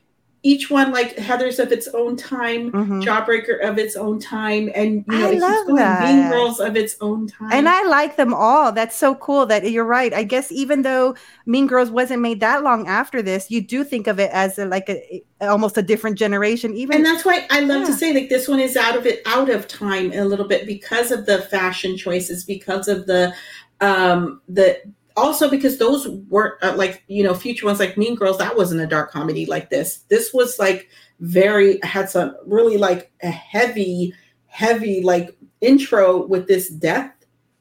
[0.43, 3.01] each one like Heathers of its own time, mm-hmm.
[3.01, 6.03] Jawbreaker of its own time, and you know, I love that.
[6.03, 7.51] Mean Girls of its own time.
[7.51, 8.71] And I like them all.
[8.71, 9.45] That's so cool.
[9.45, 10.13] That you're right.
[10.13, 11.15] I guess even though
[11.45, 14.65] Mean Girls wasn't made that long after this, you do think of it as a,
[14.65, 16.73] like a almost a different generation.
[16.75, 17.87] Even and that's why I love yeah.
[17.87, 20.65] to say like this one is out of it out of time a little bit
[20.65, 23.33] because of the fashion choices, because of the
[23.79, 24.79] um the
[25.17, 28.81] also because those weren't uh, like you know future ones like mean girls that wasn't
[28.81, 29.99] a dark comedy like this.
[30.09, 30.89] This was like
[31.19, 34.13] very had some really like a heavy
[34.47, 37.13] heavy like intro with this death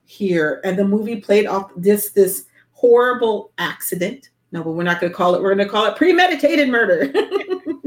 [0.05, 0.61] here.
[0.65, 4.31] And the movie played off this this horrible accident.
[4.53, 7.13] No but we're not going to call it we're going to call it premeditated murder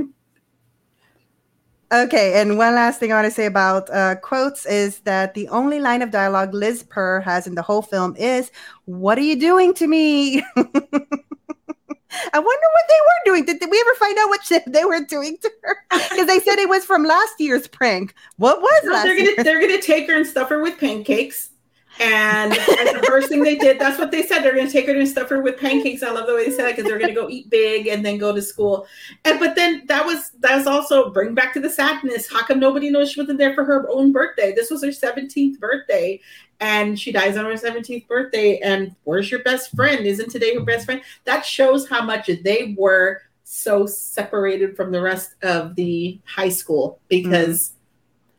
[1.93, 5.47] Okay, and one last thing I want to say about uh, quotes is that the
[5.49, 8.51] only line of dialogue Liz Purr has in the whole film is,
[8.85, 10.41] What are you doing to me?
[12.31, 13.45] I wonder what they were doing.
[13.45, 15.77] Did, did we ever find out what they were doing to her?
[16.09, 18.15] Because they said it was from last year's prank.
[18.37, 20.79] What was no, last they're gonna, They're going to take her and stuff her with
[20.79, 21.51] pancakes
[21.99, 24.41] and the first thing they did, that's what they said.
[24.41, 26.01] They're going to take her and stuff her with pancakes.
[26.01, 28.03] I love the way they said it because they're going to go eat big and
[28.03, 28.87] then go to school.
[29.25, 32.31] And but then that was that was also bring back to the sadness.
[32.31, 34.53] How come nobody knows she wasn't there for her own birthday?
[34.53, 36.19] This was her 17th birthday,
[36.59, 38.57] and she dies on her 17th birthday.
[38.59, 40.05] And where's your best friend?
[40.05, 41.01] Isn't today her best friend?
[41.25, 46.99] That shows how much they were so separated from the rest of the high school
[47.07, 47.72] because.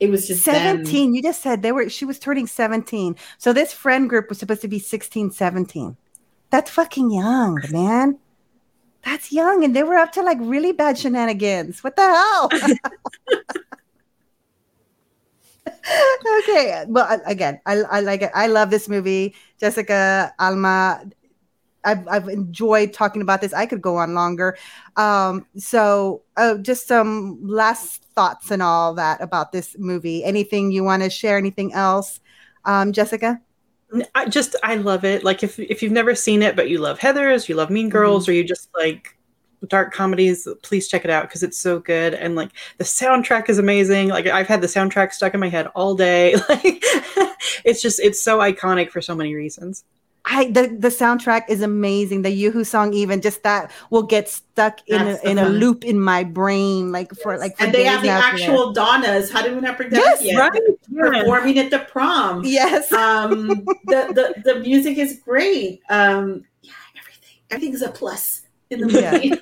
[0.05, 1.14] It was just 17 them.
[1.14, 4.60] you just said they were she was turning 17 so this friend group was supposed
[4.60, 5.97] to be 16 17
[6.51, 8.18] that's fucking young man.
[9.05, 11.82] That's young and they were up to like really bad shenanigans.
[11.82, 12.48] What the hell?
[16.40, 18.31] Okay well again I, I like it.
[18.35, 19.35] I love this movie.
[19.59, 21.02] Jessica alma
[21.85, 23.52] I've, I've enjoyed talking about this.
[23.52, 24.56] I could go on longer.
[24.97, 30.24] Um, so, uh, just some last thoughts and all that about this movie.
[30.24, 31.36] Anything you want to share?
[31.36, 32.20] Anything else,
[32.65, 33.40] um, Jessica?
[34.15, 35.24] I just I love it.
[35.24, 38.24] Like if if you've never seen it, but you love Heathers, you love Mean Girls,
[38.24, 38.31] mm-hmm.
[38.31, 39.16] or you just like
[39.69, 42.15] dark comedies, please check it out because it's so good.
[42.15, 44.09] And like the soundtrack is amazing.
[44.09, 46.35] Like I've had the soundtrack stuck in my head all day.
[46.48, 46.82] Like
[47.65, 49.85] it's just it's so iconic for so many reasons.
[50.26, 52.22] I the, the soundtrack is amazing.
[52.22, 56.01] The Yoo-Hoo song, even just that, will get stuck in a, in a loop in
[56.01, 57.22] my brain, like yes.
[57.22, 57.56] for like.
[57.59, 59.30] For and they have the actual Donnas.
[59.30, 60.38] How did we not bring that yes, yet?
[60.38, 61.20] Right.
[61.20, 62.42] Performing at the prom.
[62.44, 62.90] Yes.
[62.92, 63.48] Um,
[63.84, 65.82] the, the the music is great.
[65.90, 69.28] Um, yeah, everything everything is a plus in the movie.
[69.28, 69.36] Yeah.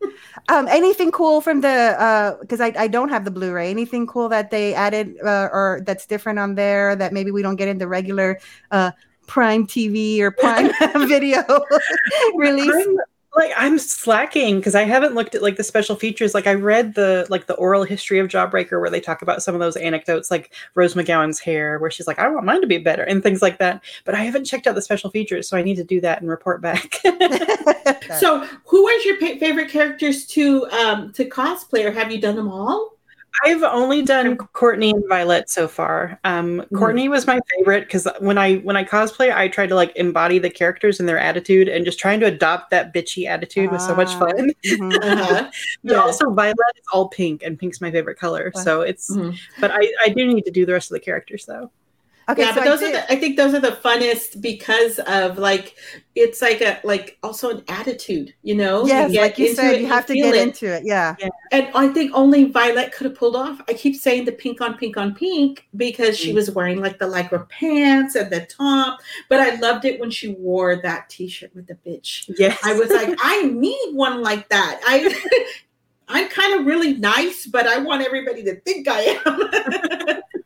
[0.48, 3.70] um, anything cool from the because uh, I, I don't have the Blu-ray.
[3.70, 7.56] Anything cool that they added uh, or that's different on there that maybe we don't
[7.56, 8.38] get in the regular
[8.70, 8.92] uh,
[9.28, 10.72] Prime TV or Prime
[11.08, 11.44] Video
[12.34, 12.74] release?
[12.74, 12.96] I'm,
[13.36, 16.34] like I'm slacking because I haven't looked at like the special features.
[16.34, 19.54] Like I read the like the oral history of Jawbreaker where they talk about some
[19.54, 22.78] of those anecdotes, like Rose McGowan's hair, where she's like, "I want mine to be
[22.78, 23.84] better" and things like that.
[24.04, 26.28] But I haven't checked out the special features, so I need to do that and
[26.28, 26.94] report back.
[28.18, 32.34] so, who was your pa- favorite characters to um to cosplay, or have you done
[32.34, 32.97] them all?
[33.44, 36.18] I've only done Courtney and Violet so far.
[36.24, 36.76] Um, mm-hmm.
[36.76, 40.38] Courtney was my favorite because when I when I cosplay, I try to like embody
[40.38, 43.94] the characters and their attitude, and just trying to adopt that bitchy attitude was so
[43.94, 44.52] much ah, fun.
[44.64, 44.92] Mm-hmm.
[45.02, 45.50] uh-huh.
[45.84, 46.00] but yeah.
[46.00, 48.52] also, Violet is all pink, and pink's my favorite color.
[48.56, 49.14] So it's.
[49.14, 49.36] Mm-hmm.
[49.60, 51.70] But I I do need to do the rest of the characters though.
[52.30, 55.38] Okay, yeah, so but those are the, I think those are the funnest because of
[55.38, 55.76] like
[56.14, 58.86] it's like a like also an attitude, you know.
[58.86, 60.42] Yes, you like you said, you have to get it.
[60.42, 60.82] into it.
[60.84, 61.16] Yeah.
[61.18, 61.30] yeah.
[61.52, 63.62] And I think only Violet could have pulled off.
[63.66, 66.20] I keep saying the pink on pink on pink because mm.
[66.20, 69.00] she was wearing like the lycra pants and the top,
[69.30, 72.30] but I loved it when she wore that t-shirt with the bitch.
[72.36, 72.58] Yes.
[72.62, 74.80] I was like, I need one like that.
[74.84, 75.14] I
[76.08, 80.22] I'm kind of really nice, but I want everybody to think I am.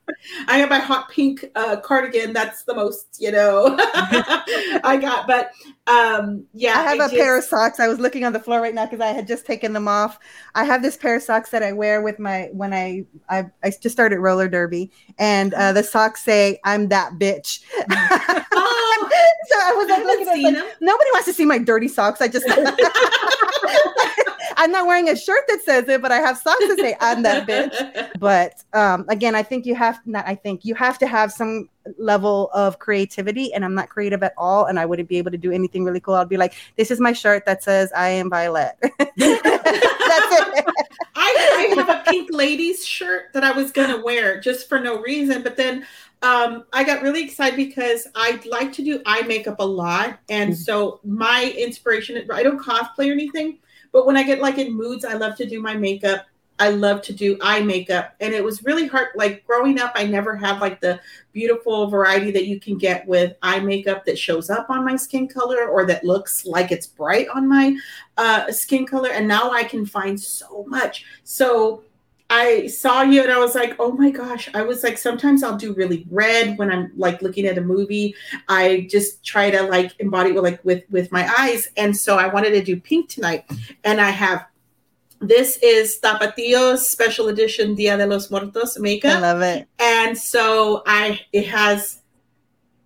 [0.46, 2.32] I have my hot pink uh, cardigan.
[2.32, 5.26] That's the most, you know, I got.
[5.26, 5.52] But
[5.86, 7.14] um, yeah, I have a just...
[7.14, 7.80] pair of socks.
[7.80, 10.18] I was looking on the floor right now because I had just taken them off.
[10.54, 13.70] I have this pair of socks that I wear with my when I I, I
[13.70, 19.08] just started roller derby, and uh, the socks say "I'm that bitch." oh,
[19.48, 22.20] so I was like looking at like, nobody wants to see my dirty socks.
[22.20, 22.46] I just.
[24.62, 27.22] I'm not wearing a shirt that says it, but I have socks that say I'm
[27.24, 28.10] that bitch.
[28.20, 30.24] But um, again, I think you have not.
[30.28, 31.68] I think you have to have some
[31.98, 35.36] level of creativity, and I'm not creative at all, and I wouldn't be able to
[35.36, 36.14] do anything really cool.
[36.14, 38.76] I'd be like, this is my shirt that says I am Violet.
[38.80, 40.64] That's it.
[41.16, 45.00] I, I have a pink ladies shirt that I was gonna wear just for no
[45.00, 45.84] reason, but then
[46.22, 50.20] um, I got really excited because I like to do eye makeup a lot.
[50.28, 50.62] And mm-hmm.
[50.62, 53.58] so my inspiration, I don't cosplay or anything,
[53.92, 56.26] but when I get like in moods, I love to do my makeup.
[56.58, 58.14] I love to do eye makeup.
[58.20, 59.08] And it was really hard.
[59.14, 61.00] Like growing up, I never had like the
[61.32, 65.26] beautiful variety that you can get with eye makeup that shows up on my skin
[65.26, 67.76] color or that looks like it's bright on my
[68.16, 69.10] uh, skin color.
[69.10, 71.04] And now I can find so much.
[71.24, 71.82] So
[72.34, 74.48] I saw you and I was like, oh my gosh.
[74.54, 78.14] I was like, sometimes I'll do really red when I'm like looking at a movie.
[78.48, 81.68] I just try to like embody with like with with my eyes.
[81.76, 83.44] And so I wanted to do pink tonight.
[83.84, 84.46] And I have
[85.20, 89.18] this is Tapatio's special edition Dia de los Muertos makeup.
[89.18, 89.68] I love it.
[89.78, 92.01] And so I it has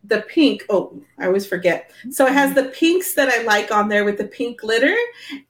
[0.09, 0.65] the pink.
[0.69, 1.91] Oh, I always forget.
[2.11, 2.67] So it has mm-hmm.
[2.67, 4.97] the pinks that I like on there with the pink glitter.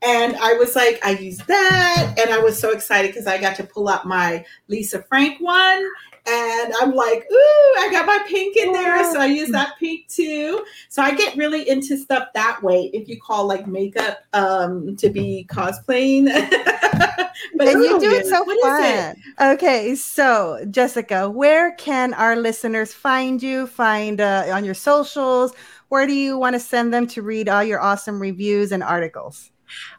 [0.02, 2.14] And I was like, I used that.
[2.18, 5.84] And I was so excited because I got to pull out my Lisa Frank one.
[6.28, 9.12] And I'm like, ooh, I got my pink in there.
[9.12, 10.65] So I use that pink too.
[10.89, 15.09] So I get really into stuff that way if you call like makeup um, to
[15.09, 16.27] be cosplaying.
[17.57, 19.16] but and you do it so what fun.
[19.39, 19.55] It?
[19.55, 23.66] Okay, so Jessica, where can our listeners find you?
[23.66, 25.53] Find uh, on your socials?
[25.89, 29.53] Where do you want to send them to read all your awesome reviews and articles?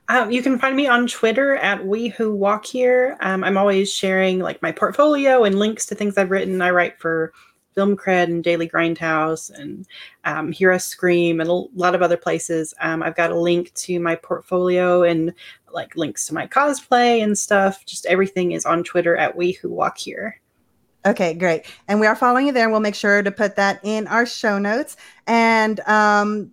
[0.09, 3.17] Um, you can find me on Twitter at We Who Walk Here.
[3.19, 6.61] Um, I'm always sharing like my portfolio and links to things I've written.
[6.61, 7.33] I write for
[7.75, 9.85] Film Cred and Daily Grindhouse and
[10.23, 12.73] um, Hear Us Scream and a lot of other places.
[12.79, 15.33] Um, I've got a link to my portfolio and
[15.73, 17.85] like links to my cosplay and stuff.
[17.85, 20.39] Just everything is on Twitter at We Who Walk Here.
[21.05, 21.65] Okay, great.
[21.87, 22.69] And we are following you there.
[22.69, 24.97] We'll make sure to put that in our show notes.
[25.27, 26.51] And um,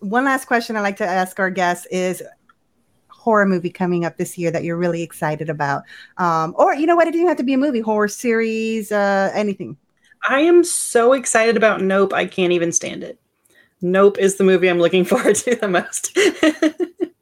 [0.00, 2.22] one last question I like to ask our guests is
[3.20, 5.82] horror movie coming up this year that you're really excited about?
[6.16, 7.06] Um, or, you know what?
[7.06, 9.76] It didn't have to be a movie, horror series, uh, anything.
[10.28, 12.12] I am so excited about Nope.
[12.12, 13.18] I can't even stand it.
[13.82, 16.16] Nope is the movie I'm looking forward to the most.
[16.16, 17.12] and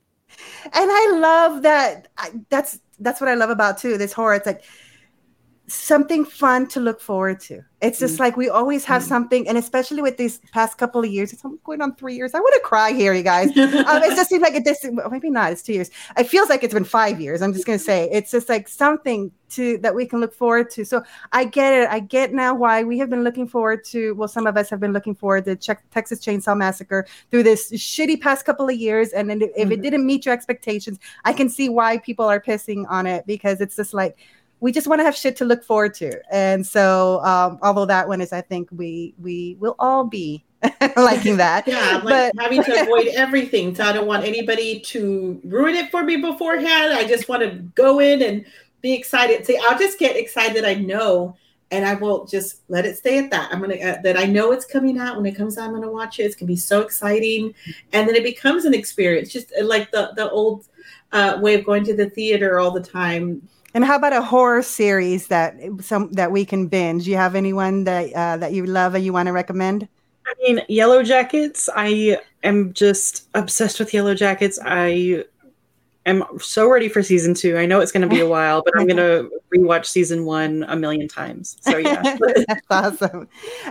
[0.74, 2.08] I love that.
[2.48, 3.98] That's that's what I love about too.
[3.98, 4.34] This horror.
[4.34, 4.64] It's like
[5.68, 7.62] something fun to look forward to.
[7.80, 8.20] It's just mm.
[8.20, 9.06] like we always have mm.
[9.06, 12.34] something, and especially with these past couple of years, it's going on three years.
[12.34, 13.48] I want to cry here, you guys.
[13.56, 15.52] um, it just seems like it this maybe not.
[15.52, 15.90] It's two years.
[16.16, 17.40] It feels like it's been five years.
[17.40, 20.84] I'm just gonna say it's just like something to that we can look forward to.
[20.84, 21.88] So I get it.
[21.88, 24.14] I get now why we have been looking forward to.
[24.14, 27.70] Well, some of us have been looking forward to check Texas Chainsaw Massacre through this
[27.70, 29.72] shitty past couple of years, and then if mm-hmm.
[29.72, 33.60] it didn't meet your expectations, I can see why people are pissing on it because
[33.60, 34.16] it's just like
[34.60, 36.20] we just want to have shit to look forward to.
[36.32, 40.44] And so, um, although that one is, I think we we will all be
[40.96, 41.66] liking that.
[41.68, 43.74] Yeah, like but having to avoid everything.
[43.74, 46.92] So I don't want anybody to ruin it for me beforehand.
[46.92, 48.44] I just want to go in and
[48.80, 49.46] be excited.
[49.46, 50.64] See, I'll just get excited.
[50.64, 51.36] I know,
[51.70, 53.52] and I will just let it stay at that.
[53.52, 55.16] I'm gonna uh, that I know it's coming out.
[55.16, 56.24] When it comes out, I'm gonna watch it.
[56.24, 57.54] It's gonna be so exciting,
[57.92, 60.66] and then it becomes an experience, just uh, like the the old
[61.12, 63.48] uh, way of going to the theater all the time.
[63.74, 67.06] And how about a horror series that some that we can binge?
[67.06, 69.88] You have anyone that uh, that you love and you want to recommend?
[70.26, 71.68] I mean, Yellowjackets.
[71.74, 74.58] I am just obsessed with Yellowjackets.
[74.64, 75.24] I
[76.08, 77.56] am so ready for season two.
[77.56, 80.64] I know it's going to be a while, but I'm going to rewatch season one
[80.68, 81.56] a million times.
[81.60, 82.16] So yeah,
[82.48, 83.28] that's awesome.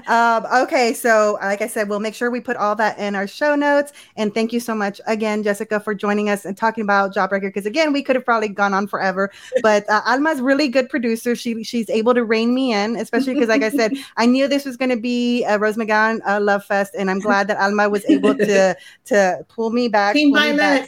[0.08, 3.28] Um, okay, so like I said, we'll make sure we put all that in our
[3.28, 3.94] show notes.
[4.16, 7.42] And thank you so much again, Jessica, for joining us and talking about Jawbreaker.
[7.42, 9.32] Because again, we could have probably gone on forever,
[9.62, 11.36] but uh, Alma's really good producer.
[11.36, 14.66] She she's able to rein me in, especially because, like I said, I knew this
[14.66, 17.90] was going to be a Rose McGowan uh, Love Fest, and I'm glad that Alma
[17.90, 20.14] was able to to pull me back.
[20.14, 20.88] Team pull me back.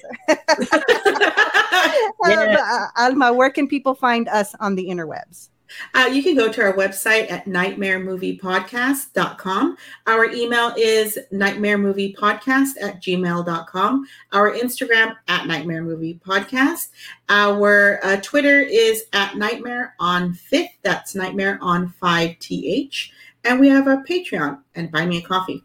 [2.26, 2.58] Yeah.
[2.62, 5.50] uh, Alma, where can people find us on the interwebs?
[5.94, 9.78] Uh, you can go to our website at nightmaremoviepodcast.com.
[10.08, 14.06] Our email is nightmaremoviepodcast at gmail.com.
[14.32, 16.88] Our Instagram at nightmaremoviepodcast.
[17.30, 20.72] Our uh, Twitter is at nightmare on fifth.
[20.82, 23.12] That's nightmare on 5th.
[23.46, 25.64] And we have a Patreon and buy me a coffee.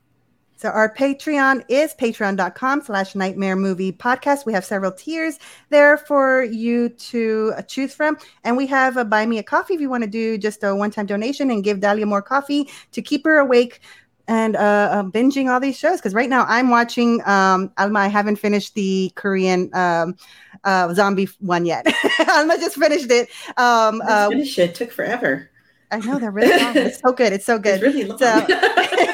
[0.65, 4.47] So our Patreon is patreon.com slash nightmare movie podcast.
[4.47, 5.39] We have several tiers
[5.69, 8.16] there for you to choose from.
[8.45, 10.74] And we have a buy me a coffee if you want to do just a
[10.74, 13.81] one-time donation and give Dalia more coffee to keep her awake
[14.27, 15.99] and uh, uh, binging all these shows.
[15.99, 17.99] Because right now I'm watching um, Alma.
[17.99, 20.16] I haven't finished the Korean um,
[20.65, 21.86] uh, zombie one yet.
[22.31, 23.28] Alma just finished it.
[23.59, 24.59] Um, uh, it.
[24.59, 24.74] it.
[24.74, 25.51] Took forever.
[25.91, 26.74] I know they're really long.
[26.77, 27.35] It's so good.
[27.35, 27.82] It's so good.
[27.82, 28.19] It's really long.
[28.19, 28.47] So,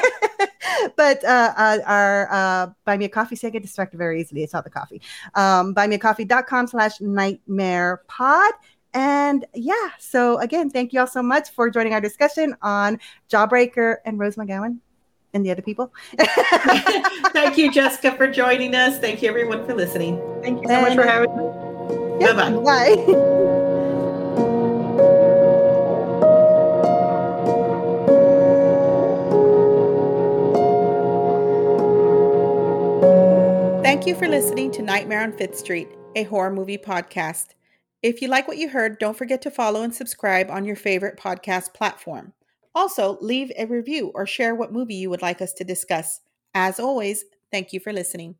[0.95, 3.35] but uh, uh, our uh, buy me a coffee.
[3.35, 4.43] See, I get distracted very easily.
[4.43, 5.01] It's not the coffee.
[5.35, 8.53] Um, buymeacoffee.com slash nightmare pod.
[8.93, 12.99] And yeah, so again, thank you all so much for joining our discussion on
[13.29, 14.79] Jawbreaker and Rose McGowan
[15.33, 15.93] and the other people.
[17.31, 18.99] thank you, Jessica, for joining us.
[18.99, 20.21] Thank you, everyone, for listening.
[20.41, 22.25] Thank you so and, much for having me.
[22.25, 22.61] Yeah, bye-bye.
[22.63, 23.67] Bye.
[33.91, 37.47] Thank you for listening to Nightmare on Fifth Street, a horror movie podcast.
[38.01, 41.19] If you like what you heard, don't forget to follow and subscribe on your favorite
[41.19, 42.31] podcast platform.
[42.73, 46.21] Also, leave a review or share what movie you would like us to discuss.
[46.53, 48.35] As always, thank you for listening.